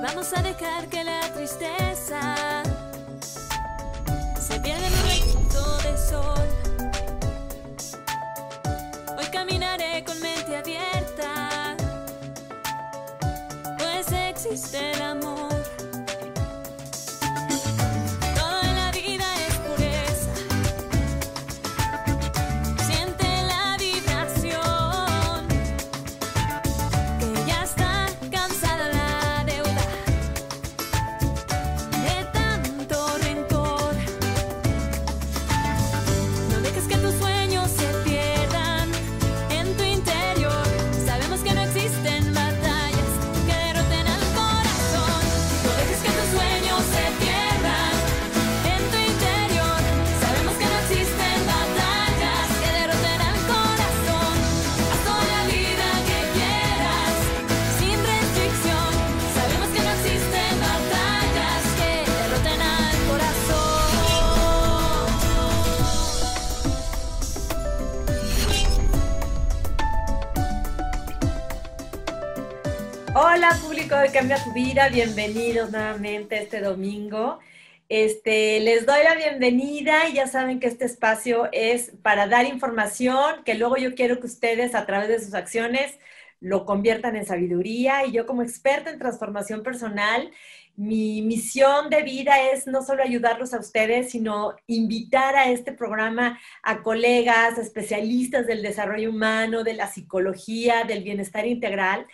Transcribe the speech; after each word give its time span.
Vamos 0.00 0.32
a 0.32 0.42
dejar 0.42 0.86
que 0.88 1.02
la 1.02 1.20
tristeza 1.34 2.62
se 4.40 4.60
pierda 4.60 4.86
en 4.86 5.36
un 5.36 5.48
de 5.82 5.98
sol. 5.98 6.67
De 73.96 74.12
Cambia 74.12 74.36
tu 74.44 74.52
Vida, 74.52 74.90
bienvenidos 74.90 75.70
nuevamente 75.70 76.42
este 76.42 76.60
domingo. 76.60 77.38
Este, 77.88 78.60
les 78.60 78.84
doy 78.84 79.02
la 79.02 79.14
bienvenida 79.14 80.10
y 80.10 80.12
ya 80.12 80.26
saben 80.26 80.60
que 80.60 80.66
este 80.66 80.84
espacio 80.84 81.48
es 81.52 81.92
para 82.02 82.26
dar 82.26 82.44
información 82.44 83.42
que 83.46 83.54
luego 83.54 83.78
yo 83.78 83.94
quiero 83.94 84.20
que 84.20 84.26
ustedes 84.26 84.74
a 84.74 84.84
través 84.84 85.08
de 85.08 85.20
sus 85.20 85.32
acciones 85.32 85.98
lo 86.38 86.66
conviertan 86.66 87.16
en 87.16 87.24
sabiduría 87.24 88.04
y 88.04 88.12
yo 88.12 88.26
como 88.26 88.42
experta 88.42 88.90
en 88.90 88.98
transformación 88.98 89.62
personal, 89.62 90.30
mi 90.76 91.22
misión 91.22 91.88
de 91.88 92.02
vida 92.02 92.50
es 92.52 92.66
no 92.66 92.82
solo 92.82 93.02
ayudarlos 93.02 93.54
a 93.54 93.58
ustedes, 93.58 94.10
sino 94.10 94.54
invitar 94.66 95.34
a 95.34 95.50
este 95.50 95.72
programa 95.72 96.38
a 96.62 96.82
colegas, 96.82 97.56
especialistas 97.56 98.46
del 98.46 98.62
desarrollo 98.62 99.08
humano, 99.08 99.64
de 99.64 99.72
la 99.72 99.90
psicología, 99.90 100.84
del 100.84 101.02
bienestar 101.02 101.46
integral, 101.46 102.06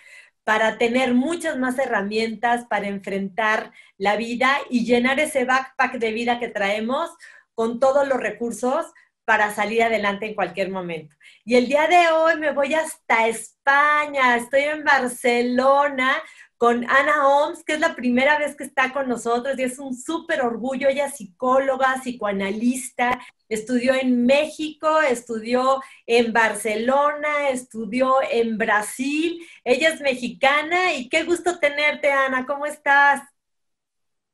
para 0.44 0.78
tener 0.78 1.14
muchas 1.14 1.58
más 1.58 1.78
herramientas 1.78 2.66
para 2.68 2.86
enfrentar 2.86 3.72
la 3.96 4.16
vida 4.16 4.58
y 4.70 4.84
llenar 4.84 5.18
ese 5.18 5.44
backpack 5.44 5.94
de 5.94 6.12
vida 6.12 6.38
que 6.38 6.48
traemos 6.48 7.10
con 7.54 7.80
todos 7.80 8.06
los 8.06 8.20
recursos 8.20 8.86
para 9.24 9.54
salir 9.54 9.82
adelante 9.82 10.26
en 10.26 10.34
cualquier 10.34 10.70
momento. 10.70 11.16
Y 11.44 11.56
el 11.56 11.66
día 11.66 11.86
de 11.86 12.08
hoy 12.10 12.36
me 12.38 12.52
voy 12.52 12.74
hasta 12.74 13.26
España, 13.26 14.36
estoy 14.36 14.62
en 14.62 14.84
Barcelona 14.84 16.22
con 16.64 16.82
Ana 16.84 17.28
Oms, 17.28 17.62
que 17.62 17.74
es 17.74 17.80
la 17.80 17.94
primera 17.94 18.38
vez 18.38 18.56
que 18.56 18.64
está 18.64 18.90
con 18.90 19.06
nosotros 19.06 19.58
y 19.58 19.64
es 19.64 19.78
un 19.78 19.94
súper 19.94 20.40
orgullo. 20.40 20.88
Ella 20.88 21.08
es 21.08 21.16
psicóloga, 21.16 22.00
psicoanalista, 22.02 23.20
estudió 23.50 23.92
en 23.92 24.24
México, 24.24 24.88
estudió 25.02 25.82
en 26.06 26.32
Barcelona, 26.32 27.50
estudió 27.50 28.14
en 28.32 28.56
Brasil. 28.56 29.46
Ella 29.62 29.90
es 29.90 30.00
mexicana 30.00 30.94
y 30.94 31.10
qué 31.10 31.24
gusto 31.24 31.58
tenerte, 31.58 32.10
Ana. 32.10 32.46
¿Cómo 32.46 32.64
estás? 32.64 33.20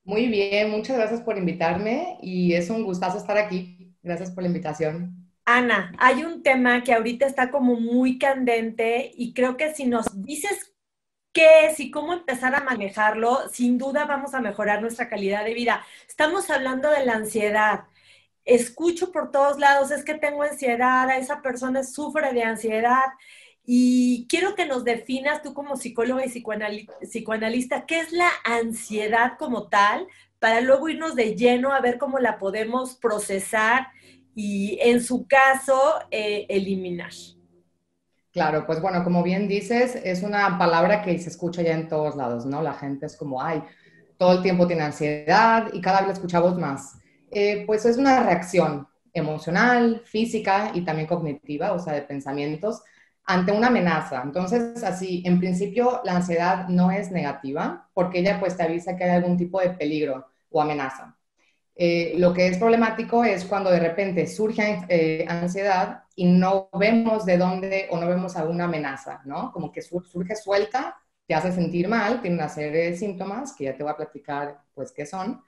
Muy 0.04 0.28
bien, 0.28 0.70
muchas 0.70 0.98
gracias 0.98 1.22
por 1.22 1.36
invitarme 1.36 2.16
y 2.22 2.52
es 2.52 2.70
un 2.70 2.84
gustazo 2.84 3.18
estar 3.18 3.38
aquí. 3.38 3.92
Gracias 4.04 4.30
por 4.30 4.44
la 4.44 4.50
invitación. 4.50 5.20
Ana, 5.46 5.90
hay 5.98 6.22
un 6.22 6.44
tema 6.44 6.84
que 6.84 6.92
ahorita 6.92 7.26
está 7.26 7.50
como 7.50 7.74
muy 7.74 8.18
candente 8.18 9.10
y 9.16 9.34
creo 9.34 9.56
que 9.56 9.74
si 9.74 9.84
nos 9.84 10.22
dices 10.22 10.69
qué 11.32 11.66
es 11.66 11.80
y 11.80 11.90
cómo 11.90 12.12
empezar 12.12 12.54
a 12.54 12.64
manejarlo, 12.64 13.48
sin 13.52 13.78
duda 13.78 14.04
vamos 14.04 14.34
a 14.34 14.40
mejorar 14.40 14.80
nuestra 14.80 15.08
calidad 15.08 15.44
de 15.44 15.54
vida. 15.54 15.84
Estamos 16.08 16.50
hablando 16.50 16.90
de 16.90 17.04
la 17.04 17.14
ansiedad. 17.14 17.84
Escucho 18.44 19.12
por 19.12 19.30
todos 19.30 19.58
lados, 19.58 19.90
es 19.90 20.04
que 20.04 20.14
tengo 20.14 20.42
ansiedad, 20.42 21.08
a 21.08 21.18
esa 21.18 21.42
persona 21.42 21.84
sufre 21.84 22.32
de 22.32 22.42
ansiedad. 22.42 23.04
Y 23.64 24.26
quiero 24.28 24.54
que 24.54 24.66
nos 24.66 24.84
definas 24.84 25.42
tú 25.42 25.54
como 25.54 25.76
psicóloga 25.76 26.24
y 26.24 26.28
psicoanali- 26.28 26.88
psicoanalista, 27.02 27.86
¿qué 27.86 28.00
es 28.00 28.12
la 28.12 28.30
ansiedad 28.44 29.34
como 29.38 29.68
tal? 29.68 30.08
Para 30.40 30.60
luego 30.60 30.88
irnos 30.88 31.14
de 31.14 31.36
lleno 31.36 31.72
a 31.72 31.80
ver 31.80 31.98
cómo 31.98 32.18
la 32.18 32.38
podemos 32.38 32.96
procesar 32.96 33.88
y 34.34 34.78
en 34.80 35.02
su 35.02 35.28
caso 35.28 36.00
eh, 36.10 36.46
eliminar. 36.48 37.12
Claro, 38.32 38.64
pues 38.64 38.80
bueno, 38.80 39.02
como 39.02 39.22
bien 39.24 39.48
dices, 39.48 39.96
es 40.04 40.22
una 40.22 40.56
palabra 40.56 41.02
que 41.02 41.18
se 41.18 41.30
escucha 41.30 41.62
ya 41.62 41.72
en 41.74 41.88
todos 41.88 42.14
lados, 42.14 42.46
¿no? 42.46 42.62
La 42.62 42.74
gente 42.74 43.06
es 43.06 43.16
como, 43.16 43.42
ay, 43.42 43.60
todo 44.18 44.34
el 44.34 44.42
tiempo 44.42 44.68
tiene 44.68 44.82
ansiedad 44.82 45.68
y 45.72 45.80
cada 45.80 45.98
vez 46.00 46.06
la 46.08 46.12
escuchamos 46.14 46.56
más. 46.56 46.96
Eh, 47.30 47.64
pues 47.66 47.84
es 47.86 47.96
una 47.98 48.22
reacción 48.22 48.86
emocional, 49.12 50.02
física 50.04 50.70
y 50.74 50.82
también 50.84 51.08
cognitiva, 51.08 51.72
o 51.72 51.80
sea, 51.80 51.94
de 51.94 52.02
pensamientos 52.02 52.82
ante 53.24 53.50
una 53.52 53.66
amenaza. 53.68 54.22
Entonces, 54.24 54.82
así, 54.84 55.22
en 55.26 55.38
principio, 55.40 56.00
la 56.04 56.16
ansiedad 56.16 56.68
no 56.68 56.90
es 56.92 57.10
negativa 57.10 57.88
porque 57.94 58.20
ella 58.20 58.38
pues 58.38 58.56
te 58.56 58.62
avisa 58.62 58.96
que 58.96 59.04
hay 59.04 59.10
algún 59.10 59.36
tipo 59.36 59.60
de 59.60 59.70
peligro 59.70 60.26
o 60.50 60.62
amenaza. 60.62 61.16
Eh, 61.74 62.14
lo 62.18 62.34
que 62.34 62.46
es 62.48 62.58
problemático 62.58 63.24
es 63.24 63.44
cuando 63.44 63.70
de 63.70 63.80
repente 63.80 64.26
surge 64.26 64.84
eh, 64.88 65.24
ansiedad 65.28 66.04
y 66.20 66.26
no 66.26 66.68
vemos 66.78 67.24
de 67.26 67.38
dónde 67.38 67.88
o 67.90 67.98
no 67.98 68.06
vemos 68.08 68.36
alguna 68.36 68.64
amenaza, 68.66 69.22
¿no? 69.24 69.52
Como 69.52 69.72
que 69.72 69.82
sur- 69.82 70.06
surge 70.06 70.36
suelta, 70.36 70.96
te 71.26 71.34
hace 71.34 71.52
sentir 71.52 71.88
mal, 71.88 72.20
tiene 72.20 72.36
una 72.36 72.48
serie 72.50 72.90
de 72.90 72.96
síntomas 72.96 73.54
que 73.56 73.64
ya 73.64 73.76
te 73.76 73.82
voy 73.84 73.92
a 73.92 73.96
platicar, 73.96 74.60
pues, 74.74 74.92
qué 74.92 75.06
son, 75.06 75.42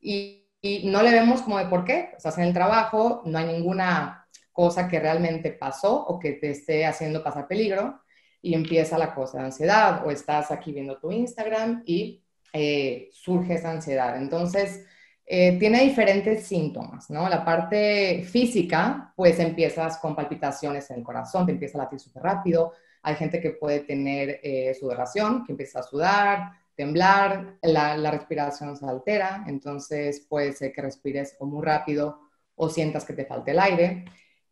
y, 0.00 0.48
y 0.60 0.86
no 0.90 1.02
le 1.02 1.10
vemos 1.12 1.42
como 1.42 1.58
de 1.58 1.66
por 1.66 1.84
qué. 1.84 2.10
O 2.16 2.20
sea, 2.20 2.32
en 2.36 2.42
el 2.48 2.54
trabajo 2.54 3.22
no 3.26 3.38
hay 3.38 3.46
ninguna 3.46 4.28
cosa 4.52 4.88
que 4.88 5.00
realmente 5.00 5.52
pasó 5.52 5.94
o 6.06 6.18
que 6.18 6.32
te 6.32 6.50
esté 6.50 6.86
haciendo 6.86 7.22
pasar 7.22 7.46
peligro 7.48 8.00
y 8.42 8.54
empieza 8.54 8.98
la 8.98 9.14
cosa 9.14 9.38
de 9.38 9.44
ansiedad 9.46 10.06
o 10.06 10.10
estás 10.10 10.50
aquí 10.50 10.72
viendo 10.72 10.98
tu 10.98 11.10
Instagram 11.12 11.82
y 11.86 12.24
eh, 12.52 13.08
surge 13.12 13.54
esa 13.54 13.70
ansiedad. 13.72 14.16
Entonces, 14.18 14.86
eh, 15.28 15.58
tiene 15.58 15.82
diferentes 15.82 16.44
síntomas, 16.46 17.10
¿no? 17.10 17.28
La 17.28 17.44
parte 17.44 18.22
física, 18.22 19.12
pues 19.16 19.40
empiezas 19.40 19.98
con 19.98 20.14
palpitaciones 20.14 20.88
en 20.90 20.98
el 20.98 21.02
corazón, 21.02 21.44
te 21.46 21.52
empieza 21.52 21.78
a 21.78 21.82
latir 21.82 21.98
súper 21.98 22.22
rápido. 22.22 22.72
Hay 23.02 23.16
gente 23.16 23.40
que 23.40 23.50
puede 23.50 23.80
tener 23.80 24.38
eh, 24.42 24.72
sudoración, 24.78 25.44
que 25.44 25.52
empieza 25.52 25.80
a 25.80 25.82
sudar, 25.82 26.52
temblar, 26.76 27.56
la, 27.62 28.10
respiración 28.10 28.76
se 28.76 28.86
altera, 28.86 29.44
entonces 29.48 30.20
puede 30.28 30.52
ser 30.52 30.72
que 30.72 30.82
respires 30.82 31.36
muy 31.40 31.64
rápido 31.64 32.20
o 32.54 32.68
sientas 32.68 33.04
que 33.04 33.14
te 33.14 33.24
falte 33.24 33.50
el 33.50 33.58
aire. 33.58 34.04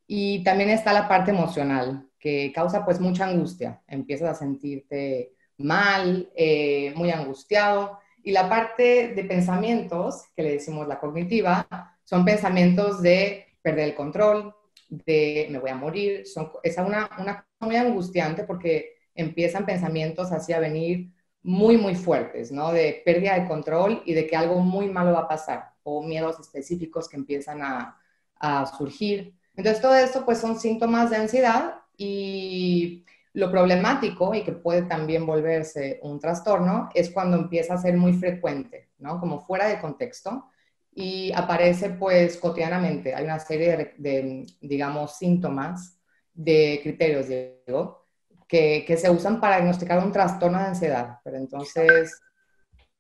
Y 0.09 0.43
también 0.43 0.71
está 0.71 0.93
la 0.93 1.07
parte 1.07 1.31
emocional, 1.31 2.09
que 2.19 2.53
causa 2.53 2.85
pues 2.85 2.99
mucha 2.99 3.27
angustia. 3.27 3.81
Empiezas 3.87 4.31
a 4.31 4.35
sentirte 4.35 5.35
mal, 5.59 6.31
eh, 6.35 6.93
muy 6.97 7.11
angustiado. 7.13 8.01
Y 8.25 8.33
la 8.33 8.49
parte 8.49 9.09
de 9.15 9.25
pensamientos, 9.25 10.25
que 10.35 10.43
le 10.43 10.53
decimos 10.53 10.89
la 10.89 10.99
cognitiva, 10.99 11.69
son 12.05 12.25
pensamientos 12.25 13.03
de 13.03 13.57
perder 13.63 13.91
el 13.91 13.95
control, 13.95 14.55
de 14.89 15.47
me 15.51 15.59
voy 15.59 15.71
a 15.71 15.77
morir. 15.77 16.27
Son, 16.27 16.51
es 16.63 16.77
una, 16.79 17.11
una 17.19 17.47
muy 17.61 17.77
angustiante 17.77 18.45
porque 18.45 18.95
empiezan 19.15 19.67
pensamientos 19.67 20.33
así 20.33 20.53
a 20.55 20.59
venir 20.59 21.13
muy, 21.43 21.77
muy 21.77 21.95
fuertes, 21.95 22.51
¿no? 22.51 22.73
De 22.73 23.03
pérdida 23.05 23.39
de 23.39 23.47
control 23.47 24.03
y 24.07 24.15
de 24.15 24.27
que 24.27 24.37
algo 24.37 24.59
muy 24.61 24.89
malo 24.89 25.13
va 25.13 25.21
a 25.21 25.29
pasar, 25.29 25.73
o 25.83 26.03
miedos 26.03 26.41
específicos 26.41 27.09
que 27.09 27.17
empiezan 27.17 27.63
a, 27.63 28.01
a 28.37 28.67
surgir. 28.67 29.35
Entonces, 29.55 29.83
todo 29.83 29.95
esto 29.95 30.25
pues 30.25 30.39
son 30.39 30.59
síntomas 30.59 31.11
de 31.11 31.17
ansiedad 31.17 31.83
y 31.97 33.05
lo 33.35 33.51
problemático 33.51 34.35
y 34.35 34.43
que 34.43 34.53
puede 34.53 34.83
también 34.83 35.27
volverse 35.27 35.99
un 36.03 36.21
trastorno 36.21 36.89
es 36.95 37.11
cuando 37.11 37.37
empieza 37.37 37.75
a 37.75 37.79
ser 37.79 37.97
muy 37.97 38.13
frecuente, 38.13 38.91
¿no? 38.99 39.21
Como 39.21 39.41
fuera 39.41 39.67
de 39.67 39.81
contexto 39.81 40.51
y 40.95 41.33
aparece 41.35 41.91
pues 41.91 42.37
cotidianamente. 42.37 43.15
Hay 43.15 43.25
una 43.25 43.41
serie 43.41 43.77
de, 43.77 43.95
de 43.99 44.47
digamos, 44.61 45.17
síntomas 45.17 45.99
de 46.33 46.79
criterios, 46.83 47.29
digo, 47.29 48.07
que, 48.47 48.85
que, 48.87 48.97
se 48.97 49.11
usan 49.11 49.41
para 49.41 49.57
diagnosticar 49.57 49.99
un 49.99 50.13
trastorno 50.13 50.59
de 50.59 50.67
ansiedad. 50.67 51.19
Pero 51.25 51.37
entonces, 51.37 52.21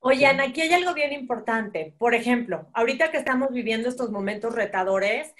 Oye, 0.00 0.26
Ana, 0.26 0.44
aquí 0.44 0.60
hay 0.60 0.72
algo 0.72 0.92
bien 0.92 1.12
importante. 1.12 1.94
Por 1.96 2.14
ejemplo, 2.14 2.68
ahorita 2.74 3.10
que 3.10 3.16
estamos 3.16 3.52
viviendo 3.52 3.88
estos 3.88 4.10
momentos 4.10 4.54
retadores, 4.54 5.34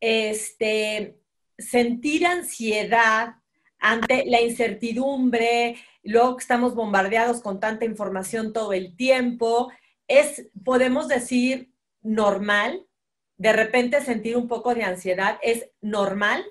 este, 0.00 1.16
sentir 1.56 2.26
ansiedad 2.26 3.36
ante 3.80 4.24
la 4.26 4.40
incertidumbre, 4.40 5.76
luego 6.02 6.36
que 6.36 6.42
estamos 6.42 6.74
bombardeados 6.74 7.40
con 7.40 7.60
tanta 7.60 7.84
información 7.84 8.52
todo 8.52 8.72
el 8.72 8.96
tiempo, 8.96 9.70
es, 10.06 10.48
podemos 10.64 11.08
decir, 11.08 11.72
normal. 12.02 12.86
De 13.36 13.52
repente 13.52 14.00
sentir 14.02 14.36
un 14.36 14.48
poco 14.48 14.74
de 14.74 14.84
ansiedad 14.84 15.38
es 15.42 15.70
normal. 15.80 16.44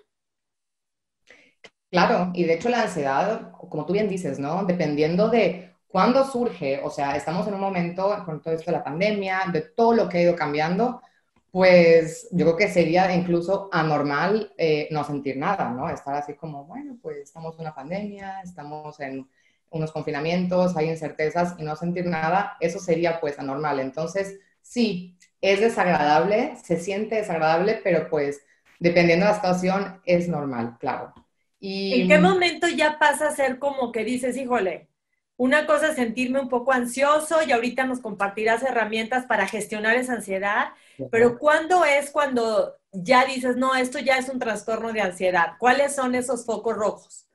Claro, 1.91 2.31
y 2.33 2.43
de 2.43 2.53
hecho 2.53 2.69
la 2.69 2.83
ansiedad, 2.83 3.51
como 3.51 3.85
tú 3.85 3.93
bien 3.93 4.09
dices, 4.09 4.39
¿no? 4.39 4.63
Dependiendo 4.65 5.29
de 5.29 5.69
¿Cuándo 5.89 6.23
surge? 6.23 6.79
O 6.83 6.91
sea, 6.91 7.15
estamos 7.15 7.47
en 7.47 7.55
un 7.55 7.61
momento 7.61 8.21
con 8.23 8.43
todo 8.43 8.53
esto 8.53 8.69
de 8.69 8.77
la 8.77 8.83
pandemia, 8.83 9.45
de 9.51 9.61
todo 9.61 9.93
lo 9.93 10.07
que 10.07 10.19
ha 10.19 10.21
ido 10.21 10.35
cambiando, 10.35 11.01
pues 11.51 12.27
yo 12.31 12.45
creo 12.45 12.57
que 12.57 12.69
sería 12.69 13.13
incluso 13.13 13.69
anormal 13.71 14.53
eh, 14.57 14.87
no 14.91 15.03
sentir 15.03 15.37
nada, 15.37 15.69
¿no? 15.71 15.89
Estar 15.89 16.15
así 16.15 16.33
como, 16.35 16.65
bueno, 16.65 16.97
pues 17.01 17.17
estamos 17.17 17.55
en 17.55 17.61
una 17.61 17.73
pandemia, 17.73 18.41
estamos 18.43 18.99
en 18.99 19.27
unos 19.71 19.91
confinamientos, 19.91 20.75
hay 20.77 20.89
incertezas 20.89 21.55
y 21.57 21.63
no 21.63 21.75
sentir 21.75 22.05
nada, 22.05 22.57
eso 22.59 22.79
sería 22.79 23.19
pues 23.19 23.39
anormal. 23.39 23.79
Entonces, 23.79 24.39
sí, 24.61 25.17
es 25.41 25.59
desagradable, 25.59 26.55
se 26.63 26.79
siente 26.79 27.15
desagradable, 27.15 27.79
pero 27.83 28.09
pues 28.09 28.41
dependiendo 28.79 29.25
de 29.25 29.31
la 29.31 29.35
situación 29.35 30.01
es 30.05 30.27
normal, 30.27 30.77
claro. 30.79 31.13
Y, 31.59 32.01
¿En 32.01 32.07
qué 32.07 32.19
momento 32.19 32.67
ya 32.67 32.97
pasa 32.99 33.27
a 33.27 33.35
ser 33.35 33.59
como 33.59 33.91
que 33.91 34.05
dices, 34.05 34.37
híjole, 34.37 34.87
una 35.35 35.65
cosa 35.65 35.89
es 35.89 35.95
sentirme 35.95 36.39
un 36.39 36.49
poco 36.49 36.71
ansioso 36.71 37.41
y 37.45 37.51
ahorita 37.51 37.85
nos 37.85 37.99
compartirás 37.99 38.63
herramientas 38.63 39.25
para 39.25 39.47
gestionar 39.47 39.95
esa 39.95 40.13
ansiedad, 40.13 40.69
pero 41.11 41.37
¿cuándo 41.37 41.85
es 41.85 42.11
cuando 42.11 42.75
ya 42.91 43.25
dices, 43.25 43.55
no, 43.55 43.75
esto 43.75 43.99
ya 43.99 44.17
es 44.17 44.29
un 44.29 44.39
trastorno 44.39 44.91
de 44.91 45.01
ansiedad? 45.01 45.53
¿Cuáles 45.59 45.95
son 45.95 46.15
esos 46.15 46.45
focos 46.45 46.75
rojos? 46.75 47.25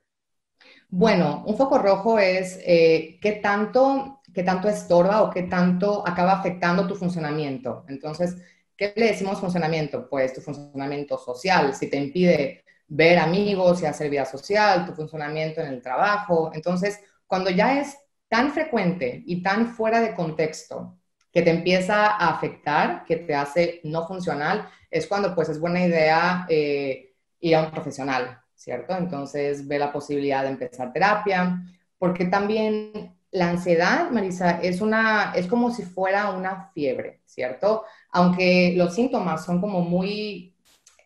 Bueno, 0.89 1.43
un 1.45 1.57
foco 1.57 1.77
rojo 1.77 2.19
es 2.19 2.59
eh, 2.65 3.17
qué 3.21 3.33
tanto, 3.33 4.21
qué 4.33 4.43
tanto 4.43 4.69
estorba 4.69 5.23
o 5.23 5.29
qué 5.29 5.43
tanto 5.43 6.07
acaba 6.07 6.33
afectando 6.33 6.87
tu 6.87 6.95
funcionamiento. 6.95 7.85
Entonces, 7.87 8.37
¿qué 8.77 8.93
le 8.95 9.07
decimos 9.07 9.39
funcionamiento? 9.39 10.07
Pues 10.09 10.33
tu 10.33 10.41
funcionamiento 10.41 11.17
social, 11.17 11.73
si 11.75 11.89
te 11.89 11.97
impide 11.97 12.63
ver 12.87 13.17
amigos 13.17 13.81
y 13.81 13.85
hacer 13.85 14.09
vida 14.09 14.25
social, 14.25 14.85
tu 14.85 14.93
funcionamiento 14.93 15.61
en 15.61 15.67
el 15.67 15.81
trabajo. 15.81 16.51
Entonces, 16.53 16.99
cuando 17.27 17.49
ya 17.49 17.79
es 17.79 17.97
tan 18.27 18.51
frecuente 18.51 19.23
y 19.25 19.41
tan 19.41 19.67
fuera 19.67 19.99
de 20.01 20.13
contexto 20.13 20.97
que 21.35 21.41
te 21.41 21.49
empieza 21.49 22.05
a 22.05 22.29
afectar, 22.29 23.03
que 23.03 23.17
te 23.17 23.35
hace 23.35 23.81
no 23.83 24.07
funcional, 24.07 24.69
es 24.89 25.05
cuando 25.05 25.35
pues 25.35 25.49
es 25.49 25.59
buena 25.59 25.85
idea 25.85 26.45
eh, 26.47 27.13
ir 27.41 27.55
a 27.57 27.63
un 27.63 27.71
profesional, 27.71 28.39
¿cierto? 28.55 28.95
Entonces 28.95 29.67
ve 29.67 29.77
la 29.77 29.91
posibilidad 29.91 30.43
de 30.43 30.51
empezar 30.51 30.93
terapia, 30.93 31.61
porque 31.99 32.23
también 32.23 33.17
la 33.31 33.49
ansiedad, 33.49 34.09
Marisa, 34.11 34.61
es, 34.61 34.79
una, 34.79 35.33
es 35.35 35.47
como 35.47 35.71
si 35.71 35.83
fuera 35.83 36.29
una 36.29 36.71
fiebre, 36.73 37.19
¿cierto? 37.25 37.83
Aunque 38.11 38.73
los 38.77 38.95
síntomas 38.95 39.43
son 39.43 39.59
como 39.59 39.81
muy, 39.81 40.55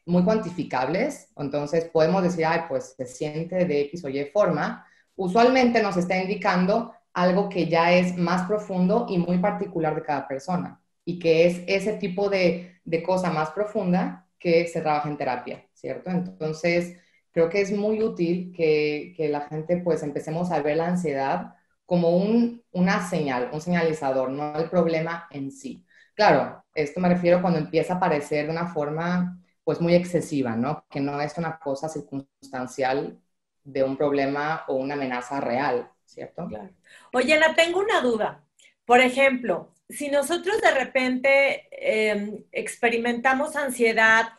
muy 0.06 0.24
cuantificables, 0.24 1.30
entonces 1.38 1.86
podemos 1.86 2.22
decir, 2.22 2.46
ay, 2.46 2.66
pues 2.70 2.94
se 2.96 3.08
siente 3.08 3.66
de 3.66 3.82
X 3.82 4.06
o 4.06 4.10
Y 4.10 4.26
forma, 4.26 4.86
usualmente 5.16 5.82
nos 5.82 5.98
está 5.98 6.22
indicando 6.22 6.94
algo 7.22 7.50
que 7.50 7.68
ya 7.68 7.94
es 7.94 8.18
más 8.18 8.48
profundo 8.48 9.06
y 9.10 9.18
muy 9.18 9.40
particular 9.40 9.96
de 9.96 10.04
cada 10.04 10.28
persona 10.28 10.82
y 11.06 11.20
que 11.20 11.48
es 11.48 11.64
ese 11.68 11.94
tipo 11.94 12.30
de, 12.30 12.82
cosa 13.06 13.32
más 13.32 13.52
profunda 13.52 14.28
que 14.40 14.68
se 14.68 14.82
trabaja 14.82 15.10
en 15.10 15.18
terapia, 15.18 15.68
¿cierto? 15.74 16.10
Entonces, 16.10 16.98
creo 17.32 17.50
que 17.50 17.62
es 17.62 17.72
muy 17.72 18.02
útil 18.04 18.54
que, 18.56 19.16
la 19.32 19.42
gente 19.42 19.78
pues 19.78 20.04
empecemos 20.04 20.52
a 20.52 20.62
ver 20.62 20.78
la 20.78 20.88
ansiedad 20.88 21.56
como 21.86 22.10
un, 22.18 22.64
una 22.72 23.08
señal, 23.10 23.50
un 23.54 23.62
señalizador, 23.62 24.30
no 24.32 24.58
el 24.58 24.70
problema 24.70 25.28
en 25.32 25.52
sí. 25.52 25.86
Claro, 26.16 26.64
esto 26.74 27.00
me 27.00 27.10
refiero 27.10 27.42
cuando 27.42 27.60
empieza 27.60 27.94
a 27.94 27.98
aparecer 27.98 28.46
de 28.46 28.52
una 28.52 28.68
forma 28.68 29.40
pues 29.64 29.82
muy 29.82 29.96
excesiva, 29.96 30.56
¿no? 30.56 30.86
Que 30.90 31.00
no 31.00 31.20
es 31.22 31.38
una 31.38 31.60
cosa 31.60 31.90
circunstancial 31.90 33.20
de 33.64 33.84
un 33.84 33.98
problema 33.98 34.64
o 34.68 34.76
una 34.76 34.96
amenaza 34.96 35.40
real, 35.42 35.92
¿cierto? 36.10 36.48
Claro. 36.48 36.70
Oye, 37.14 37.34
Ana, 37.36 37.56
tengo 37.56 37.80
una 37.80 38.02
duda. 38.02 38.44
Por 38.86 39.00
ejemplo, 39.00 39.74
si 39.88 40.10
nosotros 40.10 40.60
de 40.62 40.72
repente 40.72 41.68
em, 41.72 42.44
experimentamos 42.52 43.56
ansiedad 43.56 44.30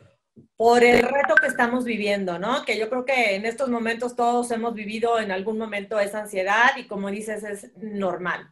por 0.57 0.85
el 0.85 1.03
reto 1.03 1.35
que 1.41 1.47
estamos 1.47 1.85
viviendo, 1.85 2.39
¿no? 2.39 2.65
Que 2.65 2.79
yo 2.79 2.91
creo 2.91 3.05
que 3.05 3.35
en 3.37 3.47
estos 3.47 3.69
momentos 3.71 4.17
todos 4.17 4.51
hemos 4.51 4.75
vivido 4.75 5.19
en 5.19 5.31
algún 5.31 5.59
momento 5.59 5.99
esa 5.99 6.21
ansiedad 6.21 6.77
y 6.77 6.87
como 6.87 7.11
dices, 7.11 7.43
es 7.45 7.77
normal. 7.77 8.51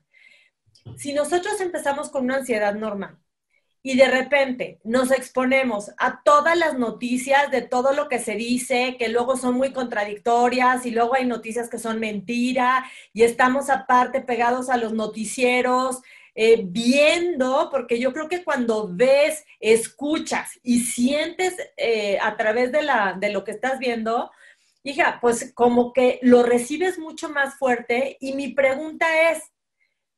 Si 0.96 1.12
nosotros 1.12 1.60
empezamos 1.60 2.08
con 2.10 2.24
una 2.24 2.36
ansiedad 2.36 2.74
normal, 2.74 3.18
y 3.88 3.96
de 3.96 4.11
repente 4.11 4.81
nos 4.85 5.11
exponemos 5.11 5.93
a 5.96 6.20
todas 6.23 6.58
las 6.58 6.79
noticias 6.79 7.50
de 7.50 7.62
todo 7.62 7.94
lo 7.94 8.06
que 8.11 8.19
se 8.19 8.35
dice, 8.35 8.96
que 8.99 9.08
luego 9.08 9.38
son 9.38 9.55
muy 9.55 9.73
contradictorias 9.73 10.85
y 10.85 10.90
luego 10.90 11.14
hay 11.14 11.25
noticias 11.25 11.70
que 11.70 11.79
son 11.79 11.99
mentira 11.99 12.85
y 13.14 13.23
estamos 13.23 13.70
aparte 13.70 14.20
pegados 14.20 14.69
a 14.69 14.76
los 14.76 14.93
noticieros. 14.93 16.02
Eh, 16.35 16.61
viendo, 16.67 17.69
porque 17.69 17.99
yo 17.99 18.12
creo 18.12 18.29
que 18.29 18.44
cuando 18.44 18.88
ves, 18.93 19.44
escuchas 19.58 20.61
y 20.62 20.81
sientes 20.81 21.56
eh, 21.76 22.17
a 22.23 22.37
través 22.37 22.70
de, 22.70 22.82
la, 22.82 23.17
de 23.19 23.32
lo 23.32 23.43
que 23.43 23.50
estás 23.50 23.81
viendo, 23.81 24.31
hija, 24.85 25.19
pues 25.20 25.52
como 25.52 25.93
que 25.93 26.20
lo 26.23 26.44
recibes 26.44 26.96
mucho 26.96 27.29
más 27.29 27.58
fuerte 27.58 28.19
y 28.20 28.35
mi 28.35 28.52
pregunta 28.52 29.32
es, 29.32 29.50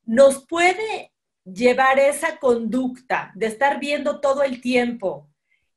¿nos 0.04 0.44
puede 0.44 1.10
llevar 1.44 1.98
esa 1.98 2.38
conducta 2.38 3.32
de 3.34 3.46
estar 3.46 3.80
viendo 3.80 4.20
todo 4.20 4.42
el 4.42 4.60
tiempo 4.60 5.30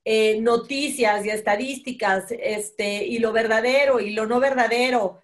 eh, 0.05 0.41
noticias 0.41 1.25
y 1.25 1.29
estadísticas 1.29 2.25
este, 2.31 3.05
y 3.05 3.19
lo 3.19 3.31
verdadero 3.31 4.01
y 4.01 4.11
lo 4.11 4.25
no 4.25 4.41
verdadero 4.41 5.21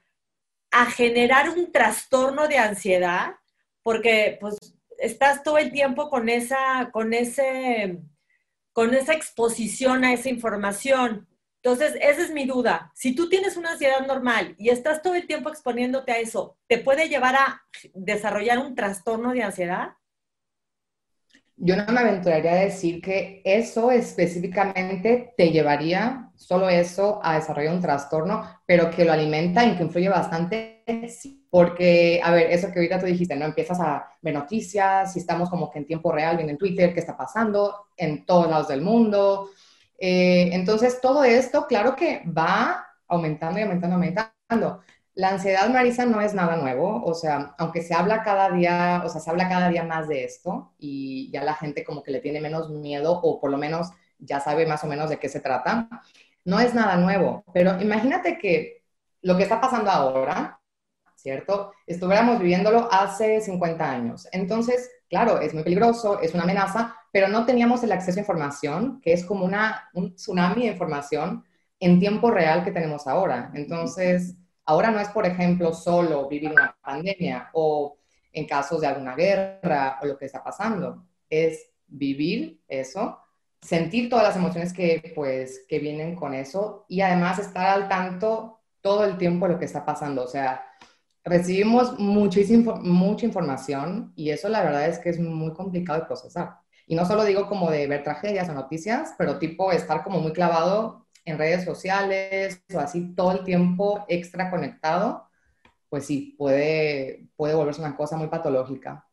a 0.72 0.86
generar 0.86 1.50
un 1.50 1.72
trastorno 1.72 2.48
de 2.48 2.60
ansiedad, 2.60 3.36
porque 3.84 4.38
pues 4.40 4.58
estás 4.98 5.44
todo 5.44 5.58
el 5.58 5.72
tiempo 5.72 6.10
con 6.10 6.30
esa, 6.30 6.90
con 6.94 7.14
ese, 7.14 8.00
con 8.72 8.94
esa 8.94 9.14
exposición 9.14 10.06
a 10.06 10.14
esa 10.14 10.30
información. 10.30 11.28
Entonces, 11.62 11.96
esa 12.02 12.22
es 12.22 12.32
mi 12.32 12.46
duda. 12.46 12.92
Si 12.96 13.14
tú 13.14 13.28
tienes 13.28 13.58
una 13.58 13.72
ansiedad 13.72 14.06
normal 14.08 14.56
y 14.58 14.70
estás 14.70 15.02
todo 15.02 15.16
el 15.16 15.28
tiempo 15.28 15.50
exponiéndote 15.50 16.14
a 16.14 16.20
eso, 16.20 16.58
¿te 16.68 16.78
puede 16.78 17.10
llevar 17.10 17.36
a 17.36 17.62
desarrollar 17.94 18.60
un 18.60 18.76
trastorno 18.76 19.34
de 19.34 19.44
ansiedad? 19.44 19.90
Yo 21.62 21.76
no 21.76 21.86
me 21.92 22.00
aventuraría 22.00 22.54
a 22.54 22.56
decir 22.56 23.02
que 23.02 23.42
eso 23.44 23.92
específicamente 23.92 25.34
te 25.36 25.52
llevaría, 25.52 26.32
solo 26.36 26.70
eso, 26.70 27.20
a 27.22 27.36
desarrollar 27.36 27.74
un 27.74 27.82
trastorno, 27.82 28.44
pero 28.66 28.90
que 28.90 29.04
lo 29.04 29.12
alimenta 29.12 29.66
y 29.66 29.76
que 29.76 29.84
influye 29.84 30.08
bastante, 30.08 30.84
porque, 31.50 32.22
a 32.24 32.32
ver, 32.32 32.52
eso 32.52 32.72
que 32.72 32.80
ahorita 32.80 33.00
tú 33.00 33.08
dijiste, 33.08 33.36
¿no? 33.36 33.46
Empiezas 33.46 33.80
a 33.82 34.08
ver 34.22 34.34
noticias, 34.34 35.12
si 35.12 35.20
estamos 35.20 35.50
como 35.50 35.70
que 35.70 35.80
en 35.80 35.86
tiempo 35.86 36.12
real 36.14 36.38
viendo 36.38 36.52
en 36.52 36.58
Twitter 36.58 36.94
qué 36.94 37.02
está 37.02 37.18
pasando 37.18 37.88
en 37.98 38.26
todos 38.26 38.50
lados 38.50 38.70
del 38.70 38.82
mundo. 38.82 39.50
Eh, 39.98 40.52
entonces, 40.54 41.02
todo 41.02 41.26
esto, 41.26 41.68
claro 41.68 41.94
que 41.96 42.24
va 42.26 42.86
aumentando 43.08 43.60
y 43.60 43.64
aumentando, 43.64 43.96
aumentando. 43.96 44.80
La 45.20 45.32
ansiedad, 45.32 45.68
Marisa, 45.70 46.06
no 46.06 46.22
es 46.22 46.34
nada 46.34 46.56
nuevo, 46.56 47.04
o 47.04 47.14
sea, 47.14 47.54
aunque 47.58 47.82
se 47.82 47.94
habla 47.94 48.24
cada 48.24 48.52
día, 48.52 49.04
o 49.06 49.10
sea, 49.10 49.20
se 49.20 49.30
habla 49.30 49.50
cada 49.50 49.68
día 49.68 49.84
más 49.84 50.08
de 50.08 50.24
esto 50.24 50.74
y 50.78 51.30
ya 51.30 51.44
la 51.44 51.56
gente 51.56 51.84
como 51.84 52.04
que 52.04 52.12
le 52.12 52.22
tiene 52.22 52.40
menos 52.40 52.70
miedo 52.70 53.20
o 53.22 53.38
por 53.42 53.52
lo 53.52 53.58
menos 53.58 53.90
ya 54.18 54.40
sabe 54.40 54.66
más 54.66 54.82
o 54.86 54.88
menos 54.88 55.10
de 55.10 55.20
qué 55.20 55.28
se 55.28 55.42
trata, 55.42 55.90
no 56.46 56.62
es 56.62 56.74
nada 56.74 56.96
nuevo, 56.96 57.44
pero 57.54 57.82
imagínate 57.82 58.38
que 58.38 58.86
lo 59.22 59.36
que 59.36 59.44
está 59.44 59.60
pasando 59.60 59.92
ahora, 59.92 60.62
¿cierto? 61.16 61.74
Estuviéramos 61.86 62.40
viviéndolo 62.40 62.88
hace 62.90 63.42
50 63.42 63.92
años. 63.92 64.26
Entonces, 64.32 64.90
claro, 65.10 65.42
es 65.42 65.54
muy 65.54 65.64
peligroso, 65.64 66.22
es 66.22 66.34
una 66.34 66.44
amenaza, 66.44 66.96
pero 67.12 67.28
no 67.28 67.46
teníamos 67.46 67.84
el 67.84 67.92
acceso 67.92 68.20
a 68.20 68.22
información, 68.22 69.02
que 69.02 69.12
es 69.12 69.26
como 69.26 69.44
una, 69.44 69.90
un 69.94 70.16
tsunami 70.16 70.62
de 70.62 70.72
información 70.72 71.44
en 71.82 72.00
tiempo 72.00 72.32
real 72.32 72.64
que 72.64 72.72
tenemos 72.72 73.06
ahora. 73.06 73.52
Entonces 73.54 74.38
Ahora 74.70 74.92
no 74.92 75.00
es, 75.00 75.10
por 75.10 75.26
ejemplo, 75.26 75.74
solo 75.74 76.28
vivir 76.28 76.52
una 76.52 76.78
pandemia 76.80 77.50
o 77.54 77.98
en 78.32 78.46
casos 78.46 78.82
de 78.82 78.86
alguna 78.86 79.16
guerra 79.16 79.98
o 80.00 80.06
lo 80.06 80.16
que 80.16 80.26
está 80.26 80.44
pasando, 80.44 81.08
es 81.28 81.72
vivir 81.88 82.62
eso, 82.68 83.18
sentir 83.60 84.12
todas 84.12 84.28
las 84.28 84.36
emociones 84.36 84.72
que, 84.72 85.12
pues, 85.16 85.66
que 85.68 85.80
vienen 85.80 86.16
con 86.16 86.36
eso 86.36 86.86
y 86.88 87.02
además 87.02 87.40
estar 87.40 87.66
al 87.66 87.90
tanto 87.90 88.60
todo 88.80 89.06
el 89.06 89.18
tiempo 89.18 89.48
de 89.48 89.54
lo 89.54 89.60
que 89.60 89.66
está 89.66 89.84
pasando. 89.84 90.24
O 90.24 90.28
sea, 90.28 90.64
recibimos 91.24 91.98
muchísimo, 91.98 92.76
mucha 92.76 93.26
información 93.26 94.14
y 94.16 94.30
eso 94.30 94.50
la 94.50 94.62
verdad 94.62 94.88
es 94.88 95.00
que 95.00 95.10
es 95.10 95.20
muy 95.20 95.52
complicado 95.54 96.02
de 96.02 96.06
procesar. 96.06 96.58
Y 96.86 96.94
no 96.94 97.08
solo 97.08 97.26
digo 97.26 97.48
como 97.48 97.72
de 97.72 97.88
ver 97.88 98.04
tragedias 98.04 98.48
o 98.50 98.54
noticias, 98.54 99.16
pero 99.18 99.40
tipo 99.40 99.72
estar 99.72 100.04
como 100.04 100.20
muy 100.20 100.32
clavado 100.32 101.08
en 101.26 101.38
redes 101.38 101.66
sociales 101.66 102.64
o 102.74 102.80
así 102.80 103.14
todo 103.16 103.32
el 103.34 103.44
tiempo 103.44 104.06
extra 104.08 104.50
conectado, 104.50 105.30
pues 105.90 106.06
sí, 106.06 106.36
puede, 106.38 107.28
puede 107.36 107.56
volverse 107.56 107.82
una 107.82 107.98
cosa 107.98 108.18
muy 108.18 108.28
patológica. 108.28 109.06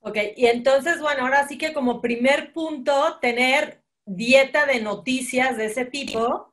Ok, 0.00 0.18
y 0.36 0.46
entonces, 0.46 1.00
bueno, 1.00 1.22
ahora 1.22 1.48
sí 1.48 1.58
que 1.58 1.72
como 1.72 2.00
primer 2.00 2.52
punto, 2.52 3.18
tener 3.20 3.82
dieta 4.04 4.64
de 4.66 4.80
noticias 4.80 5.56
de 5.56 5.66
ese 5.66 5.84
tipo 5.84 6.52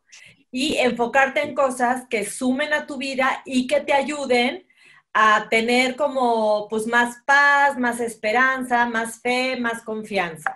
y 0.52 0.78
enfocarte 0.78 1.42
en 1.44 1.54
cosas 1.56 2.08
que 2.10 2.26
sumen 2.26 2.74
a 2.74 2.88
tu 2.88 2.98
vida 2.98 3.42
y 3.46 3.68
que 3.68 3.82
te 3.82 3.94
ayuden 3.94 4.66
a 5.14 5.48
tener 5.50 5.96
como 5.96 6.68
pues 6.70 6.88
más 6.88 7.18
paz, 7.26 7.78
más 7.78 8.00
esperanza, 8.00 8.88
más 8.88 9.22
fe, 9.22 9.58
más 9.60 9.84
confianza. 9.84 10.56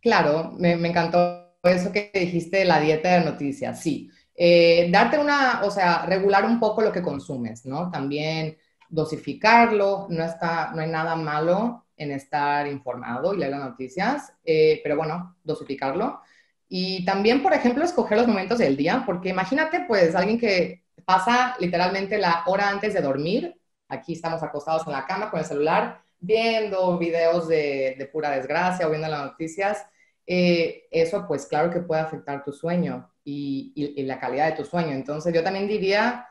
Claro, 0.00 0.52
me, 0.58 0.76
me 0.76 0.88
encantó 0.88 1.47
eso 1.62 1.92
que 1.92 2.10
dijiste 2.14 2.58
de 2.58 2.64
la 2.64 2.80
dieta 2.80 3.18
de 3.18 3.24
noticias, 3.24 3.80
sí. 3.80 4.10
Eh, 4.34 4.88
darte 4.90 5.18
una, 5.18 5.62
o 5.64 5.70
sea, 5.70 6.06
regular 6.06 6.44
un 6.44 6.60
poco 6.60 6.82
lo 6.82 6.92
que 6.92 7.02
consumes, 7.02 7.66
¿no? 7.66 7.90
También 7.90 8.56
dosificarlo, 8.88 10.06
no, 10.10 10.24
está, 10.24 10.70
no 10.74 10.80
hay 10.82 10.88
nada 10.88 11.16
malo 11.16 11.86
en 11.96 12.12
estar 12.12 12.66
informado 12.68 13.34
y 13.34 13.38
leer 13.38 13.50
las 13.50 13.70
noticias, 13.70 14.32
eh, 14.44 14.80
pero 14.82 14.96
bueno, 14.96 15.36
dosificarlo. 15.42 16.20
Y 16.68 17.04
también, 17.04 17.42
por 17.42 17.52
ejemplo, 17.54 17.84
escoger 17.84 18.18
los 18.18 18.28
momentos 18.28 18.58
del 18.58 18.76
día, 18.76 19.02
porque 19.06 19.30
imagínate, 19.30 19.84
pues, 19.88 20.14
alguien 20.14 20.38
que 20.38 20.84
pasa 21.04 21.56
literalmente 21.58 22.18
la 22.18 22.44
hora 22.46 22.68
antes 22.68 22.94
de 22.94 23.00
dormir. 23.00 23.58
Aquí 23.88 24.12
estamos 24.12 24.42
acostados 24.42 24.86
en 24.86 24.92
la 24.92 25.06
cama 25.06 25.30
con 25.30 25.40
el 25.40 25.46
celular, 25.46 26.02
viendo 26.20 26.98
videos 26.98 27.48
de, 27.48 28.08
pura 28.12 28.30
desgracia 28.30 28.86
o 28.86 28.90
viendo 28.90 29.08
las 29.08 29.24
noticias. 29.24 29.86
Eh, 30.30 30.86
eso, 30.90 31.24
pues, 31.26 31.46
claro 31.46 31.70
que 31.70 31.80
puede 31.80 32.02
afectar 32.02 32.44
tu 32.44 32.52
sueño 32.52 33.10
y, 33.24 33.94
la 34.04 34.20
calidad 34.20 34.50
de 34.50 34.56
tu 34.56 34.64
sueño. 34.64 34.92
Entonces, 34.92 35.32
yo 35.32 35.42
también 35.42 35.66
diría 35.66 36.28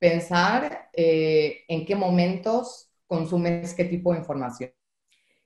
pensar 0.00 0.90
eh, 0.92 1.64
en 1.68 1.86
qué 1.86 1.94
momentos 1.94 2.90
consumes 3.06 3.72
qué 3.74 3.84
tipo 3.84 4.12
de 4.12 4.18
información. 4.18 4.72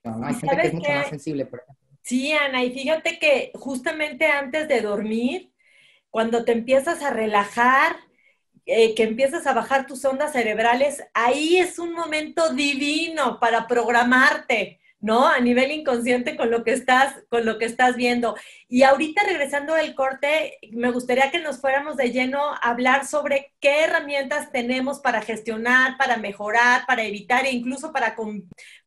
Hay 0.02 0.34
gente 0.34 0.56
que 0.56 0.66
es 0.68 0.74
mucho 0.74 0.90
más 0.90 1.08
sensible, 1.08 1.44
por 1.44 1.60
ejemplo. 1.60 1.86
Sí, 2.00 2.32
Ana, 2.32 2.64
y 2.64 2.72
fíjate 2.72 3.18
que 3.18 3.52
justamente 3.54 4.26
antes 4.26 4.66
de 4.66 4.80
dormir, 4.80 5.52
cuando 6.08 6.44
te 6.46 6.52
empiezas 6.52 7.02
a 7.02 7.10
relajar, 7.10 7.96
eh, 8.64 8.94
que 8.94 9.02
empiezas 9.02 9.46
a 9.46 9.52
bajar 9.52 9.86
tus 9.86 10.02
ondas 10.06 10.32
cerebrales, 10.32 11.04
ahí 11.12 11.58
es 11.58 11.78
un 11.78 11.92
momento 11.92 12.54
divino 12.54 13.38
para 13.38 13.66
programarte, 13.66 14.79
¿no? 15.00 15.26
A 15.26 15.40
nivel 15.40 15.70
inconsciente 15.70 16.36
con 16.36 16.50
lo 16.50 16.62
que 16.62 16.72
estás, 16.72 17.14
con 17.28 17.46
lo 17.46 17.58
que 17.58 17.64
estás 17.64 17.96
viendo. 17.96 18.36
Y 18.68 18.82
ahorita 18.82 19.22
regresando 19.24 19.74
del 19.74 19.94
corte, 19.94 20.58
me 20.72 20.90
gustaría 20.90 21.30
que 21.30 21.40
nos 21.40 21.60
fuéramos 21.60 21.96
de 21.96 22.12
lleno 22.12 22.40
a 22.54 22.56
hablar 22.70 23.06
sobre 23.06 23.54
qué 23.60 23.84
herramientas 23.84 24.52
tenemos 24.52 25.00
para 25.00 25.22
gestionar, 25.22 25.96
para 25.96 26.16
mejorar, 26.18 26.84
para 26.86 27.04
evitar 27.04 27.46
e 27.46 27.52
incluso 27.52 27.92
para 27.92 28.14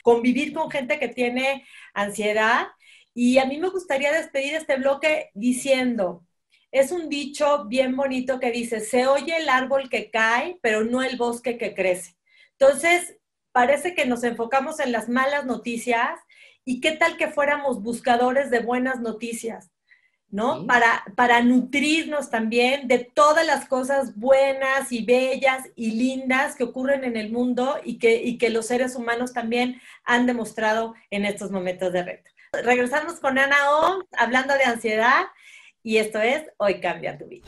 convivir 0.04 0.54
con 0.54 0.70
gente 0.70 1.00
que 1.00 1.08
tiene 1.08 1.66
ansiedad. 1.94 2.68
Y 3.14 3.40
a 3.40 3.46
mí 3.46 3.58
me 3.60 3.70
gustaría 3.70 4.12
despedir 4.12 4.56
este 4.56 4.78
bloque 4.78 5.32
diciendo, 5.34 6.26
es 6.72 6.92
un 6.92 7.10
dicho 7.10 7.66
bien 7.66 7.96
bonito 7.96 8.40
que 8.40 8.52
dice, 8.52 8.80
se 8.80 9.06
oye 9.08 9.38
el 9.38 9.50
árbol 9.50 9.90
que 9.90 10.10
cae, 10.10 10.58
pero 10.62 10.84
no 10.84 11.04
el 11.04 11.18
bosque 11.18 11.58
que 11.58 11.76
crece. 11.76 12.16
Entonces, 12.58 13.18
parece 13.54 13.96
que 13.96 14.06
nos 14.06 14.24
enfocamos 14.26 14.82
en 14.82 14.92
las 14.92 15.08
malas 15.08 15.46
noticias 15.46 16.20
y 16.66 16.82
qué 16.82 16.92
tal 16.92 17.16
que 17.16 17.30
fuéramos 17.30 17.82
buscadores 17.82 18.50
de 18.50 18.60
buenas 18.60 19.00
noticias, 19.00 19.72
¿no? 20.30 20.66
Para, 20.66 21.06
para 21.16 21.42
nutrirnos 21.42 22.30
también 22.30 22.88
de 22.88 23.00
todas 23.00 23.46
las 23.46 23.66
cosas 23.68 24.16
buenas 24.18 24.92
y 24.92 25.06
bellas 25.06 25.70
y 25.76 25.92
lindas 25.92 26.56
que 26.56 26.64
ocurren 26.64 27.04
en 27.04 27.16
el 27.16 27.32
mundo 27.32 27.80
y 27.84 28.00
que, 28.00 28.22
y 28.24 28.38
que 28.38 28.50
los 28.50 28.66
seres 28.66 28.96
humanos 28.96 29.34
también 29.34 29.80
han 30.04 30.26
demostrado 30.26 30.96
en 31.12 31.26
estos 31.26 31.52
momentos 31.52 31.94
de 31.94 32.04
reto. 32.04 32.32
Regresamos 32.52 33.20
con 33.20 33.38
Ana 33.38 33.72
O, 33.72 34.04
hablando 34.12 34.56
de 34.56 34.64
ansiedad 34.64 35.26
y 35.84 35.98
esto 35.98 36.20
es 36.20 36.44
Hoy 36.58 36.80
Cambia 36.80 37.18
tu 37.18 37.28
Vida. 37.28 37.48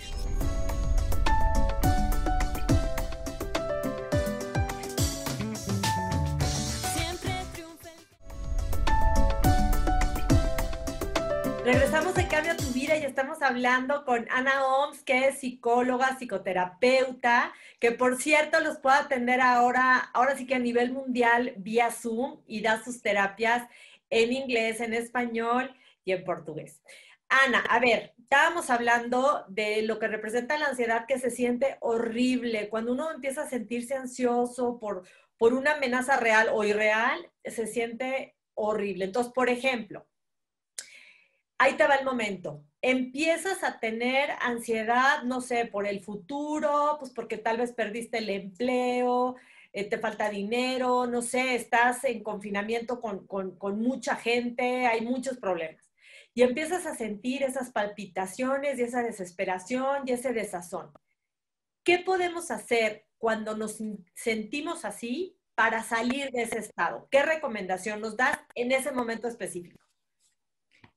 Regresamos 11.66 12.14
de 12.14 12.28
Cambia 12.28 12.56
tu 12.56 12.66
vida 12.74 12.96
y 12.96 13.06
estamos 13.06 13.42
hablando 13.42 14.06
con 14.06 14.28
Ana 14.30 14.68
Oms, 14.68 15.02
que 15.02 15.30
es 15.30 15.40
psicóloga, 15.40 16.16
psicoterapeuta, 16.16 17.54
que 17.80 17.92
por 17.92 18.22
cierto 18.22 18.60
los 18.60 18.78
puede 18.78 18.98
atender 18.98 19.42
ahora, 19.42 19.98
ahora 20.14 20.38
sí 20.38 20.46
que 20.46 20.54
a 20.54 20.60
nivel 20.60 20.92
mundial 20.92 21.56
vía 21.58 21.90
Zoom 21.90 22.44
y 22.46 22.62
da 22.62 22.84
sus 22.84 23.02
terapias 23.02 23.68
en 24.12 24.32
inglés, 24.32 24.80
en 24.80 24.94
español 24.94 25.76
y 26.04 26.12
en 26.12 26.24
portugués. 26.24 26.84
Ana, 27.30 27.62
a 27.68 27.80
ver, 27.80 28.14
estábamos 28.20 28.70
hablando 28.70 29.44
de 29.48 29.82
lo 29.82 29.98
que 29.98 30.08
representa 30.08 30.60
la 30.60 30.68
ansiedad 30.68 31.08
que 31.08 31.18
se 31.18 31.32
siente 31.32 31.78
horrible. 31.80 32.70
Cuando 32.70 32.92
uno 32.92 33.10
empieza 33.10 33.42
a 33.42 33.50
sentirse 33.50 33.96
ansioso 33.96 34.78
por, 34.80 35.02
por 35.40 35.56
una 35.56 35.78
amenaza 35.78 36.18
real 36.18 36.50
o 36.54 36.64
irreal, 36.64 37.32
se 37.44 37.66
siente 37.66 38.36
horrible. 38.54 39.06
Entonces, 39.06 39.34
por 39.34 39.50
ejemplo, 39.50 40.06
ahí 41.58 41.76
te 41.78 41.88
va 41.88 41.96
el 41.96 42.06
momento. 42.06 42.64
Empiezas 42.82 43.64
a 43.64 43.80
tener 43.80 44.32
ansiedad, 44.42 45.24
no 45.24 45.42
sé, 45.42 45.66
por 45.66 45.88
el 45.88 46.02
futuro, 46.02 46.98
pues 47.00 47.12
porque 47.12 47.38
tal 47.38 47.58
vez 47.58 47.74
perdiste 47.74 48.20
el 48.20 48.30
empleo, 48.30 49.36
eh, 49.74 49.86
te 49.90 49.98
falta 49.98 50.30
dinero, 50.30 51.08
no 51.08 51.22
sé, 51.22 51.56
estás 51.56 52.04
en 52.04 52.24
confinamiento 52.24 53.02
con, 53.02 53.26
con 53.28 53.80
mucha 53.80 54.16
gente, 54.16 54.86
hay 54.86 55.02
muchos 55.02 55.38
problemas 55.38 55.86
y 56.36 56.44
empiezas 56.44 56.86
a 56.86 56.96
sentir 56.96 57.44
esas 57.44 57.72
palpitaciones 57.72 58.78
y 58.78 58.84
esa 58.84 59.02
desesperación 59.02 60.04
y 60.06 60.12
ese 60.12 60.34
desazón. 60.34 60.92
¿Qué 61.84 62.00
podemos 62.00 62.52
hacer 62.52 63.06
cuando 63.18 63.56
nos 63.56 63.82
sentimos 64.14 64.84
así 64.84 65.38
para 65.56 65.82
salir 65.82 66.32
de 66.32 66.44
ese 66.44 66.60
estado? 66.60 67.08
¿Qué 67.10 67.24
recomendación 67.24 68.02
nos 68.02 68.18
das 68.18 68.38
en 68.54 68.74
ese 68.74 68.92
momento 68.92 69.30
específico? 69.30 69.85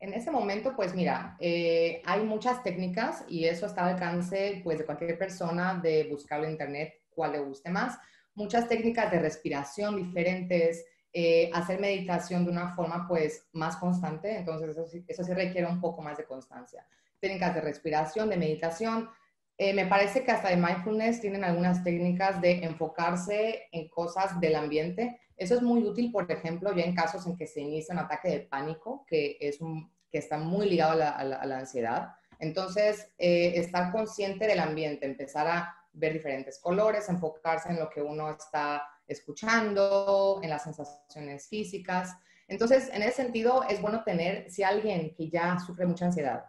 En 0.01 0.15
ese 0.15 0.31
momento, 0.31 0.77
pues 0.77 0.95
mira, 0.95 1.37
eh, 1.41 2.03
hay 2.05 2.23
muchas 2.23 2.63
técnicas 2.63 3.25
y 3.29 3.47
eso 3.47 3.67
está 3.67 3.85
al 3.85 3.95
alcance 3.95 4.61
pues, 4.63 4.79
de 4.79 4.87
cualquier 4.87 5.19
persona 5.19 5.75
de 5.75 6.05
buscarlo 6.09 6.47
en 6.47 6.53
internet, 6.53 7.01
cuál 7.11 7.33
le 7.33 7.41
guste 7.41 7.69
más. 7.69 7.99
Muchas 8.35 8.69
técnicas 8.69 9.11
de 9.11 9.19
respiración 9.19 9.97
diferentes, 9.97 10.85
eh, 11.13 11.51
hacer 11.53 11.81
meditación 11.81 12.45
de 12.45 12.53
una 12.53 12.77
forma 12.77 13.09
pues 13.09 13.49
más 13.53 13.77
constante, 13.77 14.37
entonces 14.37 14.77
eso 15.09 15.25
sí, 15.25 15.33
requiere 15.33 15.67
un 15.67 15.81
poco 15.81 16.01
más 16.01 16.17
de 16.17 16.25
constancia. 16.25 16.87
Técnicas 17.19 17.57
de 17.57 17.61
respiración, 17.61 18.29
de 18.29 18.37
meditación, 18.37 19.09
eh, 19.57 19.75
me 19.75 19.87
parece 19.87 20.23
que 20.23 20.31
hasta 20.31 20.51
de 20.51 20.57
mindfulness 20.57 21.21
tienen 21.21 21.43
algunas 21.43 21.83
técnicas 21.83 22.41
de 22.41 22.65
enfocarse 22.65 23.65
en 23.73 23.89
cosas 23.89 24.39
del 24.39 24.55
ambiente. 24.55 25.19
Eso 25.39 25.55
es 25.55 25.63
muy 25.63 25.85
útil, 25.85 26.11
por 26.11 26.31
ejemplo, 26.31 26.75
ya 26.75 26.85
en 26.85 26.97
casos 26.97 27.25
en 27.27 27.37
que 27.37 27.47
se 27.47 27.61
inicia 27.61 27.95
un 27.95 28.01
ataque 28.01 28.29
de 28.29 28.41
pánico, 28.41 29.07
que, 29.07 29.39
es 29.41 29.61
un, 29.61 29.91
que 30.11 30.19
está 30.19 30.37
muy 30.37 30.69
ligado 30.69 31.01
a 31.01 31.25
la, 31.25 31.59
ansiedad. 31.59 32.09
Entonces, 32.41 33.13
eh, 33.19 33.53
estar 33.55 33.93
consciente 33.93 34.49
del 34.49 34.59
ambiente, 34.59 35.07
empezar 35.07 35.47
a 35.47 35.77
ver 35.93 36.13
diferentes 36.13 36.59
colores, 36.59 37.09
enfocarse 37.09 37.71
en 37.71 37.79
lo 37.79 37.89
que 37.89 38.03
uno 38.03 38.31
está 38.31 38.83
escuchando, 39.07 40.41
en 40.43 40.51
las 40.51 40.65
sensaciones 40.65 41.49
físicas. 41.49 42.17
Entonces, 42.49 42.91
en 42.93 43.03
ese 43.03 43.13
sentido, 43.13 43.63
es 43.69 43.81
bueno 43.81 44.03
tener, 44.03 44.51
si 44.51 44.65
alguien 44.65 45.15
que 45.15 45.31
ya 45.31 45.59
sufre 45.61 45.87
mucha 45.87 46.07
ansiedad 46.07 46.47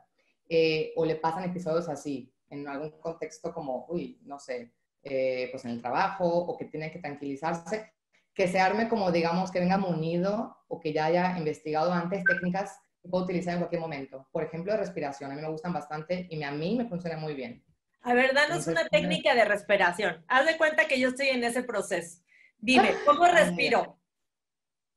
eh, 0.48 0.93
o 0.96 1.05
le 1.05 1.15
pasan 1.15 1.43
episodios 1.43 1.88
así, 1.89 2.34
en 2.50 2.67
algún 2.67 2.89
contexto 3.00 3.53
como, 3.53 3.86
uy, 3.89 4.19
no 4.24 4.39
sé, 4.39 4.74
eh, 5.03 5.48
pues 5.51 5.63
en 5.65 5.72
el 5.72 5.81
trabajo 5.81 6.25
o 6.27 6.58
que 6.58 6.65
tiene 6.65 6.91
que 6.91 7.00
tranquilizarse, 7.00 7.93
que 8.39 8.48
se 8.48 8.58
arme 8.58 8.88
como, 8.88 9.12
digamos, 9.12 9.51
que 9.51 9.60
venga 9.60 9.77
munido 9.77 10.63
o 10.69 10.79
que 10.79 10.93
ya 10.93 11.08
haya 11.08 11.38
investigado 11.38 11.91
antes 11.91 12.24
técnicas 12.24 12.79
que 13.01 13.10
pueda 13.10 13.25
utilizar 13.25 13.51
en 13.51 13.60
cualquier 13.60 13.81
momento. 13.81 14.29
Por 14.31 14.46
ejemplo, 14.46 14.72
de 14.72 14.77
respiración, 14.77 15.29
a 15.29 15.36
mí 15.36 15.41
me 15.41 15.50
gustan 15.50 15.74
bastante 15.74 16.25
y 16.29 16.41
a 16.41 16.50
mí 16.50 16.77
me 16.77 16.88
funciona 16.88 17.17
muy 17.17 17.34
bien. 17.34 17.62
A 18.01 18.13
ver, 18.13 18.34
danos 18.34 18.65
una 18.67 18.88
técnica 18.88 19.36
de 19.36 19.43
respiración. 19.43 20.24
Haz 20.29 20.46
de 20.46 20.55
cuenta 20.55 20.88
que 20.88 20.98
yo 21.01 21.10
estoy 21.10 21.27
en 21.27 21.43
ese 21.43 21.63
proceso. 21.63 22.22
Dime, 22.60 22.93
¿cómo 23.05 23.25
respiro? 23.25 24.00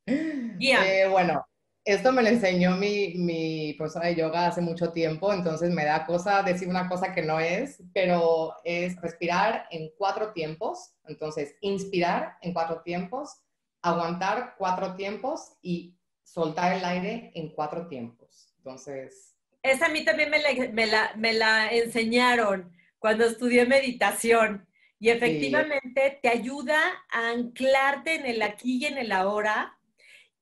Eh, 0.05 1.05
bueno, 1.11 1.45
esto 1.85 2.13
me 2.13 2.23
lo 2.23 2.29
enseñó 2.29 2.77
mi, 2.77 3.15
mi 3.15 3.73
profesora 3.73 4.07
de 4.07 4.15
yoga 4.15 4.47
hace 4.47 4.61
mucho 4.61 4.91
tiempo, 4.93 5.33
entonces 5.33 5.69
me 5.71 5.83
da 5.83 6.05
cosa 6.05 6.41
decir 6.41 6.69
una 6.69 6.87
cosa 6.87 7.13
que 7.13 7.21
no 7.21 7.39
es, 7.39 7.83
pero 7.93 8.53
es 8.63 8.99
respirar 9.01 9.67
en 9.69 9.91
cuatro 9.97 10.31
tiempos. 10.31 10.93
Entonces, 11.07 11.55
inspirar 11.59 12.37
en 12.41 12.53
cuatro 12.53 12.81
tiempos, 12.83 13.41
aguantar 13.81 14.55
cuatro 14.57 14.95
tiempos 14.95 15.57
y 15.61 15.97
soltar 16.23 16.73
el 16.73 16.85
aire 16.85 17.31
en 17.35 17.49
cuatro 17.49 17.87
tiempos. 17.87 18.53
Entonces... 18.57 19.35
Esa 19.61 19.87
a 19.87 19.89
mí 19.89 20.03
también 20.05 20.29
me 20.29 20.39
la, 20.39 20.49
me 20.71 20.85
la, 20.87 21.11
me 21.17 21.33
la 21.33 21.69
enseñaron 21.69 22.71
cuando 22.97 23.25
estudié 23.25 23.65
meditación. 23.65 24.67
Y 24.99 25.09
efectivamente 25.09 26.19
te 26.21 26.29
ayuda 26.29 26.79
a 27.11 27.31
anclarte 27.31 28.15
en 28.15 28.25
el 28.25 28.41
aquí 28.41 28.77
y 28.77 28.85
en 28.85 28.97
el 28.97 29.11
ahora 29.11 29.77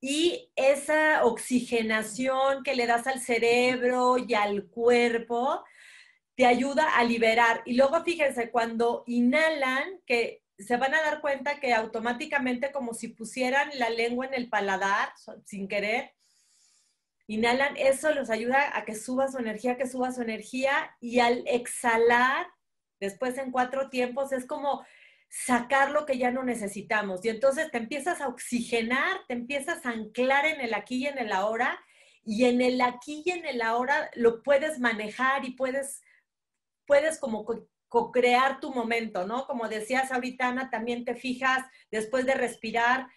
y 0.02 0.52
esa 0.56 1.24
oxigenación 1.24 2.64
que 2.64 2.76
le 2.76 2.88
das 2.88 3.06
al 3.06 3.22
cerebro 3.22 4.18
y 4.18 4.34
al 4.34 4.66
cuerpo 4.66 5.64
te 6.36 6.48
ayuda 6.48 6.98
a 6.98 7.04
liberar. 7.04 7.62
Y 7.66 7.76
luego 7.76 8.04
fíjense, 8.04 8.50
cuando 8.50 9.04
inhalan, 9.06 10.02
que 10.08 10.44
se 10.58 10.76
van 10.78 10.96
a 10.96 11.02
dar 11.02 11.22
cuenta 11.22 11.60
que 11.60 11.74
automáticamente 11.74 12.72
como 12.72 12.96
si 12.96 13.10
pusieran 13.10 13.70
la 13.76 13.92
lengua 13.92 14.26
en 14.26 14.34
el 14.34 14.50
paladar 14.50 15.14
sin 15.46 15.68
querer, 15.68 16.14
inhalan, 17.28 17.78
eso 17.78 18.12
los 18.12 18.32
ayuda 18.32 18.76
a 18.76 18.86
que 18.86 18.96
suba 18.96 19.28
su 19.28 19.38
energía, 19.38 19.78
que 19.78 19.88
suba 19.88 20.12
su 20.12 20.24
energía 20.24 20.96
y 21.00 21.20
al 21.20 21.44
exhalar 21.46 22.48
después 23.00 23.38
en 23.38 23.52
cuatro 23.52 23.90
tiempos, 23.90 24.32
es 24.32 24.46
como 24.46 24.86
sacar 25.32 25.92
lo 25.92 26.06
que 26.06 26.18
ya 26.18 26.30
no 26.30 26.44
necesitamos. 26.44 27.24
Y 27.24 27.30
entonces 27.30 27.72
te 27.72 27.78
empiezas 27.78 28.20
a 28.20 28.28
oxigenar, 28.28 29.22
te 29.30 29.34
empiezas 29.34 29.86
a 29.86 29.92
anclar 29.92 30.46
en 30.46 30.60
el 30.60 30.74
aquí 30.74 30.98
y 30.98 31.08
en 31.08 31.18
el 31.18 31.32
ahora, 31.32 31.80
y 32.24 32.46
en 32.46 32.62
el 32.62 32.82
aquí 32.82 33.24
y 33.26 33.32
en 33.32 33.46
el 33.46 33.62
ahora 33.62 34.12
lo 34.14 34.44
puedes 34.44 34.80
manejar 34.80 35.46
y 35.46 35.52
puedes, 35.52 36.02
puedes 36.86 37.18
como 37.18 37.46
co-crear 37.88 38.60
tu 38.60 38.74
momento, 38.74 39.26
¿no? 39.26 39.48
Como 39.48 39.70
decías 39.70 40.12
ahorita, 40.12 40.50
Ana, 40.50 40.70
también 40.70 41.06
te 41.06 41.16
fijas 41.16 41.66
después 41.90 42.26
de 42.26 42.34
respirar, 42.34 43.08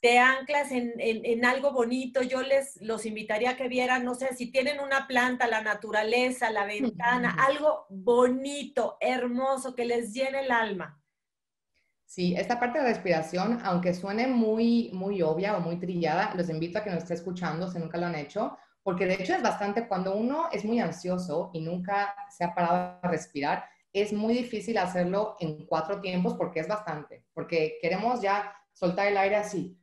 te 0.00 0.20
anclas 0.20 0.70
en, 0.70 1.44
algo 1.44 1.72
bonito. 1.72 2.22
Yo 2.22 2.42
les 2.42 2.80
los 2.80 3.04
invitaría 3.04 3.50
a 3.50 3.56
que 3.56 3.68
vieran, 3.68 4.04
no 4.04 4.14
sé, 4.14 4.32
si 4.36 4.52
tienen 4.52 4.78
una 4.78 5.08
planta, 5.08 5.48
la 5.48 5.60
naturaleza, 5.60 6.50
la 6.50 6.66
ventana, 6.66 7.34
algo 7.40 7.86
bonito, 7.88 8.96
hermoso, 9.00 9.74
que 9.74 9.86
les 9.86 10.12
llene 10.12 10.40
el 10.40 10.52
alma. 10.52 11.03
Sí, 12.14 12.32
esta 12.36 12.60
parte 12.60 12.78
de 12.78 12.84
respiración, 12.84 13.58
aunque 13.64 13.92
suene 13.92 14.28
muy, 14.28 14.88
muy 14.92 15.20
obvia 15.20 15.56
o 15.56 15.60
muy 15.60 15.80
trillada, 15.80 16.32
los 16.36 16.48
invito 16.48 16.78
a 16.78 16.84
que 16.84 16.90
nos 16.90 17.02
esté 17.02 17.14
escuchando 17.14 17.68
si 17.68 17.80
nunca 17.80 17.98
lo 17.98 18.06
han 18.06 18.14
hecho, 18.14 18.56
porque 18.84 19.04
de 19.04 19.14
hecho 19.14 19.34
es 19.34 19.42
bastante, 19.42 19.88
cuando 19.88 20.14
uno 20.14 20.48
es 20.52 20.64
muy 20.64 20.78
ansioso 20.78 21.50
y 21.52 21.60
nunca 21.60 22.14
se 22.30 22.44
ha 22.44 22.54
parado 22.54 23.00
a 23.02 23.08
respirar, 23.08 23.64
es 23.92 24.12
muy 24.12 24.32
difícil 24.32 24.78
hacerlo 24.78 25.34
en 25.40 25.66
cuatro 25.66 26.00
tiempos 26.00 26.34
porque 26.34 26.60
es 26.60 26.68
bastante, 26.68 27.24
porque 27.34 27.78
queremos 27.82 28.20
ya 28.20 28.54
soltar 28.72 29.08
el 29.08 29.16
aire 29.16 29.34
así, 29.34 29.76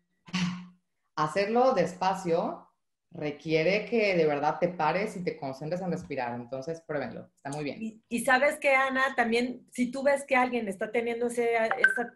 hacerlo 1.17 1.73
despacio 1.73 2.65
requiere 3.13 3.85
que 3.85 4.15
de 4.15 4.25
verdad 4.25 4.57
te 4.59 4.69
pares 4.69 5.17
y 5.17 5.23
te 5.23 5.37
concentres 5.37 5.81
en 5.81 5.91
respirar. 5.91 6.33
Entonces, 6.33 6.81
pruébenlo. 6.81 7.29
Está 7.35 7.49
muy 7.49 7.63
bien. 7.63 8.01
Y, 8.07 8.19
sabes 8.25 8.57
que, 8.57 8.73
Ana, 8.73 9.13
también 9.15 9.67
si 9.71 9.91
tú 9.91 10.01
ves 10.01 10.23
que 10.23 10.35
alguien 10.35 10.67
está 10.67 10.91
teniendo 10.91 11.27
ese, 11.27 11.49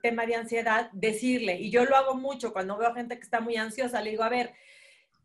tema 0.01 0.25
de 0.25 0.35
ansiedad, 0.35 0.89
decirle, 0.93 1.59
y 1.59 1.69
yo 1.69 1.85
lo 1.85 1.97
hago 1.97 2.15
mucho 2.15 2.53
cuando 2.53 2.77
veo 2.77 2.93
gente 2.93 3.17
que 3.17 3.23
está 3.23 3.41
muy 3.41 3.57
ansiosa, 3.57 4.01
le 4.01 4.11
digo, 4.11 4.23
a 4.23 4.29
ver, 4.29 4.53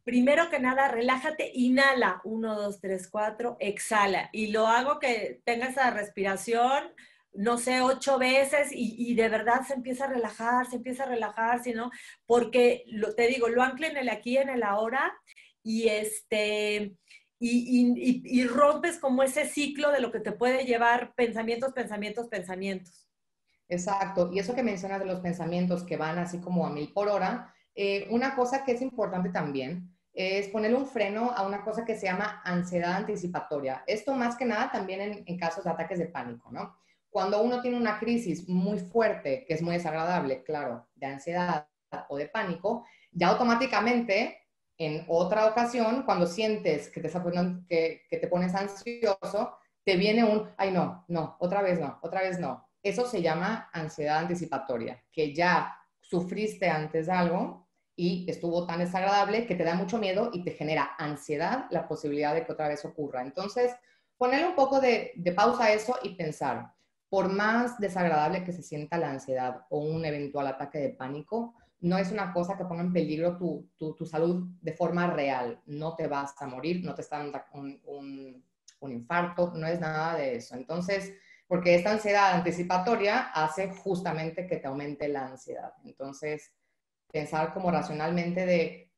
primero 0.03 0.51
que 0.51 0.59
nada, 0.59 0.89
relájate, 0.89 1.53
inhala, 1.55 2.21
uno, 2.25 2.57
dos, 2.57 2.81
tres, 2.81 3.09
cuatro, 3.09 3.57
exhala. 3.61 4.29
Y 4.33 4.49
lo 4.49 4.67
hago 4.67 4.99
que 4.99 5.41
tenga 5.45 5.69
esa 5.69 5.91
respiración 5.91 6.93
no 7.33 7.59
sé, 7.59 7.81
ocho 7.81 8.19
veces 8.19 8.71
y, 8.73 9.15
de 9.15 9.29
verdad 9.29 9.63
se 9.65 9.75
empieza 9.75 10.07
a 10.07 10.09
relajar, 10.09 10.67
se 10.67 10.77
empieza 10.77 11.05
a 11.05 11.09
relajar, 11.09 11.61
¿no? 11.77 11.93
Porque 12.27 12.85
te 13.17 13.29
digo, 13.29 13.49
lo 13.49 13.63
ancla 13.63 13.87
en 13.87 13.97
el 13.99 14.09
aquí, 14.09 14.37
en 14.37 14.49
el 14.49 14.65
ahora 14.65 15.13
y 15.63 15.89
este... 15.89 16.97
Y, 17.43 18.23
y, 18.23 18.47
rompes 18.47 18.99
como 18.99 19.23
ese 19.23 19.49
ciclo 19.49 19.91
de 19.91 20.01
lo 20.01 20.13
que 20.13 20.21
te 20.21 20.33
puede 20.33 20.67
llevar 20.67 21.15
pensamientos, 21.15 21.73
pensamientos, 21.73 22.29
pensamientos. 22.29 23.09
Exacto. 23.67 24.29
Y 24.31 24.41
eso 24.41 24.55
que 24.55 24.63
mencionas 24.63 25.01
de 25.01 25.07
los 25.07 25.21
pensamientos 25.21 25.83
que 25.83 25.97
van 25.97 26.19
así 26.19 26.39
como 26.39 26.67
a 26.67 26.71
mil 26.71 26.93
por 26.93 27.09
hora, 27.09 27.55
eh, 27.75 28.07
una 28.11 28.37
cosa 28.37 28.63
que 28.63 28.73
es 28.73 28.83
importante 28.83 29.31
también 29.31 29.89
es 30.13 30.49
ponerle 30.49 30.77
un 30.77 30.87
freno 30.87 31.31
a 31.35 31.47
una 31.47 31.65
cosa 31.65 31.87
que 31.87 31.97
se 31.97 32.05
llama 32.05 32.43
ansiedad 32.45 32.93
anticipatoria. 32.93 33.85
Esto 33.87 34.15
más 34.15 34.37
que 34.37 34.45
nada 34.45 34.71
también 34.71 35.01
en, 35.01 35.23
en 35.25 35.39
casos 35.39 35.65
de 35.65 35.71
ataques 35.71 35.99
de 35.99 36.09
pánico, 36.09 36.51
¿no? 36.53 36.77
Cuando 37.09 37.43
uno 37.43 37.61
tiene 37.61 37.77
una 37.77 37.99
crisis 37.99 38.49
muy 38.49 38.79
fuerte, 38.79 39.45
que 39.47 39.55
es 39.55 39.63
muy 39.63 39.75
desagradable, 39.75 40.43
claro, 40.45 40.89
de 40.95 41.07
ansiedad 41.07 41.67
o 42.09 42.17
de 42.17 42.29
pánico, 42.29 42.87
ya 43.11 43.29
automáticamente 43.29 44.40
en 44.81 45.05
otra 45.09 45.47
ocasión, 45.47 46.05
cuando 46.05 46.27
sientes 46.27 46.89
que 46.89 47.03
te, 47.03 47.11
que, 48.09 48.17
te 48.17 48.29
pones 48.29 48.55
ansioso, 48.55 49.59
te 49.85 49.97
viene 49.97 50.25
un, 50.25 50.49
ay 50.57 50.71
no, 50.71 51.05
no, 51.07 51.37
otra 51.39 51.61
vez 51.61 51.79
no, 51.79 51.99
otra 52.01 52.23
vez 52.23 52.41
no. 52.41 52.67
Eso 52.83 53.07
se 53.07 53.21
llama 53.21 53.69
ansiedad 53.75 54.21
anticipatoria, 54.21 55.05
que 55.13 55.35
ya 55.35 55.77
sufriste 56.01 56.71
antes 56.71 57.11
algo 57.11 57.69
y 57.95 58.25
estuvo 58.31 58.67
tan 58.67 58.79
desagradable 58.79 59.47
que 59.47 59.55
te 59.55 59.65
da 59.65 59.75
mucho 59.75 59.99
miedo 59.99 60.31
y 60.33 60.43
te 60.45 60.53
genera 60.53 60.93
ansiedad 60.97 61.67
la 61.71 61.87
posibilidad 61.87 62.35
de 62.35 62.47
que 62.47 62.53
otra 62.53 62.69
vez 62.69 62.83
ocurra. 62.87 63.21
Entonces, 63.21 63.77
ponerle 64.17 64.49
un 64.49 64.55
poco 64.55 64.81
de, 64.81 65.13
de 65.15 65.33
pausa 65.33 65.65
a 65.65 65.73
eso 65.75 65.99
y 66.03 66.15
pensar, 66.15 66.73
por 67.11 67.31
más 67.31 67.79
desagradable 67.79 68.45
que 68.45 68.53
se 68.53 68.63
sienta 68.63 68.97
la 68.97 69.11
ansiedad 69.11 69.67
o 69.69 69.81
un 69.81 70.07
eventual 70.07 70.47
ataque 70.47 70.79
de 70.79 70.89
pánico, 70.89 71.55
no 71.81 71.99
es 71.99 72.13
una 72.13 72.33
cosa 72.33 72.57
que 72.57 72.65
ponga 72.65 72.83
en 72.83 72.93
peligro 72.93 73.37
tu, 73.37 73.71
tu, 73.77 74.05
salud 74.05 74.47
de 74.61 74.73
forma 74.73 75.07
real. 75.07 75.61
No 75.67 75.97
te 75.97 76.07
vas 76.07 76.35
a 76.41 76.47
morir, 76.47 76.85
no 76.85 76.95
te 76.95 77.03
está 77.03 77.19
dando 77.19 77.41
un, 77.55 77.81
un, 77.85 78.45
un, 78.81 78.93
infarto, 78.93 79.53
no 79.55 79.67
es 79.67 79.81
nada 79.81 80.17
de 80.17 80.37
eso. 80.37 80.57
Entonces, 80.57 81.15
porque 81.47 81.75
esta 81.75 81.93
ansiedad 81.93 82.33
anticipatoria 82.33 83.31
hace 83.33 83.71
justamente 83.71 84.47
que 84.47 84.59
te 84.59 84.69
aumente 84.69 85.09
la 85.09 85.27
ansiedad. 85.27 85.73
Entonces, 85.85 86.53
pensar 87.11 87.53
como 87.53 87.71
racionalmente 87.71 88.47
de 88.47 88.93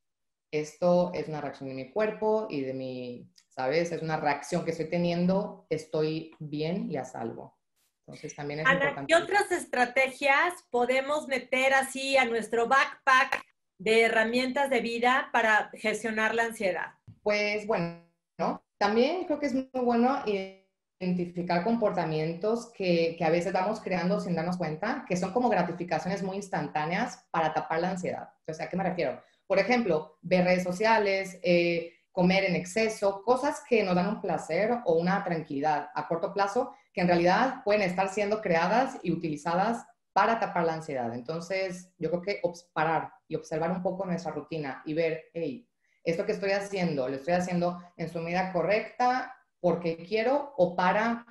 esto 0.51 1.11
es 1.13 1.27
una 1.27 1.41
reacción 1.41 1.69
de 1.69 1.75
mi 1.75 1.91
cuerpo 1.91 2.47
y 2.49 2.61
de 2.61 2.73
mi, 2.73 3.31
¿sabes? 3.49 3.91
Es 3.91 4.01
una 4.01 4.17
reacción 4.17 4.63
que 4.63 4.71
estoy 4.71 4.89
teniendo, 4.89 5.65
estoy 5.69 6.31
bien 6.39 6.91
y 6.91 6.97
a 6.97 7.05
salvo. 7.05 7.57
Entonces 8.05 8.35
también 8.35 8.59
es 8.59 8.65
Ana, 8.65 9.05
¿qué 9.07 9.15
otras 9.15 9.51
estrategias 9.51 10.65
podemos 10.69 11.27
meter 11.27 11.73
así 11.73 12.17
a 12.17 12.25
nuestro 12.25 12.67
backpack 12.67 13.43
de 13.77 14.03
herramientas 14.03 14.69
de 14.69 14.81
vida 14.81 15.29
para 15.31 15.69
gestionar 15.73 16.35
la 16.35 16.45
ansiedad? 16.45 16.93
Pues 17.21 17.65
bueno, 17.65 18.03
también 18.77 19.23
creo 19.25 19.39
que 19.39 19.45
es 19.45 19.53
muy 19.53 19.69
bueno 19.73 20.21
identificar 20.25 21.63
comportamientos 21.63 22.71
que, 22.73 23.15
que, 23.17 23.23
a 23.23 23.29
veces 23.29 23.53
vamos 23.53 23.79
creando 23.79 24.19
sin 24.19 24.35
darnos 24.35 24.57
cuenta, 24.57 25.05
que 25.07 25.15
son 25.15 25.31
como 25.31 25.49
gratificaciones 25.49 26.23
muy 26.23 26.37
instantáneas 26.37 27.25
para 27.31 27.53
tapar 27.53 27.79
la 27.79 27.91
ansiedad. 27.91 28.29
O 28.47 28.53
sea, 28.53 28.65
¿a 28.65 28.69
qué 28.69 28.77
me 28.77 28.83
refiero? 28.83 29.21
Por 29.47 29.59
ejemplo, 29.59 30.17
ver 30.21 30.45
redes 30.45 30.63
sociales, 30.63 31.39
eh, 31.43 31.93
comer 32.11 32.45
en 32.45 32.55
exceso, 32.55 33.23
cosas 33.23 33.61
que 33.67 33.83
nos 33.83 33.95
dan 33.95 34.07
un 34.07 34.21
placer 34.21 34.71
o 34.85 34.93
una 34.93 35.23
tranquilidad 35.23 35.89
a 35.93 36.07
corto 36.07 36.33
plazo, 36.33 36.73
que 36.93 37.01
en 37.01 37.07
realidad 37.07 37.63
pueden 37.63 37.81
estar 37.81 38.09
siendo 38.09 38.41
creadas 38.41 38.99
y 39.01 39.11
utilizadas 39.11 39.85
para 40.13 40.39
tapar 40.39 40.65
la 40.65 40.75
ansiedad. 40.75 41.13
Entonces, 41.13 41.91
yo 41.97 42.09
creo 42.11 42.21
que 42.21 42.41
parar 42.71 43.11
y 43.27 43.35
observar 43.35 43.71
un 43.71 43.81
poco 43.81 44.05
nuestra 44.05 44.31
rutina 44.31 44.83
y 44.85 44.93
ver, 44.93 45.25
hey, 45.33 45.67
esto 46.03 46.25
que 46.25 46.33
estoy 46.33 46.51
haciendo, 46.51 47.09
lo 47.09 47.15
estoy 47.15 47.33
haciendo 47.33 47.81
en 47.97 48.09
su 48.09 48.19
medida 48.19 48.53
correcta 48.53 49.35
porque 49.59 49.97
quiero 49.97 50.53
o 50.57 50.75
para 50.75 51.25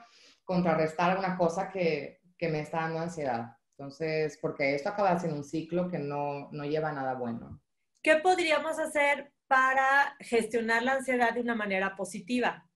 contrarrestar 0.44 1.16
una 1.18 1.36
cosa 1.36 1.70
que, 1.70 2.20
que 2.36 2.48
me 2.48 2.60
está 2.60 2.80
dando 2.80 2.98
ansiedad. 2.98 3.56
Entonces, 3.76 4.38
porque 4.40 4.74
esto 4.74 4.88
acaba 4.88 5.18
siendo 5.18 5.38
un 5.38 5.44
ciclo 5.44 5.88
que 5.88 5.98
no, 5.98 6.48
no 6.50 6.64
lleva 6.64 6.88
a 6.88 6.92
nada 6.92 7.14
bueno. 7.14 7.60
¿Qué 8.02 8.16
podríamos 8.16 8.78
hacer 8.78 9.32
para 9.46 10.16
gestionar 10.18 10.82
la 10.82 10.94
ansiedad 10.94 11.34
de 11.34 11.40
una 11.40 11.54
manera 11.54 11.94
positiva? 11.94 12.68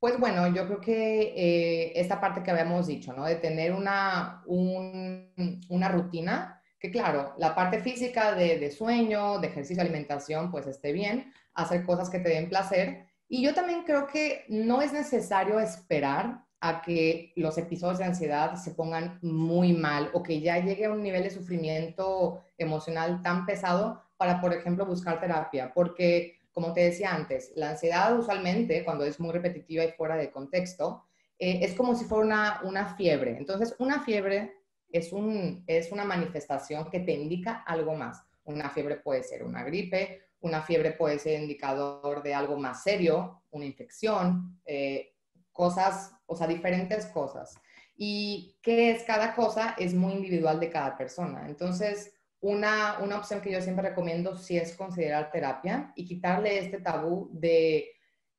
Pues 0.00 0.18
bueno, 0.18 0.46
yo 0.54 0.66
creo 0.66 0.80
que 0.80 1.34
eh, 1.36 1.92
esta 2.00 2.20
parte 2.20 2.42
que 2.42 2.50
habíamos 2.52 2.86
dicho, 2.86 3.12
¿no? 3.12 3.24
De 3.24 3.36
tener 3.36 3.72
una, 3.72 4.42
una 4.46 5.88
rutina, 5.88 6.62
que 6.78 6.90
claro, 6.92 7.34
la 7.36 7.54
parte 7.56 7.80
física 7.80 8.32
de, 8.32 8.58
de, 8.58 8.70
sueño, 8.70 9.40
de 9.40 9.48
ejercicio, 9.48 9.82
alimentación, 9.82 10.52
pues 10.52 10.68
esté 10.68 10.92
bien, 10.92 11.32
hacer 11.54 11.84
cosas 11.84 12.10
que 12.10 12.20
te 12.20 12.28
den 12.28 12.48
placer. 12.48 13.06
Y 13.28 13.42
yo 13.42 13.54
también 13.54 13.82
creo 13.82 14.06
que 14.06 14.44
no 14.48 14.82
es 14.82 14.92
necesario 14.92 15.58
esperar 15.58 16.44
a 16.60 16.82
que 16.82 17.32
los 17.36 17.56
episodios 17.58 17.98
de 17.98 18.04
ansiedad 18.04 18.54
se 18.54 18.72
pongan 18.72 19.18
muy 19.22 19.72
mal 19.72 20.10
o 20.12 20.22
que 20.22 20.40
ya 20.40 20.58
llegue 20.58 20.86
a 20.86 20.92
un 20.92 21.02
nivel 21.02 21.22
de 21.22 21.30
sufrimiento 21.30 22.42
emocional 22.56 23.22
tan 23.22 23.46
pesado 23.46 24.02
para, 24.16 24.40
por 24.40 24.52
ejemplo, 24.52 24.84
buscar 24.84 25.20
terapia, 25.20 25.72
porque 25.72 26.37
como 26.58 26.72
te 26.72 26.80
decía 26.80 27.14
antes, 27.14 27.52
la 27.54 27.70
ansiedad 27.70 28.18
usualmente, 28.18 28.84
cuando 28.84 29.04
es 29.04 29.20
muy 29.20 29.30
repetitiva 29.30 29.84
y 29.84 29.92
fuera 29.92 30.16
de 30.16 30.32
contexto, 30.32 31.04
eh, 31.38 31.60
es 31.62 31.74
como 31.74 31.94
si 31.94 32.04
fuera 32.04 32.60
una, 32.64 32.96
fiebre. 32.96 33.36
Entonces, 33.38 33.76
una 33.78 34.02
fiebre 34.02 34.56
es 34.88 35.12
una 35.12 36.04
manifestación 36.04 36.90
que 36.90 36.98
te 36.98 37.12
indica 37.12 37.62
algo 37.64 37.94
más. 37.94 38.24
Una 38.42 38.70
fiebre 38.70 38.96
puede 38.96 39.22
ser 39.22 39.44
una 39.44 39.62
gripe, 39.62 40.20
una 40.40 40.60
fiebre 40.60 40.90
puede 40.90 41.20
ser 41.20 41.40
indicador 41.40 42.24
de 42.24 42.34
algo 42.34 42.58
más 42.58 42.82
serio, 42.82 43.44
una 43.52 43.64
infección, 43.64 44.60
eh, 44.64 45.14
cosas, 45.52 46.10
o 46.26 46.34
sea, 46.34 46.48
diferentes 46.48 47.06
cosas. 47.06 47.54
Y 47.96 48.58
qué 48.62 48.90
es 48.90 49.04
cada 49.04 49.36
cosa 49.36 49.76
es 49.78 49.94
muy 49.94 50.12
individual 50.12 50.58
de 50.58 50.70
cada 50.70 50.98
persona. 50.98 51.46
Entonces, 51.46 52.17
una, 52.40 52.98
una 53.00 53.18
opción 53.18 53.40
que 53.40 53.50
yo 53.50 53.60
siempre 53.60 53.88
recomiendo 53.88 54.36
sí 54.36 54.56
es 54.56 54.76
considerar 54.76 55.30
terapia 55.30 55.92
y 55.96 56.04
quitarle 56.04 56.58
este 56.58 56.80
tabú 56.80 57.30
de 57.32 57.92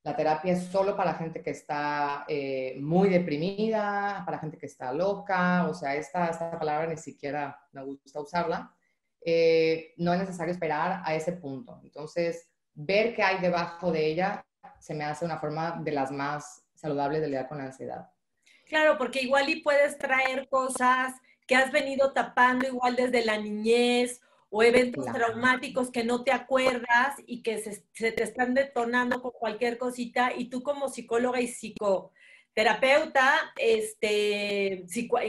la 0.04 0.16
terapia 0.16 0.54
es 0.54 0.64
solo 0.68 0.96
para 0.96 1.12
la 1.12 1.18
gente 1.18 1.42
que 1.44 1.50
está 1.50 2.24
eh, 2.28 2.78
muy 2.80 3.10
deprimida, 3.10 4.24
para 4.26 4.40
gente 4.40 4.58
que 4.58 4.66
está 4.66 4.94
loca, 4.94 5.68
o 5.68 5.74
sea, 5.74 5.96
esta, 5.96 6.28
esta 6.28 6.58
palabra 6.58 6.88
ni 6.88 6.98
siquiera 6.98 7.60
me 7.74 7.84
gusta 7.84 8.22
usarla. 8.22 8.74
Eh, 9.22 9.94
no 9.98 10.14
es 10.14 10.20
necesario 10.20 10.54
esperar 10.54 11.02
a 11.04 11.16
ese 11.16 11.34
punto. 11.34 11.82
Entonces, 11.84 12.50
ver 12.74 13.14
qué 13.14 13.24
hay 13.24 13.40
debajo 13.40 13.92
de 13.92 14.06
ella 14.06 14.46
se 14.80 14.94
me 14.94 15.04
hace 15.04 15.26
una 15.26 15.38
forma 15.38 15.82
de 15.84 15.92
las 15.92 16.12
más 16.12 16.66
saludables 16.74 17.20
de 17.20 17.28
lidiar 17.28 17.50
con 17.50 17.58
la 17.58 17.66
ansiedad. 17.66 18.10
Claro, 18.66 18.98
porque 18.98 19.22
igual 19.22 19.50
y 19.50 19.62
puedes 19.62 19.98
traer 19.98 20.48
cosas 20.48 21.14
que 21.50 21.56
has 21.56 21.72
venido 21.72 22.14
tapando 22.14 22.68
igual 22.68 22.96
desde 22.96 23.26
la 23.26 23.40
niñez 23.40 24.22
o 24.52 24.62
eventos 24.62 25.04
traumáticos 25.08 25.90
que 25.90 26.04
no 26.04 26.24
te 26.24 26.32
acuerdas 26.32 27.16
y 27.26 27.42
que 27.42 27.58
se, 27.58 28.12
te 28.12 28.24
están 28.24 28.54
detonando 28.54 29.20
con 29.20 29.32
cualquier 29.32 29.80
cosita 29.80 30.32
y 30.36 30.46
tú 30.46 30.62
como 30.62 30.90
psicóloga 30.90 31.42
y 31.42 31.48
psicoterapeuta, 31.48 33.34
este, 33.58 34.86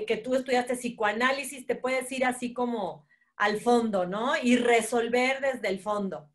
que 0.07 0.21
tú 0.23 0.35
estudiaste 0.35 0.77
psicoanálisis, 0.77 1.67
te 1.67 1.75
puedes 1.75 2.13
ir 2.13 2.27
así 2.27 2.53
como 2.53 3.07
al 3.37 3.59
fondo, 3.59 4.05
¿no? 4.05 4.35
Y 4.43 4.57
resolver 4.57 5.41
desde 5.41 5.69
el 5.69 5.81
fondo. 5.81 6.29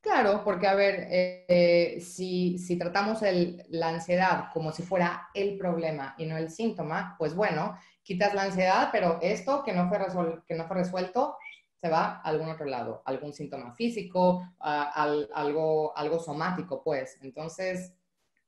Claro, 0.00 0.42
porque 0.44 0.68
a 0.68 0.76
ver, 0.76 1.08
eh, 1.10 1.98
si, 2.00 2.56
si, 2.58 2.78
tratamos 2.78 3.20
el, 3.22 3.64
la 3.68 3.88
ansiedad 3.88 4.44
como 4.52 4.70
si 4.70 4.84
fuera 4.84 5.28
el 5.34 5.58
problema 5.58 6.14
y 6.18 6.26
no 6.26 6.36
el 6.36 6.50
síntoma, 6.50 7.16
pues 7.18 7.34
bueno, 7.34 7.76
quitas 8.08 8.32
la 8.32 8.44
ansiedad, 8.44 8.88
pero 8.90 9.18
esto 9.20 9.62
que 9.62 9.74
no 9.74 9.86
fue, 9.90 9.98
que 10.46 10.54
no 10.54 10.66
fue 10.66 10.78
resuelto 10.78 11.36
se 11.78 11.90
va 11.90 12.06
a 12.06 12.20
algún 12.22 12.48
otro 12.48 12.64
lado, 12.64 13.02
algún 13.04 13.34
síntoma 13.34 13.74
físico, 13.74 14.42
algo, 14.58 15.94
algo 15.94 16.18
somático, 16.18 16.82
pues. 16.82 17.18
Entonces, 17.20 17.92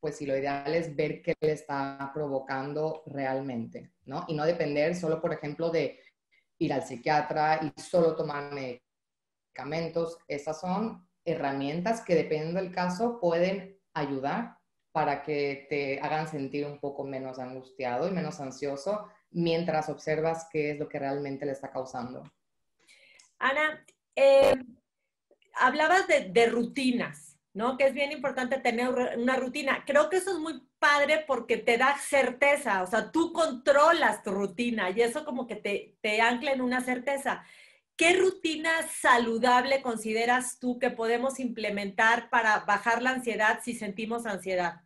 pues 0.01 0.17
sí, 0.17 0.25
lo 0.25 0.35
ideal 0.35 0.73
es 0.73 0.97
ver 0.97 1.21
qué 1.21 1.35
le 1.43 1.53
está 1.53 2.11
provocando 2.15 3.03
realmente, 3.05 3.93
¿no? 4.07 4.25
Y 4.29 4.35
no 4.35 4.47
depender 4.47 4.97
solo, 4.97 5.21
por 5.21 5.35
ejemplo, 5.35 5.69
de 5.69 6.01
ir 6.59 6.73
al 6.73 6.83
psiquiatra 6.83 7.61
y 7.63 7.79
solo 7.79 8.17
tomar 8.17 8.51
medicamentos. 8.55 10.17
Esas 10.27 10.59
son 10.59 11.07
herramientas 11.23 12.01
que, 12.01 12.15
dependiendo 12.15 12.61
del 12.63 12.73
caso, 12.73 13.21
pueden 13.21 13.79
ayudar 13.93 14.57
para 14.91 15.23
que 15.23 15.67
te 15.69 16.01
hagan 16.01 16.29
sentir 16.29 16.67
un 16.67 16.81
poco 16.81 17.05
menos 17.05 17.39
angustiado 17.39 18.09
y 18.09 18.11
menos 18.11 18.41
ansioso 18.41 19.07
mientras 19.31 19.89
observas 19.89 20.47
qué 20.51 20.73
es 20.73 20.79
lo 20.79 20.89
que 20.89 20.99
realmente 20.99 21.47
le 21.47 21.53
está 21.53 21.71
causando. 21.71 22.23
Ana, 23.39 23.85
eh, 24.17 24.55
hablabas 25.55 26.07
de, 26.07 26.47
rutinas, 26.47 27.39
¿no? 27.55 27.77
Que 27.77 27.87
es 27.87 27.95
bien 27.95 28.13
importante 28.13 28.59
tener 28.59 28.89
una 29.17 29.37
rutina. 29.37 29.85
Creo 29.87 30.11
que 30.11 30.19
eso 30.19 30.33
es 30.33 30.39
muy 30.39 30.63
padre 30.79 31.25
porque 31.27 31.57
te 31.57 31.79
da 31.79 31.97
certeza, 31.99 32.83
o 32.83 32.87
sea, 32.87 33.11
tú 33.11 33.33
controlas 33.33 34.23
tu 34.23 34.31
rutina 34.31 34.91
y 34.91 35.03
eso 35.03 35.25
como 35.25 35.47
que 35.47 35.57
te, 35.57 35.97
te 36.01 36.21
ancla 36.21 36.53
en 36.53 36.61
una 36.61 36.81
certeza. 36.81 37.45
¿Qué 37.97 38.17
rutina 38.17 38.71
saludable 38.99 39.83
consideras 39.83 40.59
tú 40.59 40.79
que 40.79 40.91
podemos 40.91 41.39
implementar 41.39 42.31
para 42.31 42.61
bajar 42.61 43.03
la 43.03 43.11
ansiedad 43.11 43.61
si 43.63 43.75
sentimos 43.75 44.25
ansiedad? 44.25 44.81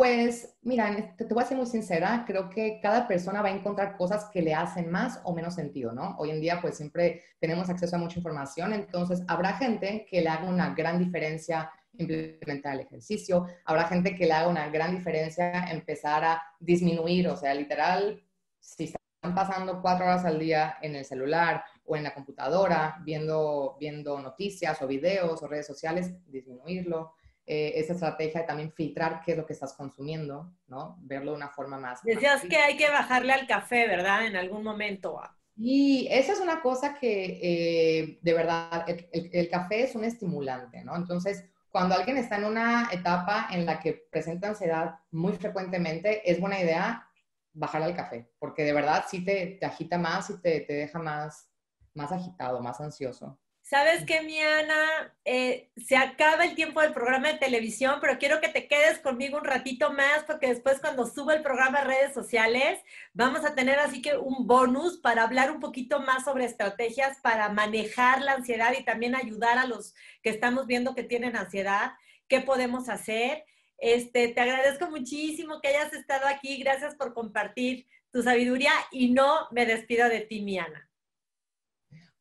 Pues 0.00 0.56
mira, 0.62 1.14
te, 1.14 1.26
voy 1.26 1.42
a 1.42 1.46
ser 1.46 1.58
muy 1.58 1.66
sincera, 1.66 2.24
creo 2.26 2.48
que 2.48 2.80
cada 2.80 3.06
persona 3.06 3.42
va 3.42 3.48
a 3.48 3.54
encontrar 3.54 3.98
cosas 3.98 4.30
que 4.32 4.40
le 4.40 4.54
hacen 4.54 4.90
más 4.90 5.20
o 5.24 5.34
menos 5.34 5.56
sentido, 5.56 5.92
¿no? 5.92 6.16
Hoy 6.16 6.30
en 6.30 6.40
día 6.40 6.58
pues 6.62 6.78
siempre 6.78 7.22
tenemos 7.38 7.68
acceso 7.68 7.96
a 7.96 7.98
mucha 7.98 8.16
información, 8.16 8.72
entonces 8.72 9.22
habrá 9.28 9.58
gente 9.58 10.06
que 10.08 10.22
le 10.22 10.30
haga 10.30 10.48
una 10.48 10.72
gran 10.74 10.98
diferencia 10.98 11.70
implementar 11.98 12.76
el 12.76 12.80
ejercicio, 12.80 13.46
habrá 13.66 13.88
gente 13.88 14.16
que 14.16 14.24
le 14.24 14.32
haga 14.32 14.48
una 14.48 14.70
gran 14.70 14.96
diferencia 14.96 15.70
empezar 15.70 16.24
a 16.24 16.42
disminuir, 16.58 17.28
o 17.28 17.36
sea, 17.36 17.52
literal, 17.52 18.24
si 18.58 18.84
están 18.84 19.34
pasando 19.34 19.82
cuatro 19.82 20.06
horas 20.06 20.24
al 20.24 20.38
día 20.38 20.78
en 20.80 20.96
el 20.96 21.04
celular 21.04 21.62
o 21.84 21.94
en 21.94 22.04
la 22.04 22.14
computadora 22.14 22.96
viendo, 23.04 23.76
viendo 23.78 24.18
noticias 24.18 24.80
o 24.80 24.86
videos 24.86 25.42
o 25.42 25.46
redes 25.46 25.66
sociales, 25.66 26.14
disminuirlo 26.26 27.12
eh, 27.46 27.72
esa 27.76 27.94
estrategia 27.94 28.42
de 28.42 28.46
también 28.46 28.72
filtrar 28.72 29.22
qué 29.24 29.32
es 29.32 29.38
lo 29.38 29.46
que 29.46 29.54
estás 29.54 29.74
consumiendo, 29.74 30.52
¿no? 30.68 30.98
Verlo 31.00 31.32
de 31.32 31.36
una 31.38 31.48
forma 31.48 31.78
más... 31.78 32.02
Decías 32.02 32.42
que 32.42 32.56
hay 32.56 32.76
que 32.76 32.88
bajarle 32.88 33.32
al 33.32 33.46
café, 33.46 33.88
¿verdad? 33.88 34.26
En 34.26 34.36
algún 34.36 34.62
momento. 34.62 35.20
Y 35.56 36.08
esa 36.10 36.32
es 36.32 36.40
una 36.40 36.62
cosa 36.62 36.94
que, 36.94 37.38
eh, 37.42 38.18
de 38.22 38.32
verdad, 38.34 38.86
el, 38.88 39.50
café 39.50 39.82
es 39.82 39.94
un 39.94 40.04
estimulante, 40.04 40.82
¿no? 40.84 40.96
Entonces, 40.96 41.44
cuando 41.70 41.94
alguien 41.94 42.16
está 42.16 42.36
en 42.36 42.44
una 42.44 42.88
etapa 42.92 43.48
en 43.50 43.66
la 43.66 43.80
que 43.80 44.06
presenta 44.10 44.48
ansiedad 44.48 45.00
muy 45.10 45.32
frecuentemente, 45.34 46.30
es 46.30 46.40
buena 46.40 46.60
idea 46.60 47.06
bajar 47.52 47.82
al 47.82 47.94
café, 47.94 48.30
porque 48.38 48.64
de 48.64 48.72
verdad 48.72 49.04
sí 49.08 49.24
te, 49.24 49.58
te 49.60 49.66
agita 49.66 49.98
más 49.98 50.30
y 50.30 50.40
te, 50.40 50.60
te 50.60 50.72
deja 50.72 50.98
más, 50.98 51.50
más 51.94 52.12
agitado, 52.12 52.60
más 52.60 52.80
ansioso. 52.80 53.38
¿Sabes 53.70 54.04
qué, 54.04 54.20
mi 54.22 54.36
Ana? 54.40 55.14
Eh, 55.24 55.70
se 55.76 55.96
acaba 55.96 56.44
el 56.44 56.56
tiempo 56.56 56.80
del 56.80 56.92
programa 56.92 57.28
de 57.28 57.38
televisión, 57.38 57.98
pero 58.00 58.18
quiero 58.18 58.40
que 58.40 58.48
te 58.48 58.66
quedes 58.66 58.98
conmigo 58.98 59.38
un 59.38 59.44
ratito 59.44 59.92
más 59.92 60.24
porque 60.26 60.48
después 60.48 60.80
cuando 60.80 61.06
suba 61.06 61.34
el 61.34 61.42
programa 61.42 61.78
a 61.78 61.84
redes 61.84 62.12
sociales 62.12 62.80
vamos 63.12 63.44
a 63.44 63.54
tener 63.54 63.78
así 63.78 64.02
que 64.02 64.16
un 64.16 64.48
bonus 64.48 64.98
para 64.98 65.22
hablar 65.22 65.52
un 65.52 65.60
poquito 65.60 66.00
más 66.00 66.24
sobre 66.24 66.46
estrategias 66.46 67.18
para 67.20 67.48
manejar 67.50 68.22
la 68.22 68.32
ansiedad 68.32 68.74
y 68.76 68.82
también 68.82 69.14
ayudar 69.14 69.56
a 69.56 69.68
los 69.68 69.94
que 70.24 70.30
estamos 70.30 70.66
viendo 70.66 70.96
que 70.96 71.04
tienen 71.04 71.36
ansiedad, 71.36 71.92
qué 72.26 72.40
podemos 72.40 72.88
hacer. 72.88 73.44
Este, 73.78 74.26
te 74.26 74.40
agradezco 74.40 74.90
muchísimo 74.90 75.60
que 75.60 75.68
hayas 75.68 75.92
estado 75.92 76.26
aquí, 76.26 76.56
gracias 76.56 76.96
por 76.96 77.14
compartir 77.14 77.86
tu 78.10 78.20
sabiduría 78.20 78.72
y 78.90 79.12
no 79.12 79.46
me 79.52 79.64
despido 79.64 80.08
de 80.08 80.22
ti, 80.22 80.40
mi 80.40 80.58
Ana. 80.58 80.89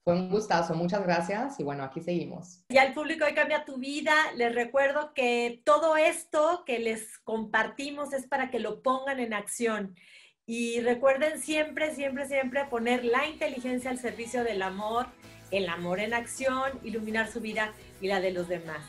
Un 0.09 0.29
gustazo, 0.29 0.73
muchas 0.73 1.03
gracias 1.03 1.59
y 1.59 1.63
bueno, 1.63 1.83
aquí 1.83 2.01
seguimos. 2.01 2.63
Y 2.69 2.77
al 2.77 2.93
público 2.93 3.25
de 3.25 3.35
Cambia 3.35 3.63
tu 3.63 3.77
Vida, 3.77 4.13
les 4.35 4.55
recuerdo 4.55 5.13
que 5.13 5.61
todo 5.63 5.97
esto 5.97 6.63
que 6.65 6.79
les 6.79 7.19
compartimos 7.19 8.11
es 8.13 8.25
para 8.25 8.49
que 8.49 8.59
lo 8.59 8.81
pongan 8.81 9.19
en 9.19 9.33
acción. 9.33 9.95
Y 10.47 10.81
recuerden 10.81 11.39
siempre, 11.39 11.93
siempre, 11.93 12.27
siempre 12.27 12.65
poner 12.65 13.05
la 13.05 13.27
inteligencia 13.27 13.91
al 13.91 13.99
servicio 13.99 14.43
del 14.43 14.63
amor, 14.63 15.05
el 15.51 15.69
amor 15.69 15.99
en 15.99 16.15
acción, 16.15 16.79
iluminar 16.83 17.31
su 17.31 17.39
vida 17.39 17.71
y 18.01 18.07
la 18.07 18.19
de 18.19 18.31
los 18.31 18.47
demás. 18.47 18.81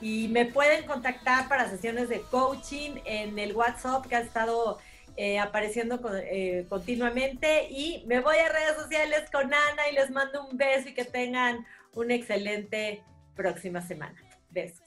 Y 0.00 0.28
me 0.28 0.46
pueden 0.46 0.86
contactar 0.86 1.48
para 1.48 1.68
sesiones 1.68 2.08
de 2.08 2.20
coaching 2.20 3.00
en 3.04 3.36
el 3.40 3.56
WhatsApp 3.56 4.06
que 4.06 4.14
ha 4.14 4.20
estado 4.20 4.78
eh, 5.20 5.40
apareciendo 5.40 6.00
eh, 6.14 6.64
continuamente 6.68 7.66
y 7.68 8.04
me 8.06 8.20
voy 8.20 8.36
a 8.36 8.50
redes 8.50 8.76
sociales 8.76 9.28
con 9.32 9.52
Ana 9.52 9.88
y 9.90 9.94
les 9.96 10.10
mando 10.10 10.46
un 10.46 10.56
beso 10.56 10.90
y 10.90 10.94
que 10.94 11.04
tengan 11.04 11.66
una 11.92 12.14
excelente 12.14 13.02
próxima 13.34 13.82
semana. 13.82 14.16
Besos. 14.48 14.86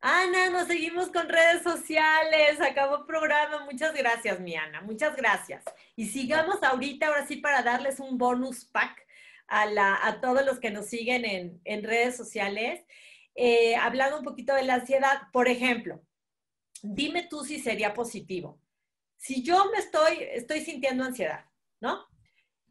Ana, 0.00 0.50
nos 0.50 0.66
seguimos 0.66 1.10
con 1.10 1.28
redes 1.28 1.62
sociales, 1.62 2.60
acabó 2.60 2.96
el 2.96 3.06
programa, 3.06 3.64
muchas 3.64 3.94
gracias 3.94 4.40
mi 4.40 4.56
Ana, 4.56 4.80
muchas 4.80 5.14
gracias. 5.14 5.62
Y 5.94 6.06
sigamos 6.06 6.60
ahorita, 6.64 7.06
ahora 7.06 7.28
sí, 7.28 7.36
para 7.36 7.62
darles 7.62 8.00
un 8.00 8.18
bonus 8.18 8.64
pack 8.64 9.06
a, 9.46 10.20
todos 10.20 10.44
los 10.44 10.58
que 10.58 10.72
nos 10.72 10.86
siguen 10.86 11.24
en, 11.24 11.60
en 11.64 11.84
redes 11.84 12.16
sociales, 12.16 12.84
eh, 13.36 13.76
hablando 13.76 14.18
un 14.18 14.24
poquito 14.24 14.52
de 14.52 14.64
la 14.64 14.74
ansiedad, 14.74 15.22
por 15.32 15.46
ejemplo, 15.46 16.02
dime 16.94 17.26
tú 17.28 17.44
si 17.44 17.58
sería 17.58 17.94
positivo. 17.94 18.58
Si 19.16 19.42
yo 19.42 19.70
me 19.70 19.78
estoy, 19.78 20.18
estoy 20.20 20.60
sintiendo 20.60 21.04
ansiedad, 21.04 21.46
¿no? 21.80 22.06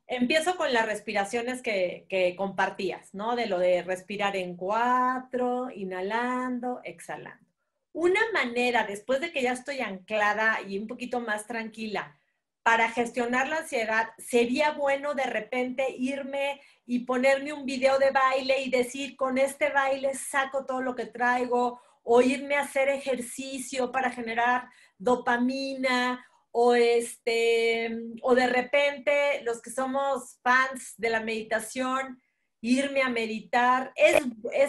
Empiezo 0.07 0.55
con 0.55 0.71
las 0.71 0.85
respiraciones 0.85 1.61
que, 1.61 2.05
que 2.09 2.35
compartías, 2.35 3.13
¿no? 3.13 3.35
De 3.35 3.47
lo 3.47 3.57
de 3.57 3.81
respirar 3.81 4.35
en 4.35 4.55
cuatro, 4.55 5.69
inhalando, 5.71 6.81
exhalando. 6.83 7.43
Una 7.91 8.21
manera, 8.33 8.85
después 8.85 9.21
de 9.21 9.31
que 9.31 9.41
ya 9.41 9.53
estoy 9.53 9.79
anclada 9.79 10.59
y 10.67 10.77
un 10.77 10.87
poquito 10.87 11.21
más 11.21 11.47
tranquila, 11.47 12.19
para 12.65 12.89
gestionar 12.89 13.47
la 13.47 13.59
ansiedad, 13.59 14.09
sería 14.17 14.71
bueno 14.71 15.13
de 15.13 15.25
repente 15.25 15.85
irme 15.97 16.59
y 16.87 16.99
ponerme 17.05 17.53
un 17.53 17.65
video 17.65 17.99
de 17.99 18.11
baile 18.11 18.61
y 18.63 18.69
decir, 18.69 19.15
con 19.15 19.37
este 19.37 19.69
baile 19.69 20.15
saco 20.15 20.65
todo 20.65 20.81
lo 20.81 20.95
que 20.95 21.05
traigo, 21.05 21.79
o 22.05 22.21
irme 22.21 22.55
a 22.55 22.61
hacer 22.61 22.87
ejercicio 22.87 23.91
para 23.91 24.11
generar 24.11 24.69
dopamina, 24.97 26.25
o 26.51 26.73
este, 26.73 27.97
o 28.21 28.33
de 28.33 28.47
repente 28.47 29.41
los 29.43 29.61
que 29.61 29.71
somos 29.71 30.39
fans 30.41 30.93
de 30.97 31.09
la 31.09 31.19
meditación, 31.19 32.21
irme 32.61 33.01
a 33.01 33.09
meditar. 33.09 33.91
Es, 33.95 34.23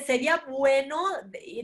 sería 0.04 0.42
bueno 0.48 0.98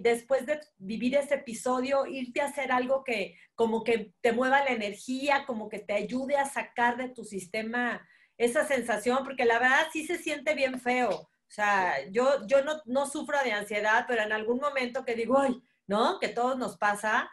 después 0.01 0.47
de 0.47 0.61
vivir 0.79 1.17
ese 1.17 1.35
episodio, 1.35 2.07
irte 2.07 2.41
a 2.41 2.47
hacer 2.47 2.71
algo 2.71 3.03
que 3.03 3.37
como 3.57 3.83
que 3.83 4.13
te 4.21 4.33
mueva 4.33 4.63
la 4.63 4.71
energía, 4.71 5.45
como 5.45 5.69
que 5.69 5.81
te 5.81 5.95
ayude 5.95 6.37
a 6.37 6.49
sacar 6.49 6.97
de 6.99 7.09
tu 7.09 7.25
sistema 7.25 8.07
esa 8.39 8.65
sensación, 8.67 9.25
porque 9.25 9.45
la 9.45 9.59
verdad 9.59 9.89
sí 9.93 10.07
se 10.07 10.19
siente 10.19 10.55
bien 10.55 10.79
feo. 10.79 11.29
O 11.53 11.55
sea, 11.55 12.09
yo, 12.11 12.47
yo 12.47 12.65
no, 12.65 12.81
no 12.87 13.05
sufro 13.05 13.37
de 13.45 13.53
ansiedad, 13.53 14.07
pero 14.09 14.23
en 14.23 14.33
algún 14.33 14.59
momento 14.59 15.05
que 15.05 15.15
digo, 15.15 15.39
ay, 15.39 15.63
¿no? 15.87 16.19
Que 16.19 16.29
todos 16.29 16.57
nos 16.57 16.79
pasa, 16.79 17.31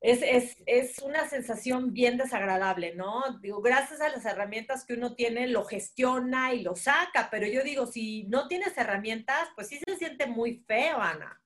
es, 0.00 1.02
una 1.02 1.28
sensación 1.28 1.92
bien 1.92 2.16
desagradable, 2.16 2.94
¿no? 2.94 3.24
Digo, 3.40 3.60
gracias 3.60 4.00
a 4.00 4.08
las 4.08 4.24
herramientas 4.24 4.84
que 4.84 4.94
uno 4.94 5.16
tiene, 5.16 5.48
lo 5.48 5.64
gestiona 5.64 6.54
y 6.54 6.62
lo 6.62 6.76
saca, 6.76 7.26
pero 7.28 7.48
yo 7.48 7.64
digo, 7.64 7.86
si 7.86 8.22
no 8.28 8.46
tienes 8.46 8.78
herramientas, 8.78 9.48
pues 9.56 9.66
sí 9.66 9.80
se 9.84 9.96
siente 9.96 10.28
muy 10.28 10.62
feo, 10.68 11.00
Ana. 11.00 11.42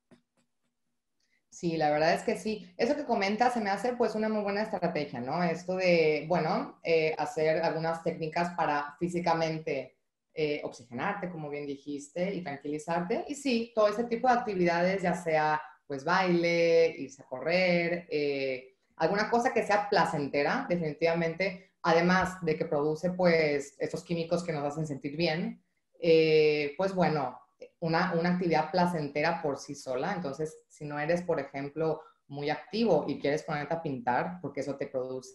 Sí, 1.48 1.78
la 1.78 1.88
verdad 1.88 2.12
es 2.12 2.22
que 2.22 2.36
sí. 2.36 2.70
Eso 2.76 2.96
que 2.96 3.06
comentas 3.06 3.54
se 3.54 3.62
me 3.62 3.70
hace 3.70 3.94
pues 3.94 4.14
una 4.14 4.28
muy 4.28 4.42
buena 4.42 4.60
estrategia, 4.60 5.20
¿no? 5.20 5.42
Esto 5.42 5.76
de, 5.76 6.26
bueno, 6.28 6.78
eh, 6.82 7.14
hacer 7.16 7.62
algunas 7.62 8.02
técnicas 8.02 8.54
para 8.58 8.94
físicamente 8.98 9.96
eh, 10.34 10.60
oxigenarte, 10.64 11.30
como 11.30 11.50
bien 11.50 11.66
dijiste, 11.66 12.34
y 12.34 12.42
tranquilizarte. 12.42 13.24
Y 13.28 13.34
sí, 13.34 13.72
todo 13.74 13.88
ese 13.88 14.04
tipo 14.04 14.28
de 14.28 14.34
actividades, 14.34 15.02
ya 15.02 15.14
sea 15.14 15.60
pues 15.86 16.04
baile, 16.04 16.94
irse 16.96 17.20
a 17.20 17.26
correr, 17.26 18.06
eh, 18.10 18.76
alguna 18.96 19.28
cosa 19.28 19.52
que 19.52 19.62
sea 19.62 19.90
placentera, 19.90 20.64
definitivamente, 20.66 21.72
además 21.82 22.42
de 22.42 22.56
que 22.56 22.64
produce 22.64 23.10
pues 23.10 23.76
estos 23.78 24.02
químicos 24.02 24.42
que 24.42 24.52
nos 24.52 24.64
hacen 24.64 24.86
sentir 24.86 25.16
bien, 25.16 25.62
eh, 26.00 26.72
pues 26.78 26.94
bueno, 26.94 27.38
una, 27.80 28.14
una 28.14 28.30
actividad 28.30 28.70
placentera 28.70 29.42
por 29.42 29.58
sí 29.58 29.74
sola. 29.74 30.14
Entonces, 30.14 30.64
si 30.68 30.86
no 30.86 30.98
eres, 30.98 31.20
por 31.22 31.38
ejemplo, 31.38 32.00
muy 32.28 32.48
activo 32.48 33.04
y 33.06 33.20
quieres 33.20 33.42
ponerte 33.42 33.74
a 33.74 33.82
pintar 33.82 34.38
porque 34.40 34.60
eso 34.60 34.76
te 34.76 34.86
produce 34.86 35.34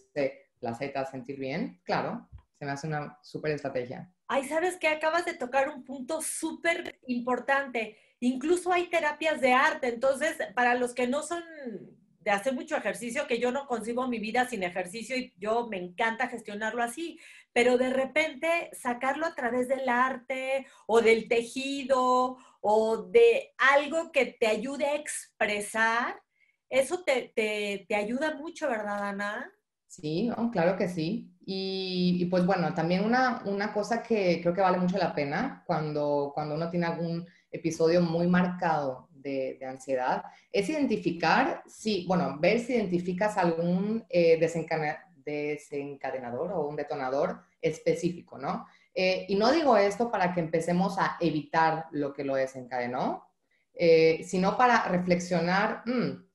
placer 0.58 0.92
y 0.92 1.10
sentir 1.10 1.38
bien, 1.38 1.80
claro, 1.84 2.28
se 2.58 2.64
me 2.64 2.72
hace 2.72 2.88
una 2.88 3.18
súper 3.22 3.52
estrategia. 3.52 4.12
Ay, 4.30 4.44
¿sabes 4.46 4.76
qué? 4.76 4.88
Acabas 4.88 5.24
de 5.24 5.32
tocar 5.32 5.70
un 5.70 5.84
punto 5.84 6.20
súper 6.20 7.00
importante. 7.06 7.96
Incluso 8.20 8.70
hay 8.70 8.88
terapias 8.88 9.40
de 9.40 9.54
arte. 9.54 9.88
Entonces, 9.88 10.36
para 10.54 10.74
los 10.74 10.92
que 10.92 11.08
no 11.08 11.22
son 11.22 11.42
de 12.20 12.30
hacer 12.30 12.52
mucho 12.52 12.76
ejercicio, 12.76 13.26
que 13.26 13.38
yo 13.38 13.52
no 13.52 13.66
concibo 13.66 14.06
mi 14.06 14.18
vida 14.18 14.46
sin 14.46 14.62
ejercicio 14.62 15.16
y 15.16 15.32
yo 15.38 15.66
me 15.68 15.78
encanta 15.78 16.28
gestionarlo 16.28 16.82
así, 16.82 17.18
pero 17.54 17.78
de 17.78 17.88
repente 17.88 18.68
sacarlo 18.72 19.24
a 19.24 19.34
través 19.34 19.66
del 19.66 19.88
arte 19.88 20.66
o 20.86 21.00
del 21.00 21.26
tejido 21.26 22.36
o 22.60 23.02
de 23.04 23.54
algo 23.56 24.12
que 24.12 24.26
te 24.26 24.46
ayude 24.46 24.84
a 24.84 24.96
expresar, 24.96 26.20
eso 26.68 27.02
te, 27.02 27.32
te 27.34 27.94
ayuda 27.94 28.34
mucho, 28.34 28.68
¿verdad, 28.68 29.08
Ana? 29.08 29.57
Sí, 29.88 30.30
claro 30.52 30.76
que 30.76 30.88
sí. 30.88 31.32
Y, 31.44 32.26
pues 32.26 32.44
bueno, 32.44 32.74
también 32.74 33.04
una, 33.04 33.42
una, 33.46 33.72
cosa 33.72 34.02
que 34.02 34.40
creo 34.42 34.52
que 34.52 34.60
vale 34.60 34.78
mucho 34.78 34.98
la 34.98 35.14
pena 35.14 35.62
cuando, 35.66 36.30
cuando 36.34 36.54
uno 36.54 36.70
tiene 36.70 36.86
algún 36.86 37.26
episodio 37.50 38.02
muy 38.02 38.26
marcado 38.26 39.08
de, 39.10 39.56
de 39.58 39.66
ansiedad 39.66 40.24
es 40.52 40.68
identificar, 40.68 41.62
si, 41.66 42.04
bueno, 42.06 42.36
ver 42.38 42.60
si 42.60 42.74
identificas 42.74 43.38
algún 43.38 44.04
eh, 44.10 44.38
desencadenador 44.38 46.52
o 46.52 46.68
un 46.68 46.76
detonador 46.76 47.40
específico, 47.62 48.36
¿no? 48.36 48.66
Eh, 48.94 49.24
y 49.28 49.36
no 49.36 49.50
digo 49.50 49.76
esto 49.76 50.10
para 50.10 50.34
que 50.34 50.40
empecemos 50.40 50.98
a 50.98 51.16
evitar 51.20 51.86
lo 51.92 52.12
que 52.12 52.24
lo 52.24 52.34
desencadenó, 52.34 53.26
eh, 53.72 54.22
sino 54.24 54.56
para 54.56 54.86
reflexionar, 54.88 55.82
mm, 55.86 56.26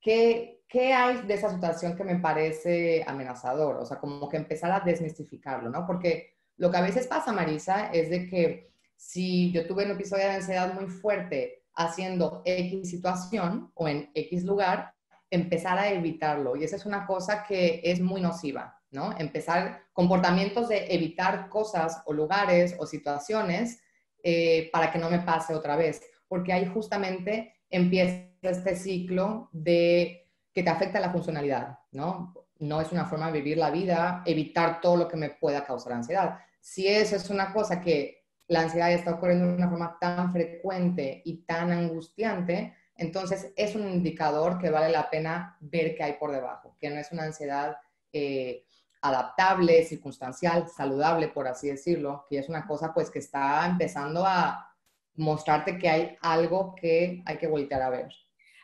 ¿qué, 0.00 0.55
¿qué 0.68 0.92
hay 0.92 1.22
de 1.22 1.34
esa 1.34 1.50
situación 1.50 1.96
que 1.96 2.04
me 2.04 2.16
parece 2.16 3.04
amenazador? 3.06 3.76
O 3.76 3.86
sea, 3.86 3.98
como 3.98 4.28
que 4.28 4.36
empezar 4.36 4.70
a 4.72 4.80
desmistificarlo, 4.80 5.70
¿no? 5.70 5.86
Porque 5.86 6.34
lo 6.56 6.70
que 6.70 6.76
a 6.76 6.82
veces 6.82 7.06
pasa, 7.06 7.32
Marisa, 7.32 7.90
es 7.92 8.10
de 8.10 8.26
que 8.26 8.70
si 8.96 9.52
yo 9.52 9.66
tuve 9.66 9.84
un 9.84 9.92
episodio 9.92 10.24
de 10.24 10.36
ansiedad 10.36 10.74
muy 10.74 10.86
fuerte 10.86 11.62
haciendo 11.74 12.42
X 12.44 12.90
situación 12.90 13.70
o 13.74 13.86
en 13.86 14.10
X 14.14 14.44
lugar, 14.44 14.94
empezar 15.30 15.78
a 15.78 15.90
evitarlo. 15.90 16.56
Y 16.56 16.64
esa 16.64 16.76
es 16.76 16.86
una 16.86 17.06
cosa 17.06 17.44
que 17.44 17.80
es 17.84 18.00
muy 18.00 18.20
nociva, 18.20 18.80
¿no? 18.90 19.14
Empezar 19.18 19.82
comportamientos 19.92 20.68
de 20.68 20.94
evitar 20.94 21.48
cosas 21.48 22.02
o 22.06 22.12
lugares 22.12 22.74
o 22.78 22.86
situaciones 22.86 23.80
eh, 24.22 24.70
para 24.72 24.90
que 24.90 24.98
no 24.98 25.10
me 25.10 25.20
pase 25.20 25.54
otra 25.54 25.76
vez. 25.76 26.02
Porque 26.28 26.52
ahí 26.52 26.66
justamente 26.66 27.54
empieza 27.68 28.26
este 28.42 28.76
ciclo 28.76 29.50
de 29.52 30.25
que 30.56 30.62
te 30.62 30.70
afecta 30.70 30.98
la 31.00 31.10
funcionalidad, 31.10 31.80
¿no? 31.92 32.32
No 32.60 32.80
es 32.80 32.90
una 32.90 33.04
forma 33.04 33.26
de 33.26 33.42
vivir 33.42 33.58
la 33.58 33.70
vida, 33.70 34.22
evitar 34.24 34.80
todo 34.80 34.96
lo 34.96 35.06
que 35.06 35.18
me 35.18 35.28
pueda 35.28 35.66
causar 35.66 35.92
ansiedad. 35.92 36.38
Si 36.58 36.88
eso 36.88 37.14
es 37.14 37.28
una 37.28 37.52
cosa 37.52 37.78
que 37.78 38.24
la 38.48 38.62
ansiedad 38.62 38.90
está 38.90 39.16
ocurriendo 39.16 39.48
de 39.48 39.52
una 39.52 39.68
forma 39.68 39.98
tan 40.00 40.32
frecuente 40.32 41.20
y 41.26 41.42
tan 41.42 41.72
angustiante, 41.72 42.74
entonces 42.96 43.52
es 43.54 43.74
un 43.74 43.86
indicador 43.86 44.58
que 44.58 44.70
vale 44.70 44.90
la 44.90 45.10
pena 45.10 45.58
ver 45.60 45.94
qué 45.94 46.04
hay 46.04 46.12
por 46.14 46.32
debajo, 46.32 46.74
que 46.80 46.88
no 46.88 46.98
es 46.98 47.12
una 47.12 47.24
ansiedad 47.24 47.76
eh, 48.10 48.64
adaptable, 49.02 49.84
circunstancial, 49.84 50.68
saludable, 50.68 51.28
por 51.28 51.48
así 51.48 51.68
decirlo, 51.68 52.24
que 52.30 52.38
es 52.38 52.48
una 52.48 52.66
cosa 52.66 52.94
pues 52.94 53.10
que 53.10 53.18
está 53.18 53.66
empezando 53.66 54.24
a 54.24 54.74
mostrarte 55.16 55.76
que 55.76 55.90
hay 55.90 56.16
algo 56.22 56.74
que 56.74 57.22
hay 57.26 57.36
que 57.36 57.46
voltear 57.46 57.82
a 57.82 57.90
ver. 57.90 58.08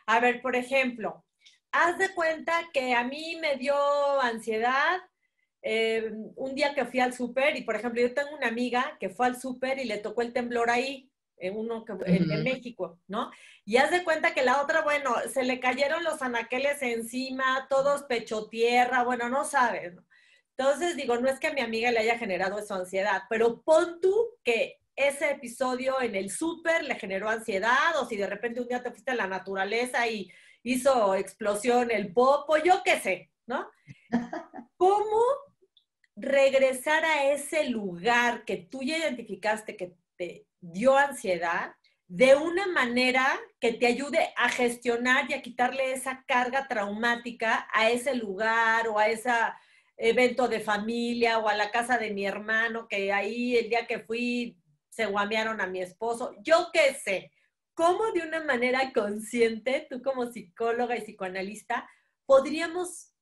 A 0.07 0.19
ver, 0.19 0.41
por 0.41 0.55
ejemplo, 0.55 1.22
haz 1.73 1.97
de 1.97 2.13
cuenta 2.13 2.53
que 2.71 2.93
a 2.93 3.03
mí 3.03 3.37
me 3.41 3.57
dio 3.57 3.75
ansiedad 4.21 5.01
eh, 5.61 6.11
un 6.35 6.55
día 6.55 6.73
que 6.75 6.85
fui 6.85 6.99
al 6.99 7.13
súper 7.13 7.57
y, 7.57 7.63
por 7.63 7.75
ejemplo, 7.75 8.01
yo 8.01 8.13
tengo 8.13 8.35
una 8.35 8.47
amiga 8.47 8.95
que 8.99 9.09
fue 9.09 9.25
al 9.25 9.39
súper 9.39 9.79
y 9.79 9.85
le 9.85 9.97
tocó 9.97 10.21
el 10.21 10.33
temblor 10.33 10.69
ahí, 10.69 11.09
en 11.37 11.57
uno 11.57 11.83
que, 11.83 11.93
en, 12.05 12.43
México, 12.43 12.99
¿no? 13.07 13.31
Y 13.65 13.77
haz 13.77 13.89
de 13.91 14.03
cuenta 14.03 14.33
que 14.33 14.43
la 14.43 14.61
otra, 14.61 14.81
bueno, 14.81 15.15
se 15.33 15.43
le 15.43 15.59
cayeron 15.59 16.03
los 16.03 16.21
anaqueles 16.21 16.81
encima, 16.81 17.67
todos 17.69 18.03
pecho 18.03 18.47
tierra, 18.49 19.03
bueno, 19.03 19.29
no 19.29 19.43
sabes, 19.43 19.93
¿no? 19.95 20.05
Entonces, 20.55 20.95
digo, 20.95 21.17
no 21.17 21.29
es 21.29 21.39
que 21.39 21.47
a 21.47 21.53
mi 21.53 21.61
amiga 21.61 21.91
le 21.91 21.99
haya 21.99 22.19
generado 22.19 22.59
esa 22.59 22.75
ansiedad, 22.75 23.23
pero 23.29 23.61
pon 23.63 23.99
tú 23.99 24.37
que 24.43 24.79
ese 24.95 25.31
episodio 25.31 25.99
en 26.01 26.13
el 26.13 26.29
súper 26.29 26.83
le 26.83 26.95
generó 26.95 27.29
ansiedad 27.29 27.99
o 27.99 28.05
si 28.05 28.15
de 28.15 28.27
repente 28.27 28.61
un 28.61 28.67
día 28.67 28.83
te 28.83 28.91
fuiste 28.91 29.11
a 29.11 29.15
la 29.15 29.25
naturaleza 29.25 30.07
y 30.07 30.31
hizo 30.63 31.15
explosión 31.15 31.91
el 31.91 32.13
popo, 32.13 32.57
yo 32.57 32.81
qué 32.83 32.99
sé, 32.99 33.31
¿no? 33.45 33.69
¿Cómo 34.77 35.21
regresar 36.15 37.03
a 37.05 37.31
ese 37.31 37.69
lugar 37.69 38.45
que 38.45 38.57
tú 38.57 38.81
ya 38.83 38.97
identificaste 38.97 39.75
que 39.75 39.95
te 40.15 40.45
dio 40.61 40.97
ansiedad 40.97 41.73
de 42.07 42.35
una 42.35 42.67
manera 42.67 43.25
que 43.59 43.73
te 43.73 43.87
ayude 43.87 44.33
a 44.37 44.49
gestionar 44.49 45.29
y 45.29 45.33
a 45.33 45.41
quitarle 45.41 45.93
esa 45.93 46.23
carga 46.27 46.67
traumática 46.67 47.67
a 47.73 47.89
ese 47.89 48.13
lugar 48.13 48.87
o 48.87 48.99
a 48.99 49.07
ese 49.07 49.31
evento 49.97 50.47
de 50.47 50.59
familia 50.59 51.39
o 51.39 51.47
a 51.47 51.55
la 51.55 51.71
casa 51.71 51.97
de 51.97 52.11
mi 52.11 52.25
hermano, 52.25 52.87
que 52.87 53.11
ahí 53.11 53.57
el 53.57 53.69
día 53.69 53.87
que 53.87 53.99
fui 53.99 54.57
se 54.89 55.07
guamearon 55.07 55.59
a 55.59 55.67
mi 55.67 55.81
esposo, 55.81 56.35
yo 56.43 56.69
qué 56.71 56.93
sé. 56.93 57.31
¿Cómo 57.73 58.11
de 58.13 58.27
una 58.27 58.43
manera 58.43 58.91
consciente, 58.93 59.87
tú 59.89 60.01
como 60.01 60.31
psicóloga 60.31 60.97
y 60.97 61.01
psicoanalista, 61.01 61.89
podríamos 62.25 63.13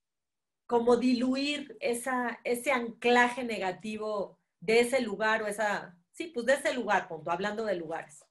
como 0.65 0.97
diluir 0.97 1.77
ese 1.79 2.71
anclaje 2.71 3.43
negativo 3.43 4.39
de 4.59 4.81
ese 4.81 5.01
lugar 5.01 5.43
o 5.43 5.47
esa, 5.47 5.97
sí, 6.11 6.31
pues 6.33 6.45
de 6.45 6.53
ese 6.53 6.73
lugar, 6.73 7.07
punto, 7.07 7.31
hablando 7.31 7.65
de 7.65 7.75
lugares? 7.75 8.23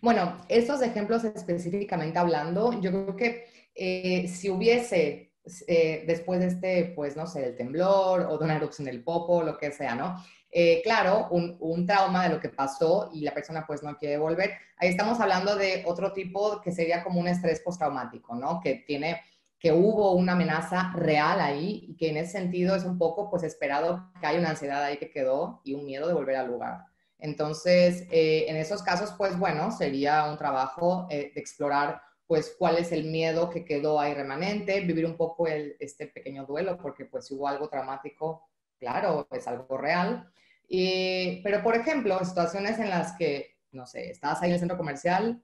Bueno, 0.00 0.44
estos 0.48 0.82
ejemplos 0.82 1.24
específicamente 1.24 2.18
hablando, 2.18 2.80
yo 2.80 2.90
creo 2.90 3.16
que 3.16 3.46
eh, 3.74 4.28
si 4.28 4.50
hubiese 4.50 5.32
eh, 5.66 6.04
después 6.06 6.40
de 6.40 6.46
este, 6.46 6.92
pues 6.94 7.16
no 7.16 7.26
sé, 7.26 7.46
el 7.48 7.56
temblor 7.56 8.22
o 8.22 8.38
de 8.38 8.44
una 8.44 8.56
erupción 8.56 8.86
del 8.86 9.02
popo, 9.02 9.42
lo 9.42 9.58
que 9.58 9.72
sea, 9.72 9.94
¿no? 9.94 10.16
Eh, 10.56 10.82
claro, 10.84 11.26
un, 11.30 11.84
trauma 11.84 12.22
de 12.22 12.34
lo 12.36 12.40
que 12.40 12.48
pasó 12.48 13.10
y 13.12 13.22
la 13.22 13.34
persona 13.34 13.66
pues 13.66 13.82
no 13.82 13.96
quiere 13.96 14.18
volver. 14.18 14.52
Ahí 14.76 14.88
estamos 14.88 15.18
hablando 15.18 15.56
de 15.56 15.82
otro 15.84 16.12
tipo 16.12 16.60
que 16.60 16.70
sería 16.70 17.02
como 17.02 17.18
un 17.18 17.26
estrés 17.26 17.58
postraumático, 17.58 18.36
¿no? 18.36 18.60
Que 18.60 18.84
tiene 18.86 19.20
que 19.58 19.72
hubo 19.72 20.12
una 20.12 20.34
amenaza 20.34 20.92
real 20.94 21.40
ahí 21.40 21.86
y 21.88 21.96
que 21.96 22.10
en 22.10 22.18
ese 22.18 22.32
sentido 22.32 22.76
es 22.76 22.84
un 22.84 22.98
poco 22.98 23.28
pues 23.30 23.42
esperado 23.42 24.12
que 24.20 24.26
hay 24.28 24.38
una 24.38 24.50
ansiedad 24.50 24.84
ahí 24.84 24.96
que 24.98 25.10
quedó 25.10 25.60
y 25.64 25.74
un 25.74 25.86
miedo 25.86 26.06
de 26.06 26.14
volver 26.14 26.36
al 26.36 26.46
lugar. 26.46 26.84
Entonces, 27.18 28.06
eh, 28.12 28.44
en 28.46 28.54
esos 28.54 28.80
casos, 28.84 29.12
pues 29.18 29.36
bueno, 29.36 29.72
sería 29.72 30.30
un 30.30 30.38
trabajo 30.38 31.08
eh, 31.10 31.32
de 31.34 31.40
explorar 31.40 32.00
pues 32.28 32.54
cuál 32.56 32.78
es 32.78 32.92
el 32.92 33.06
miedo 33.06 33.50
que 33.50 33.64
quedó 33.64 33.98
ahí 33.98 34.14
remanente, 34.14 34.80
vivir 34.82 35.04
un 35.04 35.16
poco 35.16 35.48
el, 35.48 35.76
este 35.80 36.06
pequeño 36.06 36.46
duelo, 36.46 36.78
porque 36.78 37.06
pues 37.06 37.26
si 37.26 37.34
hubo 37.34 37.48
algo 37.48 37.68
traumático, 37.68 38.48
claro, 38.78 39.26
es 39.32 39.48
algo 39.48 39.76
real. 39.76 40.30
Y, 40.68 41.42
pero, 41.42 41.62
por 41.62 41.76
ejemplo, 41.76 42.18
situaciones 42.24 42.78
en 42.78 42.90
las 42.90 43.16
que, 43.16 43.56
no 43.72 43.86
sé, 43.86 44.10
estás 44.10 44.42
ahí 44.42 44.48
en 44.48 44.54
el 44.54 44.60
centro 44.60 44.76
comercial 44.76 45.42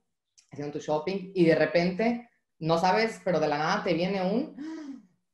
haciendo 0.51 0.73
tu 0.73 0.85
shopping 0.85 1.33
y 1.35 1.45
de 1.45 1.55
repente 1.55 2.29
no 2.59 2.79
sabes, 2.79 3.21
pero 3.25 3.41
de 3.41 3.49
la 3.49 3.59
nada 3.59 3.85
te 3.85 3.95
viene 3.95 4.23
un, 4.23 4.57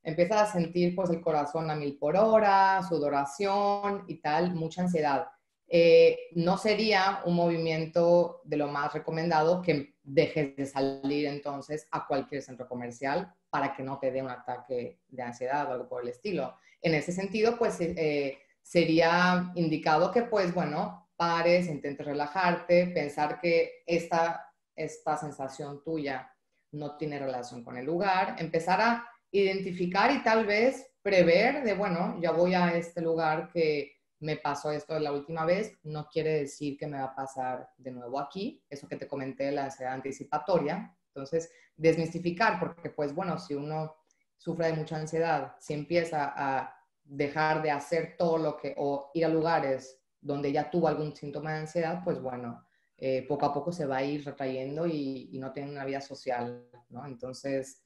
empiezas 0.02 0.42
a 0.42 0.52
sentir 0.52 0.94
pues 0.94 1.10
el 1.10 1.20
corazón 1.20 1.70
a 1.70 1.74
mil 1.74 1.98
por 1.98 2.16
hora, 2.16 2.80
sudoración 2.88 4.04
y 4.06 4.20
tal, 4.20 4.54
mucha 4.54 4.82
ansiedad. 4.82 5.26
Eh, 5.68 6.16
no 6.32 6.56
sería 6.58 7.22
un 7.24 7.34
movimiento 7.34 8.40
de 8.44 8.56
lo 8.56 8.68
más 8.68 8.92
recomendado 8.92 9.60
que 9.62 9.96
dejes 10.04 10.54
de 10.56 10.66
salir 10.66 11.26
entonces 11.26 11.88
a 11.90 12.06
cualquier 12.06 12.40
centro 12.40 12.68
comercial 12.68 13.34
para 13.50 13.74
que 13.74 13.82
no 13.82 13.98
te 13.98 14.12
dé 14.12 14.22
un 14.22 14.30
ataque 14.30 15.00
de 15.08 15.22
ansiedad 15.22 15.68
o 15.68 15.72
algo 15.72 15.88
por 15.88 16.02
el 16.02 16.10
estilo. 16.10 16.56
En 16.80 16.94
ese 16.94 17.10
sentido, 17.10 17.58
pues 17.58 17.80
eh, 17.80 18.38
sería 18.66 19.52
indicado 19.54 20.10
que, 20.10 20.22
pues 20.22 20.52
bueno, 20.52 21.08
pares, 21.14 21.68
intentes 21.68 22.04
relajarte, 22.04 22.88
pensar 22.88 23.38
que 23.40 23.84
esta, 23.86 24.52
esta 24.74 25.16
sensación 25.16 25.84
tuya 25.84 26.28
no 26.72 26.96
tiene 26.96 27.20
relación 27.20 27.62
con 27.62 27.76
el 27.76 27.86
lugar, 27.86 28.34
empezar 28.40 28.80
a 28.80 29.08
identificar 29.30 30.10
y 30.10 30.20
tal 30.24 30.46
vez 30.46 30.84
prever 31.00 31.62
de, 31.62 31.74
bueno, 31.74 32.18
ya 32.20 32.32
voy 32.32 32.54
a 32.54 32.76
este 32.76 33.00
lugar 33.00 33.50
que 33.52 33.92
me 34.18 34.36
pasó 34.36 34.72
esto 34.72 34.98
la 34.98 35.12
última 35.12 35.44
vez, 35.44 35.78
no 35.84 36.08
quiere 36.08 36.40
decir 36.40 36.76
que 36.76 36.88
me 36.88 36.98
va 36.98 37.04
a 37.04 37.14
pasar 37.14 37.68
de 37.76 37.92
nuevo 37.92 38.18
aquí, 38.18 38.64
eso 38.68 38.88
que 38.88 38.96
te 38.96 39.06
comenté, 39.06 39.52
la 39.52 39.66
ansiedad 39.66 39.94
anticipatoria. 39.94 40.92
Entonces, 41.14 41.52
desmistificar, 41.76 42.58
porque 42.58 42.90
pues 42.90 43.14
bueno, 43.14 43.38
si 43.38 43.54
uno 43.54 43.94
sufre 44.36 44.66
de 44.66 44.72
mucha 44.72 44.96
ansiedad, 44.96 45.54
si 45.60 45.72
empieza 45.72 46.32
a 46.36 46.75
dejar 47.06 47.62
de 47.62 47.70
hacer 47.70 48.16
todo 48.18 48.38
lo 48.38 48.56
que, 48.56 48.74
o 48.76 49.10
ir 49.14 49.24
a 49.24 49.28
lugares 49.28 49.98
donde 50.20 50.52
ya 50.52 50.70
tuvo 50.70 50.88
algún 50.88 51.14
síntoma 51.14 51.52
de 51.52 51.60
ansiedad, 51.60 52.02
pues 52.04 52.20
bueno, 52.20 52.64
eh, 52.98 53.24
poco 53.28 53.46
a 53.46 53.54
poco 53.54 53.72
se 53.72 53.86
va 53.86 53.98
a 53.98 54.04
ir 54.04 54.24
retrayendo 54.24 54.86
y, 54.86 55.28
y 55.32 55.38
no 55.38 55.52
tiene 55.52 55.70
una 55.70 55.84
vida 55.84 56.00
social, 56.00 56.66
¿no? 56.88 57.06
Entonces, 57.06 57.84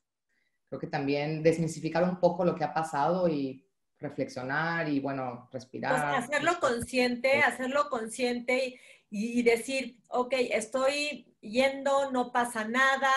creo 0.69 0.81
que 0.81 0.87
también 0.87 1.43
desmitificar 1.43 2.05
un 2.05 2.19
poco 2.19 2.45
lo 2.45 2.55
que 2.55 2.65
ha 2.65 2.73
pasado 2.73 3.29
y 3.29 3.67
reflexionar 3.99 4.89
y 4.89 5.01
bueno, 5.01 5.49
respirar. 5.53 6.15
Pues 6.15 6.25
hacerlo 6.25 6.53
consciente, 6.61 7.41
hacerlo 7.43 7.89
consciente 7.91 8.79
y, 9.11 9.41
y, 9.41 9.43
decir, 9.43 9.99
ok, 10.09 10.33
estoy 10.51 11.35
yendo, 11.41 12.11
no 12.11 12.33
pasa 12.33 12.65
nada. 12.65 13.11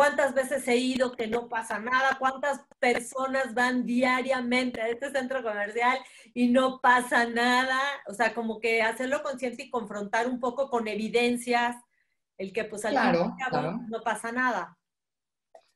¿Cuántas 0.00 0.32
veces 0.32 0.66
he 0.66 0.76
ido 0.76 1.12
que 1.12 1.26
no 1.26 1.50
pasa 1.50 1.78
nada? 1.78 2.16
¿Cuántas 2.18 2.62
personas 2.78 3.52
van 3.52 3.84
diariamente 3.84 4.80
a 4.80 4.88
este 4.88 5.10
centro 5.10 5.42
comercial 5.42 5.98
y 6.32 6.48
no 6.48 6.80
pasa 6.80 7.26
nada? 7.26 7.78
O 8.08 8.14
sea, 8.14 8.32
como 8.32 8.60
que 8.60 8.80
hacerlo 8.80 9.22
consciente 9.22 9.64
y 9.64 9.68
confrontar 9.68 10.26
un 10.26 10.40
poco 10.40 10.70
con 10.70 10.88
evidencias 10.88 11.76
el 12.38 12.50
que 12.54 12.64
pues 12.64 12.86
al 12.86 12.92
claro, 12.92 13.36
claro. 13.50 13.78
no 13.90 14.00
pasa 14.00 14.32
nada 14.32 14.78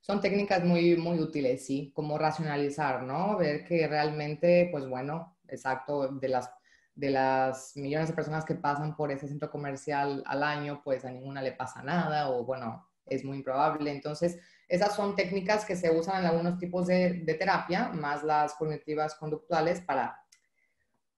son 0.00 0.22
técnicas 0.22 0.64
muy, 0.64 0.96
muy 0.96 1.18
útiles, 1.18 1.66
sí, 1.66 1.92
como 1.94 2.16
racionalizar, 2.16 3.02
¿no? 3.02 3.36
Ver 3.36 3.66
que 3.66 3.86
realmente, 3.86 4.70
pues 4.72 4.88
bueno, 4.88 5.36
exacto, 5.48 6.08
de 6.08 6.28
las, 6.28 6.50
de 6.94 7.10
las 7.10 7.76
millones 7.76 8.08
de 8.08 8.14
personas 8.14 8.46
que 8.46 8.54
pasan 8.54 8.96
por 8.96 9.12
ese 9.12 9.28
centro 9.28 9.50
comercial 9.50 10.22
al 10.26 10.42
año, 10.42 10.80
pues 10.82 11.04
a 11.04 11.10
ninguna 11.10 11.42
le 11.42 11.52
pasa 11.52 11.82
nada 11.82 12.30
o 12.30 12.42
bueno, 12.44 12.88
es 13.06 13.24
muy 13.24 13.38
improbable. 13.38 13.90
Entonces, 13.90 14.38
esas 14.68 14.94
son 14.96 15.14
técnicas 15.14 15.64
que 15.64 15.76
se 15.76 15.90
usan 15.90 16.20
en 16.22 16.30
algunos 16.30 16.58
tipos 16.58 16.86
de, 16.86 17.14
de 17.24 17.34
terapia, 17.34 17.88
más 17.88 18.22
las 18.22 18.54
cognitivas 18.54 19.14
conductuales 19.14 19.80
para, 19.80 20.18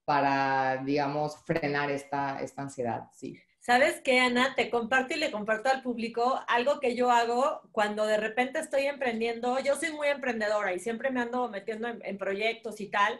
para 0.05 0.83
digamos, 0.85 1.37
frenar 1.45 1.91
esta, 1.91 2.41
esta 2.41 2.61
ansiedad, 2.61 3.03
sí. 3.13 3.39
¿Sabes 3.59 3.99
qué, 3.99 4.21
Ana? 4.21 4.55
Te 4.55 4.69
comparto 4.69 5.13
y 5.13 5.17
le 5.17 5.29
comparto 5.29 5.69
al 5.69 5.81
público 5.81 6.39
algo 6.47 6.79
que 6.79 6.95
yo 6.95 7.11
hago 7.11 7.59
cuando 7.73 8.05
de 8.05 8.15
repente 8.15 8.59
estoy 8.59 8.85
emprendiendo. 8.85 9.59
Yo 9.59 9.75
soy 9.75 9.91
muy 9.91 10.07
emprendedora 10.07 10.73
y 10.73 10.79
siempre 10.79 11.11
me 11.11 11.19
ando 11.19 11.49
metiendo 11.49 11.89
en, 11.89 11.99
en, 12.05 12.17
proyectos 12.17 12.79
y 12.79 12.87
tal. 12.87 13.19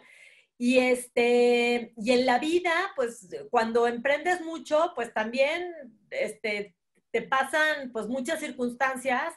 Y, 0.56 0.78
este, 0.78 1.92
y 1.98 2.12
en 2.12 2.24
la 2.24 2.38
vida, 2.38 2.72
pues 2.96 3.28
cuando 3.50 3.86
emprendes 3.86 4.40
mucho, 4.40 4.92
pues 4.94 5.12
también 5.12 5.70
este, 6.08 6.77
te 7.10 7.22
pasan 7.22 7.90
pues 7.92 8.06
muchas 8.06 8.40
circunstancias 8.40 9.34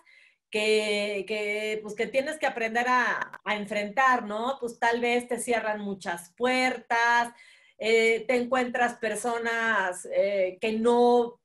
que, 0.50 1.24
que, 1.28 1.80
pues, 1.82 1.96
que 1.96 2.08
tienes 2.08 2.38
que 2.38 2.46
aprender 2.46 2.86
a, 2.88 3.42
a 3.44 3.56
enfrentar, 3.56 4.26
¿no? 4.26 4.58
Pues 4.60 4.78
tal 4.80 5.00
vez 5.00 5.28
te 5.28 5.40
cierran 5.40 5.80
muchas 5.80 6.34
puertas, 6.36 7.34
eh, 7.78 8.26
te 8.28 8.36
encuentras 8.36 8.98
personas 8.98 10.08
eh, 10.14 10.60
que 10.62 10.74
no 10.74 11.40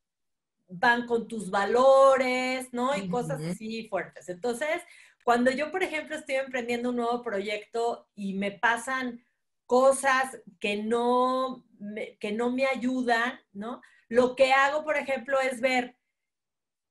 van 0.69 1.07
con 1.07 1.29
tus 1.29 1.51
valores, 1.51 2.73
¿no? 2.73 2.97
Y 2.97 3.09
cosas 3.09 3.41
así 3.41 3.89
fuertes. 3.89 4.29
Entonces, 4.29 4.83
cuando 5.25 5.51
yo, 5.51 5.71
por 5.71 5.83
ejemplo, 5.83 6.17
estoy 6.17 6.35
emprendiendo 6.35 6.91
un 6.91 6.97
nuevo 6.97 7.23
proyecto 7.23 8.09
y 8.15 8.35
me 8.35 8.51
pasan 8.51 9.25
cosas 9.67 10.41
que 10.61 10.83
no 10.83 11.65
me, 11.79 12.19
que 12.19 12.33
no 12.33 12.51
me 12.51 12.67
ayudan, 12.67 13.41
¿no? 13.53 13.81
Lo 14.09 14.37
que 14.37 14.53
hago, 14.53 14.85
por 14.85 14.97
ejemplo, 14.97 15.41
es 15.41 15.61
ver 15.61 15.97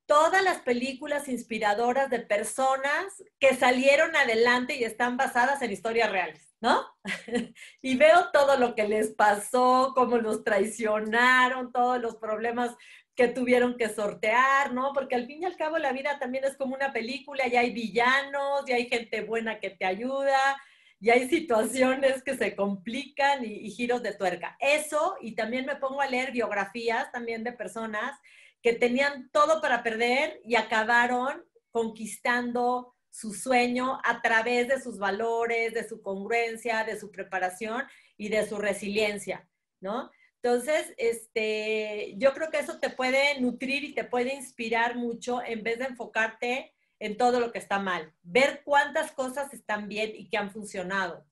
todas 0.06 0.44
las 0.44 0.60
películas 0.60 1.28
inspiradoras 1.28 2.10
de 2.10 2.20
personas 2.20 3.24
que 3.40 3.56
salieron 3.56 4.16
adelante 4.16 4.76
y 4.76 4.84
están 4.84 5.18
basadas 5.18 5.62
en 5.62 5.72
historias 5.72 6.12
reales, 6.12 6.56
¿no? 6.62 6.86
y 7.82 7.96
veo 7.98 8.32
todo 8.32 8.58
lo 8.58 8.76
que 8.76 8.88
les 8.88 9.10
pasó, 9.16 9.94
cómo 9.96 10.18
los 10.18 10.44
traicionaron, 10.44 11.72
todos 11.72 12.02
los 12.02 12.18
problemas 12.18 12.76
que 13.16 13.28
tuvieron 13.30 13.78
que 13.78 13.90
sortear, 13.90 14.74
¿no? 14.74 14.92
Porque 14.94 15.16
al 15.16 15.26
fin 15.26 15.42
y 15.42 15.46
al 15.46 15.56
cabo 15.56 15.78
la 15.78 15.94
vida 15.94 16.20
también 16.20 16.44
es 16.44 16.58
como 16.58 16.76
una 16.76 16.92
película, 16.92 17.48
y 17.48 17.56
hay 17.56 17.72
villanos, 17.72 18.68
y 18.68 18.74
hay 18.74 18.90
gente 18.90 19.22
buena 19.22 19.60
que 19.60 19.70
te 19.70 19.86
ayuda, 19.86 20.62
y 21.00 21.10
hay 21.10 21.30
situaciones 21.30 22.22
que 22.24 22.36
se 22.36 22.56
complican 22.56 23.44
y, 23.46 23.54
y 23.54 23.72
giros 23.72 24.04
de 24.04 24.14
tuerca. 24.14 24.58
Eso, 24.60 25.16
y 25.22 25.34
también 25.34 25.66
me 25.66 25.78
pongo 25.78 26.02
a 26.02 26.08
leer 26.08 26.32
biografías 26.32 27.12
también 27.12 27.44
de 27.44 27.54
personas 27.54 28.20
que 28.66 28.74
tenían 28.74 29.30
todo 29.30 29.62
para 29.62 29.84
perder 29.84 30.42
y 30.44 30.56
acabaron 30.56 31.46
conquistando 31.70 32.96
su 33.12 33.32
sueño 33.32 34.02
a 34.04 34.24
través 34.24 34.68
de 34.68 34.82
sus 34.82 34.98
valores, 34.98 35.76
de 35.76 35.88
su 35.88 36.02
congruencia, 36.02 36.84
de 36.84 37.00
su 37.00 37.12
preparación 37.12 37.84
y 38.18 38.30
de 38.30 38.44
su 38.48 38.58
resiliencia, 38.58 39.48
¿no? 39.82 40.10
Entonces, 40.42 40.96
este, 40.98 42.16
yo 42.18 42.34
creo 42.34 42.50
que 42.50 42.58
eso 42.58 42.80
te 42.80 42.90
puede 42.90 43.40
nutrir 43.40 43.84
y 43.84 43.94
te 43.94 44.04
puede 44.04 44.34
inspirar 44.34 44.96
mucho 44.96 45.44
en 45.46 45.62
vez 45.62 45.78
de 45.78 45.86
enfocarte 45.86 46.74
en 46.98 47.18
todo 47.18 47.40
lo 47.40 47.52
que 47.52 47.60
está 47.60 47.78
mal. 47.78 48.16
Ver 48.24 48.64
cuántas 48.66 49.12
cosas 49.12 49.54
están 49.54 49.88
bien 49.88 50.12
y 50.16 50.28
que 50.28 50.38
han 50.38 50.50
funcionado. 50.50 51.24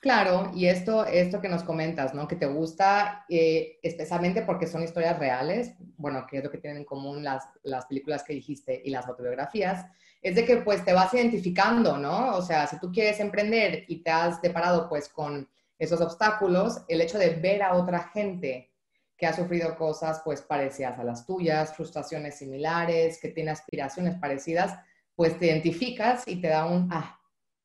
Claro, 0.00 0.50
y 0.54 0.64
esto, 0.64 1.04
esto 1.04 1.42
que 1.42 1.48
nos 1.50 1.62
comentas, 1.62 2.14
¿no? 2.14 2.26
Que 2.26 2.36
te 2.36 2.46
gusta, 2.46 3.26
eh, 3.28 3.78
especialmente 3.82 4.40
porque 4.40 4.66
son 4.66 4.82
historias 4.82 5.18
reales, 5.18 5.74
bueno, 5.98 6.26
que 6.26 6.38
es 6.38 6.44
lo 6.44 6.50
que 6.50 6.56
tienen 6.56 6.78
en 6.78 6.84
común 6.86 7.22
las, 7.22 7.44
las 7.64 7.84
películas 7.84 8.22
que 8.22 8.32
dijiste 8.32 8.80
y 8.82 8.88
las 8.88 9.06
autobiografías, 9.06 9.84
es 10.22 10.34
de 10.34 10.46
que 10.46 10.56
pues 10.56 10.82
te 10.86 10.94
vas 10.94 11.12
identificando, 11.12 11.98
¿no? 11.98 12.34
O 12.34 12.40
sea, 12.40 12.66
si 12.66 12.80
tú 12.80 12.90
quieres 12.90 13.20
emprender 13.20 13.84
y 13.88 14.02
te 14.02 14.10
has 14.10 14.40
deparado 14.40 14.88
pues 14.88 15.10
con 15.10 15.46
esos 15.78 16.00
obstáculos, 16.00 16.82
el 16.88 17.02
hecho 17.02 17.18
de 17.18 17.30
ver 17.34 17.62
a 17.62 17.74
otra 17.74 18.08
gente 18.14 18.72
que 19.18 19.26
ha 19.26 19.34
sufrido 19.34 19.76
cosas 19.76 20.22
pues 20.24 20.40
parecidas 20.40 20.98
a 20.98 21.04
las 21.04 21.26
tuyas, 21.26 21.74
frustraciones 21.76 22.38
similares, 22.38 23.20
que 23.20 23.28
tiene 23.28 23.50
aspiraciones 23.50 24.14
parecidas, 24.14 24.78
pues 25.14 25.38
te 25.38 25.46
identificas 25.48 26.26
y 26.26 26.40
te 26.40 26.48
da 26.48 26.64
un, 26.64 26.88
ah, 26.90 27.19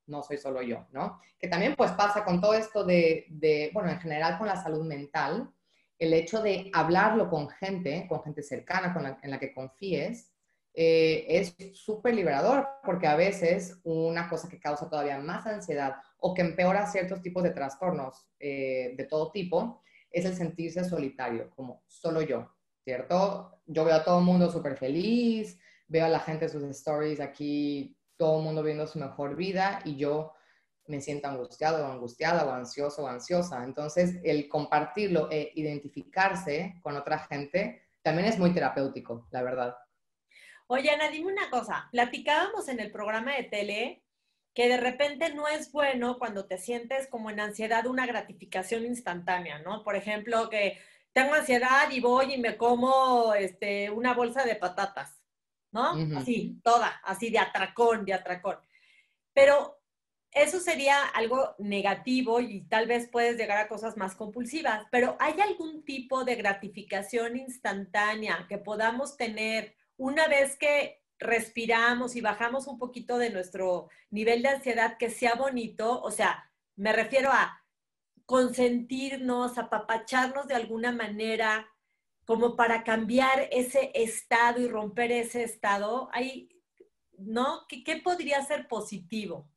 no 0.08 0.24
soy 0.24 0.38
solo 0.38 0.62
yo, 0.62 0.86
¿no? 0.92 1.20
Que 1.40 1.48
también 1.48 1.76
pues 1.76 1.92
pasa 1.92 2.24
con 2.24 2.42
todo 2.42 2.54
esto 2.54 2.84
de, 2.84 3.26
de, 3.30 3.72
bueno, 3.74 3.90
en 3.90 4.00
general 4.00 4.38
con 4.38 4.48
la 4.48 4.62
salud 4.62 4.86
mental, 4.86 5.50
el 5.98 6.14
hecho 6.14 6.42
de 6.42 6.70
hablarlo 6.74 7.30
con 7.30 7.50
gente, 7.50 8.06
con 8.08 8.24
gente 8.24 8.44
cercana, 8.44 8.94
con 8.94 9.04
la, 9.04 9.20
en 9.22 9.32
la 9.32 9.40
que 9.40 9.54
confíes, 9.54 10.32
eh, 10.78 11.26
es 11.30 11.56
súper 11.74 12.14
liberador 12.14 12.68
porque 12.84 13.08
a 13.08 13.16
veces 13.16 13.80
una 13.86 14.28
cosa 14.28 14.50
que 14.50 14.60
causa 14.60 14.90
todavía 14.90 15.18
más 15.20 15.48
ansiedad 15.48 15.96
o 16.20 16.34
que 16.34 16.42
empeora 16.42 16.86
ciertos 16.86 17.22
tipos 17.22 17.44
de 17.44 17.52
trastornos 17.52 18.28
eh, 18.40 18.94
de 18.98 19.06
todo 19.06 19.32
tipo 19.32 19.82
es 20.12 20.26
el 20.26 20.36
sentirse 20.36 20.84
solitario, 20.84 21.50
como 21.52 21.84
solo 21.88 22.22
yo, 22.22 22.54
¿cierto? 22.84 23.62
Yo 23.66 23.86
veo 23.86 23.96
a 23.96 24.04
todo 24.04 24.20
el 24.20 24.26
mundo 24.26 24.52
súper 24.52 24.76
feliz, 24.76 25.58
veo 25.88 26.06
a 26.06 26.10
la 26.10 26.20
gente 26.20 26.50
sus 26.50 26.64
stories 26.64 27.22
aquí 27.22 27.98
todo 28.18 28.40
el 28.40 28.44
mundo 28.44 28.64
viendo 28.64 28.88
su 28.88 29.00
mejor 29.00 29.36
vida 29.36 29.82
y 29.84 29.98
yo 29.98 30.34
me 30.88 31.02
siento 31.02 31.28
angustiado 31.28 31.84
o 31.84 31.92
angustiada 31.92 32.46
o 32.46 32.52
ansioso 32.52 33.04
o 33.04 33.08
ansiosa. 33.08 33.64
Entonces, 33.64 34.20
el 34.24 34.48
compartirlo 34.48 35.30
e 35.32 35.52
identificarse 35.56 36.80
con 36.82 36.96
otra 36.96 37.20
gente 37.20 37.88
también 38.02 38.28
es 38.28 38.38
muy 38.38 38.54
terapéutico, 38.54 39.28
la 39.32 39.42
verdad. 39.42 39.76
Oye, 40.68 40.90
Ana, 40.90 41.10
dime 41.10 41.32
una 41.32 41.50
cosa. 41.50 41.88
Platicábamos 41.92 42.68
en 42.70 42.80
el 42.80 42.92
programa 42.92 43.36
de 43.36 43.44
tele 43.44 44.04
que 44.54 44.70
de 44.70 44.78
repente 44.78 45.34
no 45.34 45.48
es 45.48 45.72
bueno 45.72 46.18
cuando 46.18 46.46
te 46.46 46.58
sientes 46.58 47.08
como 47.08 47.30
en 47.30 47.40
ansiedad 47.40 47.86
una 47.88 48.06
gratificación 48.06 48.86
instantánea, 48.86 49.60
¿no? 49.60 49.84
Por 49.84 49.96
ejemplo, 49.96 50.50
que 50.50 50.80
tengo 51.12 51.34
ansiedad 51.34 51.92
y 51.92 52.00
voy 52.00 52.34
y 52.34 52.38
me 52.38 52.58
como 52.58 53.34
este, 53.34 53.92
una 53.92 54.14
bolsa 54.14 54.44
de 54.44 54.56
patatas, 54.56 55.22
¿no? 55.76 56.18
Así, 56.18 56.58
toda, 56.64 57.02
así 57.04 57.30
de 57.30 57.40
atracón, 57.40 58.06
de 58.06 58.14
atracón. 58.14 58.56
Pero 59.34 59.78
eso 60.32 60.62
sería 60.62 61.04
algo 61.08 61.54
negativo 61.60 62.40
y 62.40 62.62
tal 62.62 62.88
vez 62.88 63.10
puedes 63.10 63.36
llegar 63.36 63.58
a 63.58 63.68
cosas 63.68 63.98
más 63.98 64.16
compulsivas, 64.16 64.86
pero 64.90 65.18
¿hay 65.20 65.40
algún 65.42 65.84
tipo 65.84 66.24
de 66.24 66.36
gratificación 66.36 67.36
instantánea 67.36 68.46
que 68.48 68.58
podamos 68.58 69.18
tener 69.18 69.76
una 69.98 70.28
vez 70.30 70.56
que 70.58 71.02
respiramos 71.20 72.16
y 72.16 72.22
bajamos 72.22 72.68
un 72.68 72.80
poquito 72.80 73.18
de 73.18 73.30
nuestro 73.30 73.90
nivel 74.12 74.44
de 74.44 74.50
ansiedad 74.50 74.98
que 74.98 75.10
sea 75.10 75.36
bonito? 75.36 76.02
O 76.02 76.12
sea, 76.12 76.50
me 76.78 76.94
refiero 76.94 77.32
a 77.32 77.62
consentirnos, 78.26 79.58
apapacharnos 79.58 80.48
de 80.48 80.56
alguna 80.56 80.94
manera, 80.94 81.68
como 82.26 82.56
para 82.56 82.84
cambiar 82.84 83.48
ese 83.52 83.92
estado 83.94 84.62
y 84.62 84.68
romper 84.68 85.12
ese 85.12 85.44
estado. 85.44 86.10
Hay, 86.12 86.50
¿no? 87.18 87.62
¿Qué, 87.68 88.02
podría 88.04 88.44
ser 88.44 88.68
positivo? 88.68 89.48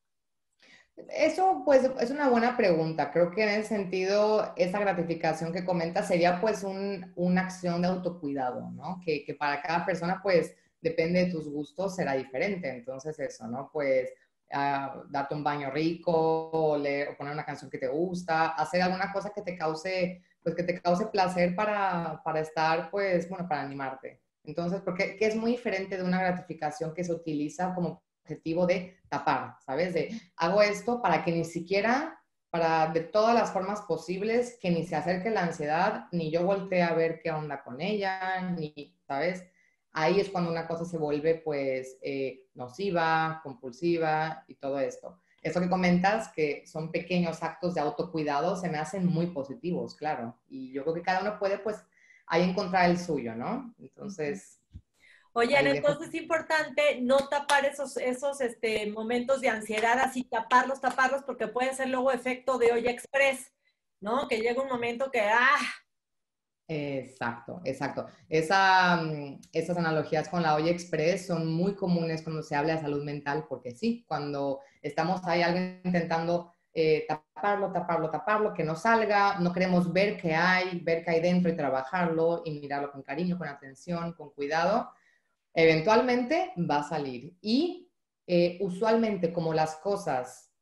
Eso 1.10 1.62
pues 1.64 1.88
es 2.00 2.10
una 2.10 2.28
buena 2.28 2.56
pregunta. 2.56 3.10
Creo 3.12 3.30
que 3.30 3.42
en 3.42 3.60
ese 3.60 3.68
sentido, 3.68 4.52
esa 4.56 4.80
gratificación 4.80 5.52
que 5.52 5.64
comentas 5.64 6.08
sería 6.08 6.40
pues 6.40 6.62
un, 6.64 7.12
una 7.16 7.42
acción 7.42 7.82
de 7.82 7.88
autocuidado, 7.88 8.70
¿no? 8.72 9.00
Que, 9.04 9.24
que, 9.24 9.34
para 9.34 9.62
cada 9.62 9.86
persona 9.86 10.20
pues 10.22 10.54
depende 10.80 11.24
de 11.24 11.30
tus 11.30 11.48
gustos, 11.48 11.96
será 11.96 12.14
diferente. 12.14 12.68
Entonces 12.68 13.18
eso, 13.18 13.46
¿no? 13.46 13.70
Pues 13.72 14.12
uh, 14.52 15.04
darte 15.08 15.34
un 15.34 15.44
baño 15.44 15.70
rico, 15.70 16.50
o, 16.50 16.76
leer, 16.76 17.10
o 17.10 17.16
poner 17.16 17.32
una 17.32 17.44
canción 17.44 17.70
que 17.70 17.78
te 17.78 17.88
gusta, 17.88 18.48
hacer 18.50 18.82
alguna 18.82 19.12
cosa 19.12 19.30
que 19.34 19.42
te 19.42 19.56
cause, 19.56 20.22
pues 20.42 20.54
que 20.54 20.62
te 20.62 20.80
cause 20.80 21.06
placer 21.06 21.54
para, 21.54 22.20
para 22.24 22.40
estar, 22.40 22.90
pues, 22.90 23.28
bueno, 23.28 23.48
para 23.48 23.62
animarte. 23.62 24.22
Entonces, 24.44 24.80
porque 24.82 25.16
que 25.16 25.26
es 25.26 25.36
muy 25.36 25.52
diferente 25.52 25.96
de 25.96 26.04
una 26.04 26.20
gratificación 26.20 26.94
que 26.94 27.04
se 27.04 27.12
utiliza 27.12 27.74
como 27.74 28.02
objetivo 28.22 28.66
de 28.66 28.98
tapar, 29.08 29.56
¿sabes? 29.64 29.94
De 29.94 30.10
hago 30.36 30.62
esto 30.62 31.00
para 31.02 31.24
que 31.24 31.32
ni 31.32 31.44
siquiera, 31.44 32.18
para 32.50 32.88
de 32.88 33.00
todas 33.00 33.34
las 33.34 33.52
formas 33.52 33.82
posibles, 33.82 34.58
que 34.60 34.70
ni 34.70 34.86
se 34.86 34.96
acerque 34.96 35.30
la 35.30 35.42
ansiedad, 35.42 36.06
ni 36.12 36.30
yo 36.30 36.44
voltee 36.44 36.82
a 36.82 36.94
ver 36.94 37.20
qué 37.22 37.30
onda 37.30 37.62
con 37.62 37.80
ella, 37.80 38.40
ni, 38.56 38.96
¿sabes? 39.06 39.44
Ahí 39.92 40.20
es 40.20 40.28
cuando 40.28 40.50
una 40.50 40.66
cosa 40.66 40.84
se 40.84 40.98
vuelve 40.98 41.36
pues 41.36 41.98
eh, 42.02 42.46
nociva, 42.54 43.40
compulsiva 43.42 44.44
y 44.46 44.54
todo 44.54 44.78
esto. 44.78 45.20
Eso 45.42 45.60
que 45.60 45.70
comentas, 45.70 46.28
que 46.28 46.66
son 46.66 46.90
pequeños 46.90 47.42
actos 47.42 47.74
de 47.74 47.80
autocuidado, 47.80 48.56
se 48.56 48.68
me 48.68 48.78
hacen 48.78 49.06
muy 49.06 49.28
positivos, 49.28 49.94
claro. 49.94 50.36
Y 50.48 50.72
yo 50.72 50.82
creo 50.82 50.94
que 50.94 51.02
cada 51.02 51.20
uno 51.20 51.38
puede 51.38 51.58
pues 51.58 51.84
ahí 52.26 52.42
encontrar 52.42 52.90
el 52.90 52.98
suyo, 52.98 53.34
¿no? 53.34 53.74
Entonces... 53.78 54.60
Oye, 55.32 55.56
entonces 55.56 56.08
es 56.08 56.14
importante 56.14 57.00
no 57.00 57.28
tapar 57.28 57.64
esos, 57.64 57.96
esos 57.96 58.40
este, 58.40 58.90
momentos 58.90 59.40
de 59.40 59.48
ansiedad, 59.48 59.98
así 60.00 60.24
taparlos, 60.24 60.80
taparlos, 60.80 61.22
porque 61.22 61.46
puede 61.46 61.74
ser 61.74 61.90
luego 61.90 62.10
efecto 62.10 62.58
de 62.58 62.72
olla 62.72 62.90
express, 62.90 63.52
¿no? 64.00 64.26
Que 64.26 64.40
llega 64.40 64.62
un 64.62 64.68
momento 64.68 65.12
que, 65.12 65.20
ah. 65.20 65.58
Exacto, 66.70 67.62
exacto. 67.64 68.06
Esa, 68.28 68.96
mm, 69.02 69.40
esas 69.52 69.76
analogías 69.78 70.28
con 70.28 70.42
la 70.42 70.54
olla 70.54 70.70
express 70.70 71.26
son 71.26 71.46
muy 71.50 71.74
comunes 71.74 72.22
cuando 72.22 72.42
se 72.42 72.54
habla 72.54 72.74
de 72.74 72.82
salud 72.82 73.02
mental, 73.04 73.46
porque 73.48 73.72
sí, 73.74 74.04
cuando 74.06 74.60
estamos 74.82 75.24
ahí 75.24 75.40
alguien 75.42 75.80
intentando 75.84 76.52
eh, 76.74 77.06
taparlo, 77.08 77.72
taparlo, 77.72 78.10
taparlo, 78.10 78.52
que 78.54 78.64
no 78.64 78.76
salga, 78.76 79.38
no 79.40 79.52
queremos 79.52 79.90
ver 79.92 80.18
qué 80.18 80.34
hay, 80.34 80.80
ver 80.80 81.02
qué 81.04 81.12
hay 81.12 81.20
dentro 81.20 81.50
y 81.50 81.56
trabajarlo 81.56 82.42
y 82.44 82.60
mirarlo 82.60 82.92
con 82.92 83.02
cariño, 83.02 83.38
con 83.38 83.48
atención, 83.48 84.12
con 84.12 84.30
cuidado 84.30 84.90
eventualmente 85.54 86.52
va 86.70 86.78
a 86.78 86.88
salir. 86.88 87.36
Y 87.40 87.90
eh, 88.26 88.58
usualmente 88.60 89.32
como 89.32 89.52
las 89.54 89.76
cosas 89.76 90.52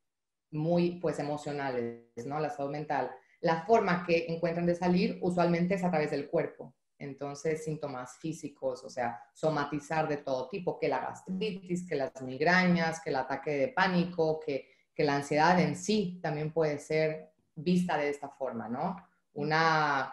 muy 0.50 1.00
pues 1.00 1.18
emocionales, 1.18 2.06
¿no? 2.24 2.40
La 2.40 2.50
salud 2.50 2.70
mental, 2.70 3.10
la 3.46 3.62
forma 3.64 4.04
que 4.04 4.26
encuentran 4.28 4.66
de 4.66 4.74
salir 4.74 5.18
usualmente 5.22 5.76
es 5.76 5.84
a 5.84 5.90
través 5.90 6.10
del 6.10 6.28
cuerpo. 6.28 6.74
Entonces, 6.98 7.62
síntomas 7.64 8.18
físicos, 8.18 8.82
o 8.82 8.90
sea, 8.90 9.22
somatizar 9.32 10.08
de 10.08 10.16
todo 10.16 10.48
tipo, 10.48 10.80
que 10.80 10.88
la 10.88 10.98
gastritis, 10.98 11.86
que 11.88 11.94
las 11.94 12.20
migrañas, 12.22 13.00
que 13.00 13.10
el 13.10 13.16
ataque 13.16 13.52
de 13.52 13.68
pánico, 13.68 14.40
que, 14.40 14.68
que 14.92 15.04
la 15.04 15.14
ansiedad 15.14 15.60
en 15.60 15.76
sí 15.76 16.18
también 16.20 16.52
puede 16.52 16.80
ser 16.80 17.30
vista 17.54 17.96
de 17.96 18.08
esta 18.08 18.30
forma, 18.30 18.68
¿no? 18.68 18.96
Una, 19.34 20.12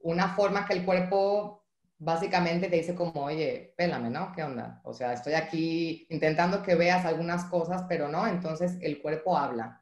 una 0.00 0.34
forma 0.34 0.66
que 0.66 0.72
el 0.72 0.84
cuerpo 0.84 1.64
básicamente 1.98 2.68
te 2.68 2.76
dice 2.76 2.96
como, 2.96 3.26
oye, 3.26 3.74
pélame, 3.76 4.10
¿no? 4.10 4.32
¿Qué 4.32 4.42
onda? 4.42 4.80
O 4.82 4.92
sea, 4.92 5.12
estoy 5.12 5.34
aquí 5.34 6.04
intentando 6.10 6.64
que 6.64 6.74
veas 6.74 7.04
algunas 7.04 7.44
cosas, 7.44 7.84
pero 7.88 8.08
no, 8.08 8.26
entonces 8.26 8.76
el 8.80 9.00
cuerpo 9.00 9.38
habla. 9.38 9.81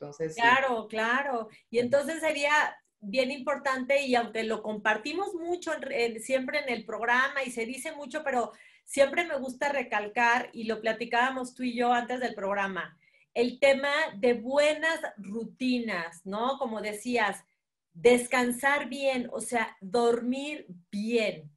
Entonces, 0.00 0.34
claro, 0.34 0.86
claro. 0.88 1.48
Y 1.70 1.78
entonces 1.78 2.20
sería 2.20 2.76
bien 3.00 3.30
importante 3.30 4.02
y 4.02 4.14
aunque 4.14 4.44
lo 4.44 4.62
compartimos 4.62 5.34
mucho 5.34 5.72
siempre 6.20 6.60
en 6.60 6.68
el 6.68 6.84
programa 6.84 7.42
y 7.44 7.50
se 7.50 7.66
dice 7.66 7.92
mucho, 7.92 8.22
pero 8.24 8.52
siempre 8.84 9.24
me 9.24 9.38
gusta 9.38 9.70
recalcar 9.70 10.50
y 10.52 10.64
lo 10.64 10.80
platicábamos 10.80 11.54
tú 11.54 11.62
y 11.62 11.74
yo 11.74 11.92
antes 11.92 12.20
del 12.20 12.34
programa, 12.34 12.98
el 13.34 13.60
tema 13.60 13.92
de 14.16 14.34
buenas 14.34 15.00
rutinas, 15.16 16.24
¿no? 16.24 16.58
Como 16.58 16.80
decías, 16.80 17.44
descansar 17.92 18.88
bien, 18.88 19.28
o 19.32 19.40
sea, 19.40 19.76
dormir 19.80 20.66
bien. 20.90 21.50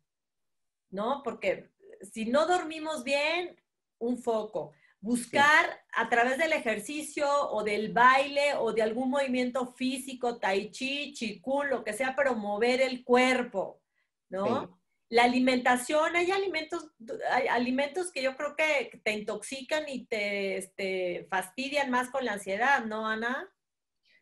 ¿no? 0.91 1.21
Porque 1.23 1.69
si 2.11 2.25
no 2.25 2.45
dormimos 2.45 3.03
bien, 3.03 3.55
un 3.97 4.17
foco. 4.17 4.73
Buscar 5.02 5.84
a 5.93 6.10
través 6.10 6.38
del 6.38 6.54
ejercicio 6.54 7.28
o 7.49 7.64
del 7.64 7.91
baile 7.91 8.54
o 8.60 8.72
de 8.72 8.84
algún 8.84 9.10
movimiento 9.10 9.74
físico, 9.74 10.38
tai 10.38 10.70
chi, 10.70 11.12
chikun, 11.14 11.70
lo 11.70 11.84
que 11.84 11.93
sea, 11.93 12.16
pero 12.16 12.36
mover 12.36 12.82
el 12.82 13.04
cuerpo, 13.04 13.82
¿no? 14.30 14.80
La 15.10 15.24
alimentación, 15.24 16.16
hay 16.16 16.32
alimentos, 16.32 16.88
hay 17.32 17.47
alimentos 17.47 18.12
que 18.12 18.22
yo 18.22 18.38
creo 18.38 18.56
que 18.56 19.02
te 19.04 19.12
intoxican 19.12 19.89
y 19.89 20.06
te 20.06 20.58
este, 20.58 21.28
fastidian 21.30 21.89
más 21.89 22.10
con 22.10 22.24
la 22.24 22.34
ansiedad, 22.34 22.86
¿no, 22.86 23.08
Ana? 23.08 23.52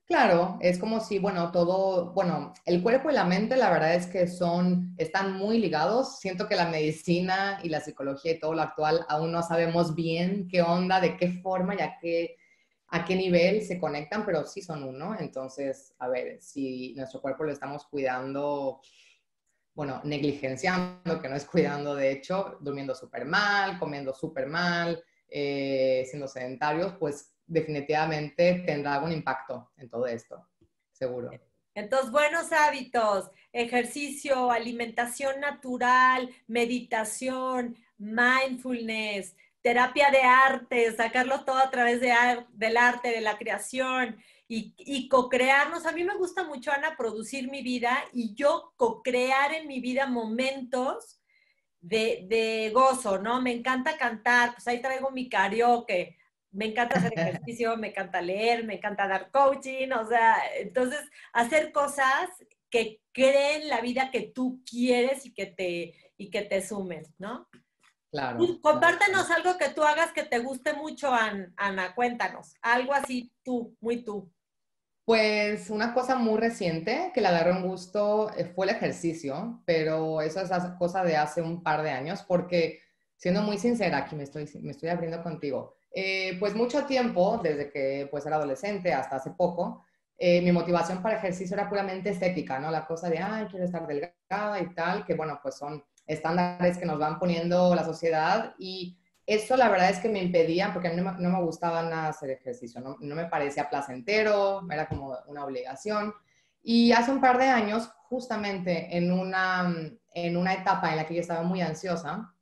Claro, 0.10 0.58
es 0.60 0.80
como 0.80 1.00
si, 1.02 1.20
bueno, 1.20 1.52
todo, 1.52 2.14
bueno, 2.14 2.52
el 2.66 2.82
cuerpo 2.82 3.12
y 3.12 3.14
la 3.14 3.26
mente, 3.26 3.56
la 3.56 3.70
verdad 3.70 3.94
es 3.94 4.08
que 4.08 4.26
son, 4.26 4.96
están 4.98 5.34
muy 5.38 5.60
ligados. 5.60 6.18
Siento 6.18 6.48
que 6.48 6.56
la 6.56 6.68
medicina 6.68 7.60
y 7.62 7.70
la 7.70 7.80
psicología 7.80 8.32
y 8.32 8.40
todo 8.40 8.56
lo 8.56 8.64
actual 8.64 9.06
aún 9.08 9.32
no 9.32 9.44
sabemos 9.44 9.94
bien 9.94 10.48
qué 10.50 10.64
onda, 10.64 11.00
de 11.00 11.16
qué 11.16 11.34
forma 11.44 11.76
y 11.76 11.82
a 11.82 12.00
qué, 12.02 12.38
a 12.88 13.06
qué 13.06 13.16
nivel 13.16 13.62
se 13.62 13.80
conectan, 13.80 14.26
pero 14.26 14.48
sí 14.48 14.64
son 14.64 14.84
uno. 14.84 15.16
Entonces, 15.20 15.94
a 16.00 16.08
ver, 16.08 16.42
si 16.42 16.96
nuestro 16.96 17.22
cuerpo 17.22 17.44
lo 17.44 17.52
estamos 17.52 17.86
cuidando, 17.86 18.82
bueno, 19.76 20.02
negligenciando, 20.06 21.22
que 21.22 21.30
no 21.30 21.36
es 21.36 21.46
cuidando, 21.46 21.94
de 21.94 22.12
hecho, 22.14 22.58
durmiendo 22.62 22.96
súper 22.96 23.26
mal, 23.26 23.78
comiendo 23.78 24.12
súper 24.16 24.48
mal, 24.48 25.04
eh, 25.30 26.04
siendo 26.10 26.28
sedentarios, 26.28 26.94
pues 27.00 27.36
definitivamente 27.50 28.64
tendrá 28.66 28.96
algún 28.96 29.12
impacto 29.12 29.72
en 29.78 29.90
todo 29.90 30.06
esto, 30.06 30.48
seguro. 30.92 31.32
Entonces, 31.74 32.12
buenos 32.12 32.52
hábitos, 32.52 33.32
ejercicio, 33.52 34.52
alimentación 34.52 35.40
natural, 35.40 36.30
meditación, 36.48 37.76
mindfulness, 37.98 39.36
terapia 39.62 40.12
de 40.12 40.22
arte, 40.22 40.96
sacarlo 40.96 41.44
todo 41.44 41.58
a 41.58 41.72
través 41.72 42.00
de 42.00 42.14
del 42.54 42.78
arte, 42.78 43.10
de 43.10 43.22
la 43.22 43.38
creación 43.38 44.18
y, 44.48 44.74
y 44.78 45.10
co-crearnos. 45.10 45.86
A 45.86 45.92
mí 45.92 46.04
me 46.04 46.16
gusta 46.16 46.44
mucho, 46.44 46.72
Ana, 46.72 46.96
producir 46.96 47.50
mi 47.50 47.62
vida 47.62 47.98
y 48.14 48.36
yo 48.36 48.74
co-crear 48.78 49.54
en 49.54 49.68
mi 49.68 49.80
vida 49.80 50.06
momentos 50.06 51.20
de, 51.82 52.26
de, 52.28 52.72
gozo, 52.74 53.20
¿no? 53.20 53.42
Me 53.42 53.54
encanta 53.54 53.98
cantar, 53.98 54.54
pues 54.54 54.68
ahí 54.68 54.82
traigo 54.82 55.12
mi 55.12 55.30
karaoke 55.30 56.19
me 56.52 56.66
encanta 56.66 56.98
hacer 56.98 57.14
ejercicio, 57.16 57.78
me 57.78 57.90
encanta 57.90 58.22
leer, 58.22 58.64
me 58.64 58.76
encanta 58.76 59.08
dar 59.08 59.32
coaching, 59.32 59.92
o 59.92 60.08
sea, 60.08 60.36
entonces 60.58 61.02
hacer 61.34 61.72
cosas 61.72 62.30
que 62.70 63.02
creen 63.12 63.68
la 63.68 63.82
vida 63.82 64.12
que 64.12 64.32
tú 64.34 64.62
quieres 64.70 65.26
y 65.26 65.34
que 65.34 65.48
te, 65.48 65.94
y 66.18 66.30
que 66.30 66.42
te 66.44 66.62
sumen, 66.62 67.04
¿no? 67.18 67.48
Claro. 68.12 68.38
Pues, 68.40 68.52
compártenos 68.62 69.30
algo 69.30 69.58
que 69.58 69.70
tú 69.70 69.84
hagas 69.84 70.12
que 70.12 70.24
te 70.24 70.40
guste 70.40 70.74
mucho, 70.74 71.12
Ana. 71.14 71.94
Cuéntanos. 71.96 72.56
Algo 72.62 72.94
así 72.94 73.32
tú, 73.44 73.76
muy 73.80 74.04
tú. 74.04 74.32
Pues 75.06 75.72
una 75.72 75.94
cosa 75.94 76.16
muy 76.16 76.40
reciente 76.40 77.12
que 77.14 77.22
le 77.22 77.28
agarró 77.28 77.54
un 77.54 77.68
gusto 77.68 78.32
eh, 78.38 78.46
fue 78.46 78.68
el 78.68 78.76
ejercicio, 78.76 79.62
pero 79.66 80.22
eso 80.22 80.40
es 80.40 80.52
cosa 80.78 81.04
de 81.04 81.18
hace 81.18 81.42
un 81.42 81.64
par 81.64 81.82
de 81.82 81.90
años, 81.90 82.24
porque 82.28 82.80
siendo 83.16 83.42
muy 83.42 83.58
sincera, 83.58 83.98
aquí 83.98 84.16
me 84.16 84.24
estoy, 84.24 84.48
me 84.62 84.70
estoy 84.70 84.90
abriendo 84.90 85.24
contigo, 85.24 85.79
eh, 85.92 86.38
pues 86.40 86.56
mucho 86.56 86.86
tiempo, 86.86 87.40
desde 87.42 87.72
que 87.72 88.08
pues 88.12 88.26
era 88.26 88.36
adolescente 88.36 88.94
hasta 88.94 89.18
hace 89.18 89.32
poco, 89.32 89.86
eh, 90.18 90.42
mi 90.42 90.52
motivación 90.52 91.02
para 91.02 91.18
ejercicio 91.18 91.56
era 91.56 91.70
puramente 91.70 92.10
estética, 92.10 92.60
¿no? 92.60 92.70
La 92.70 92.86
cosa 92.86 93.10
de, 93.10 93.20
ay, 93.20 93.46
quiero 93.50 93.66
estar 93.66 93.88
delgada 93.88 94.60
y 94.60 94.74
tal, 94.74 95.06
que 95.06 95.14
bueno, 95.14 95.40
pues 95.42 95.56
son 95.56 95.84
estándares 96.06 96.78
que 96.78 96.86
nos 96.86 97.00
van 97.00 97.20
poniendo 97.20 97.74
la 97.74 97.86
sociedad 97.86 98.54
y 98.60 98.98
eso 99.26 99.56
la 99.56 99.70
verdad 99.70 99.92
es 99.92 100.00
que 100.00 100.10
me 100.10 100.22
impedía, 100.22 100.74
porque 100.74 100.88
a 100.90 100.92
mí 100.92 101.02
no, 101.02 101.30
me 101.30 101.42
gustaba 101.44 101.84
nada 101.84 102.10
hacer 102.10 102.32
ejercicio, 102.32 102.82
no, 102.82 102.98
no, 103.00 103.16
me 103.16 103.26
parecía 103.26 103.70
placentero, 103.70 104.68
era 104.72 104.90
como 104.90 105.16
una 105.28 105.46
obligación. 105.46 106.14
Y 106.64 106.92
hace 106.92 107.12
un 107.12 107.22
par 107.22 107.38
de 107.38 107.46
años, 107.46 107.92
justamente 108.10 108.98
en 108.98 109.12
una, 109.12 109.72
en 110.14 110.36
una 110.36 110.54
etapa 110.54 110.90
en 110.90 110.98
la 110.98 111.06
que 111.06 111.14
yo 111.14 111.22
estaba 111.22 111.44
muy 111.44 111.62
ansiosa, 111.62 112.34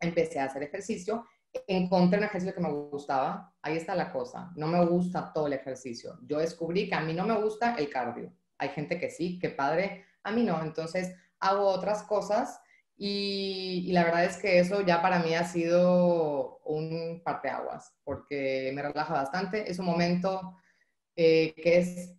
empecé 0.00 0.40
a 0.40 0.46
hacer 0.46 0.64
ejercicio, 0.64 1.24
encontré 1.66 2.18
un 2.18 2.24
ejercicio 2.24 2.54
que 2.54 2.60
me 2.60 2.72
gustaba, 2.72 3.52
ahí 3.62 3.76
está 3.76 3.94
la 3.94 4.12
cosa, 4.12 4.52
no 4.56 4.66
me 4.66 4.84
gusta 4.84 5.32
todo 5.32 5.46
el 5.46 5.52
ejercicio. 5.54 6.18
Yo 6.22 6.38
descubrí 6.38 6.88
que 6.88 6.94
a 6.94 7.00
mí 7.00 7.12
no 7.12 7.26
me 7.26 7.40
gusta 7.40 7.74
el 7.76 7.90
cardio. 7.90 8.32
Hay 8.58 8.70
gente 8.70 8.98
que 8.98 9.10
sí, 9.10 9.38
que 9.38 9.50
padre, 9.50 10.04
a 10.22 10.32
mí 10.32 10.42
no. 10.42 10.62
Entonces 10.62 11.14
hago 11.40 11.66
otras 11.66 12.02
cosas 12.04 12.60
y, 12.96 13.90
la 13.92 14.04
verdad 14.04 14.24
es 14.24 14.36
que 14.38 14.58
eso 14.58 14.80
ya 14.82 15.02
para 15.02 15.18
mí 15.18 15.34
ha 15.34 15.44
sido 15.44 16.58
un 16.64 17.22
parteaguas, 17.24 17.94
porque 18.04 18.70
me 18.74 18.82
relaja 18.82 19.14
bastante. 19.14 19.70
Es 19.70 19.78
un 19.78 19.86
momento 19.86 20.58
eh, 21.16 21.54
que 21.54 21.78
es 21.78 22.14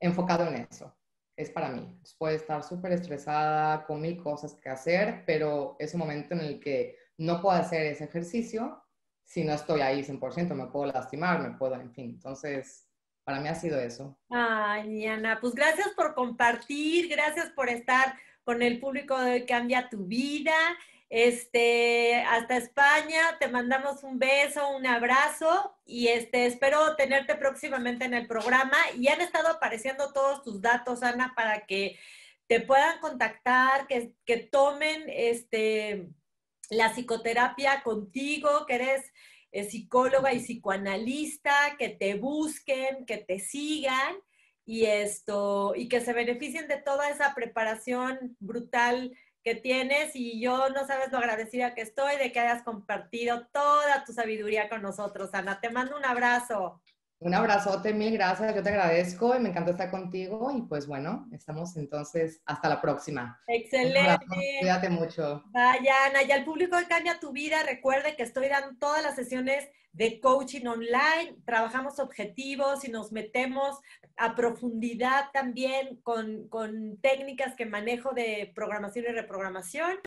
enfocado 0.00 0.46
en 0.46 0.66
eso. 0.70 0.94
Es 1.36 1.50
para 1.50 1.70
mí. 1.70 1.98
Puede 2.18 2.36
estar 2.36 2.62
súper 2.62 2.92
estresada 2.92 3.86
con 3.86 4.00
mil 4.00 4.22
cosas 4.22 4.54
que 4.54 4.68
hacer, 4.68 5.24
pero 5.26 5.76
es 5.78 5.94
un 5.94 6.00
momento 6.00 6.34
en 6.34 6.40
el 6.40 6.60
que 6.60 6.97
no 7.18 7.42
puedo 7.42 7.56
hacer 7.56 7.86
ese 7.86 8.04
ejercicio 8.04 8.82
si 9.28 9.44
no 9.44 9.52
estoy 9.52 9.82
ahí 9.82 10.02
100%, 10.02 10.54
me 10.54 10.66
puedo 10.68 10.90
lastimar, 10.90 11.40
me 11.40 11.50
puedo, 11.50 11.74
en 11.74 11.92
fin. 11.92 12.10
Entonces, 12.14 12.88
para 13.24 13.40
mí 13.40 13.48
ha 13.48 13.54
sido 13.54 13.78
eso. 13.78 14.18
Ay, 14.30 15.06
Ana, 15.06 15.38
pues 15.38 15.54
gracias 15.54 15.90
por 15.90 16.14
compartir, 16.14 17.08
gracias 17.08 17.50
por 17.50 17.68
estar 17.68 18.14
con 18.42 18.62
el 18.62 18.80
público 18.80 19.20
de 19.20 19.44
Cambia 19.44 19.90
tu 19.90 20.06
Vida. 20.06 20.56
Este, 21.10 22.22
hasta 22.22 22.56
España, 22.56 23.36
te 23.38 23.48
mandamos 23.48 24.02
un 24.02 24.18
beso, 24.18 24.74
un 24.74 24.86
abrazo 24.86 25.74
y 25.84 26.08
este, 26.08 26.46
espero 26.46 26.96
tenerte 26.96 27.34
próximamente 27.34 28.06
en 28.06 28.14
el 28.14 28.26
programa. 28.26 28.78
Y 28.96 29.08
han 29.08 29.20
estado 29.20 29.48
apareciendo 29.48 30.14
todos 30.14 30.42
tus 30.42 30.62
datos, 30.62 31.02
Ana, 31.02 31.34
para 31.36 31.66
que 31.66 31.98
te 32.46 32.62
puedan 32.62 32.98
contactar, 33.00 33.86
que, 33.86 34.14
que 34.24 34.38
tomen 34.38 35.04
este, 35.08 36.08
la 36.70 36.92
psicoterapia 36.92 37.82
contigo, 37.82 38.66
que 38.66 38.74
eres 38.74 39.12
eh, 39.52 39.64
psicóloga 39.64 40.32
y 40.32 40.40
psicoanalista, 40.40 41.76
que 41.78 41.88
te 41.88 42.14
busquen, 42.14 43.06
que 43.06 43.18
te 43.18 43.38
sigan 43.38 44.16
y 44.64 44.84
esto, 44.84 45.72
y 45.74 45.88
que 45.88 46.00
se 46.00 46.12
beneficien 46.12 46.68
de 46.68 46.76
toda 46.76 47.08
esa 47.08 47.34
preparación 47.34 48.36
brutal 48.38 49.16
que 49.42 49.54
tienes 49.54 50.14
y 50.14 50.40
yo 50.40 50.68
no 50.68 50.86
sabes 50.86 51.10
lo 51.10 51.18
agradecida 51.18 51.74
que 51.74 51.80
estoy 51.80 52.16
de 52.16 52.32
que 52.32 52.40
hayas 52.40 52.62
compartido 52.62 53.46
toda 53.46 54.04
tu 54.04 54.12
sabiduría 54.12 54.68
con 54.68 54.82
nosotros, 54.82 55.30
Ana. 55.32 55.60
Te 55.60 55.70
mando 55.70 55.96
un 55.96 56.04
abrazo. 56.04 56.82
Un 57.20 57.34
abrazote, 57.34 57.92
mil 57.92 58.12
gracias, 58.12 58.54
yo 58.54 58.62
te 58.62 58.68
agradezco 58.68 59.34
y 59.34 59.40
me 59.40 59.48
encanta 59.48 59.72
estar 59.72 59.90
contigo 59.90 60.52
y 60.56 60.62
pues 60.62 60.86
bueno, 60.86 61.28
estamos 61.32 61.76
entonces 61.76 62.40
hasta 62.46 62.68
la 62.68 62.80
próxima. 62.80 63.42
Excelente. 63.48 64.24
Cuídate 64.60 64.88
mucho. 64.88 65.42
Vayan, 65.46 66.12
y 66.28 66.30
al 66.30 66.44
público 66.44 66.76
de 66.76 66.86
Cambia 66.86 67.18
tu 67.18 67.32
Vida, 67.32 67.56
recuerde 67.64 68.14
que 68.14 68.22
estoy 68.22 68.48
dando 68.48 68.78
todas 68.78 69.02
las 69.02 69.16
sesiones 69.16 69.68
de 69.92 70.20
coaching 70.20 70.66
online, 70.66 71.36
trabajamos 71.44 71.98
objetivos 71.98 72.84
y 72.84 72.90
nos 72.92 73.10
metemos 73.10 73.80
a 74.16 74.36
profundidad 74.36 75.24
también 75.32 75.96
con, 76.04 76.48
con 76.48 76.98
técnicas 76.98 77.56
que 77.56 77.66
manejo 77.66 78.12
de 78.12 78.52
programación 78.54 79.06
y 79.06 79.12
reprogramación. 79.12 79.98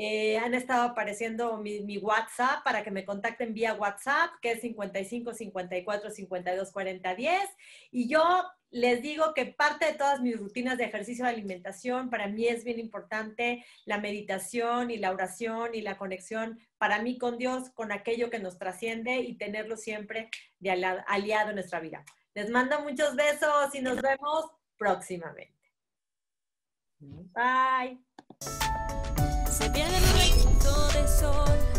Eh, 0.00 0.38
han 0.38 0.54
estado 0.54 0.84
apareciendo 0.84 1.58
mi, 1.58 1.98
WhatsApp 1.98 2.62
para 2.62 2.84
que 2.84 2.92
me 2.92 3.04
contacten 3.04 3.52
vía 3.52 3.74
WhatsApp, 3.74 4.30
que 4.40 4.52
es 4.52 4.60
55 4.60 5.34
54 5.34 6.10
52 6.12 6.72
40 6.72 7.14
10. 7.16 7.42
Y 7.90 8.08
yo 8.08 8.44
les 8.70 9.02
digo 9.02 9.34
que 9.34 9.46
parte 9.46 9.86
de 9.86 9.94
todas 9.94 10.20
mis 10.20 10.38
rutinas 10.38 10.78
de 10.78 10.84
ejercicio 10.84 11.24
de 11.24 11.32
alimentación, 11.32 12.10
para 12.10 12.28
mí 12.28 12.46
es 12.46 12.62
bien 12.62 12.78
importante 12.78 13.64
la 13.86 13.98
meditación 13.98 14.92
y 14.92 14.98
la 14.98 15.10
oración 15.10 15.74
y 15.74 15.80
la 15.80 15.98
conexión 15.98 16.60
para 16.78 17.02
mí 17.02 17.18
con 17.18 17.36
Dios, 17.36 17.70
con 17.70 17.90
aquello 17.90 18.30
que 18.30 18.38
nos 18.38 18.56
trasciende 18.56 19.16
y 19.16 19.36
tenerlo 19.36 19.76
siempre 19.76 20.30
de 20.60 20.70
aliado 21.08 21.48
en 21.48 21.56
nuestra 21.56 21.80
vida. 21.80 22.04
Les 22.34 22.50
mando 22.50 22.80
muchos 22.82 23.16
besos 23.16 23.74
y 23.74 23.80
nos 23.80 24.00
vemos 24.00 24.46
próximamente. 24.76 25.58
Bye. 27.00 27.98
Se 29.78 29.84
pierde 29.84 29.96
el 29.96 30.02
de 30.92 31.06
sol 31.06 31.77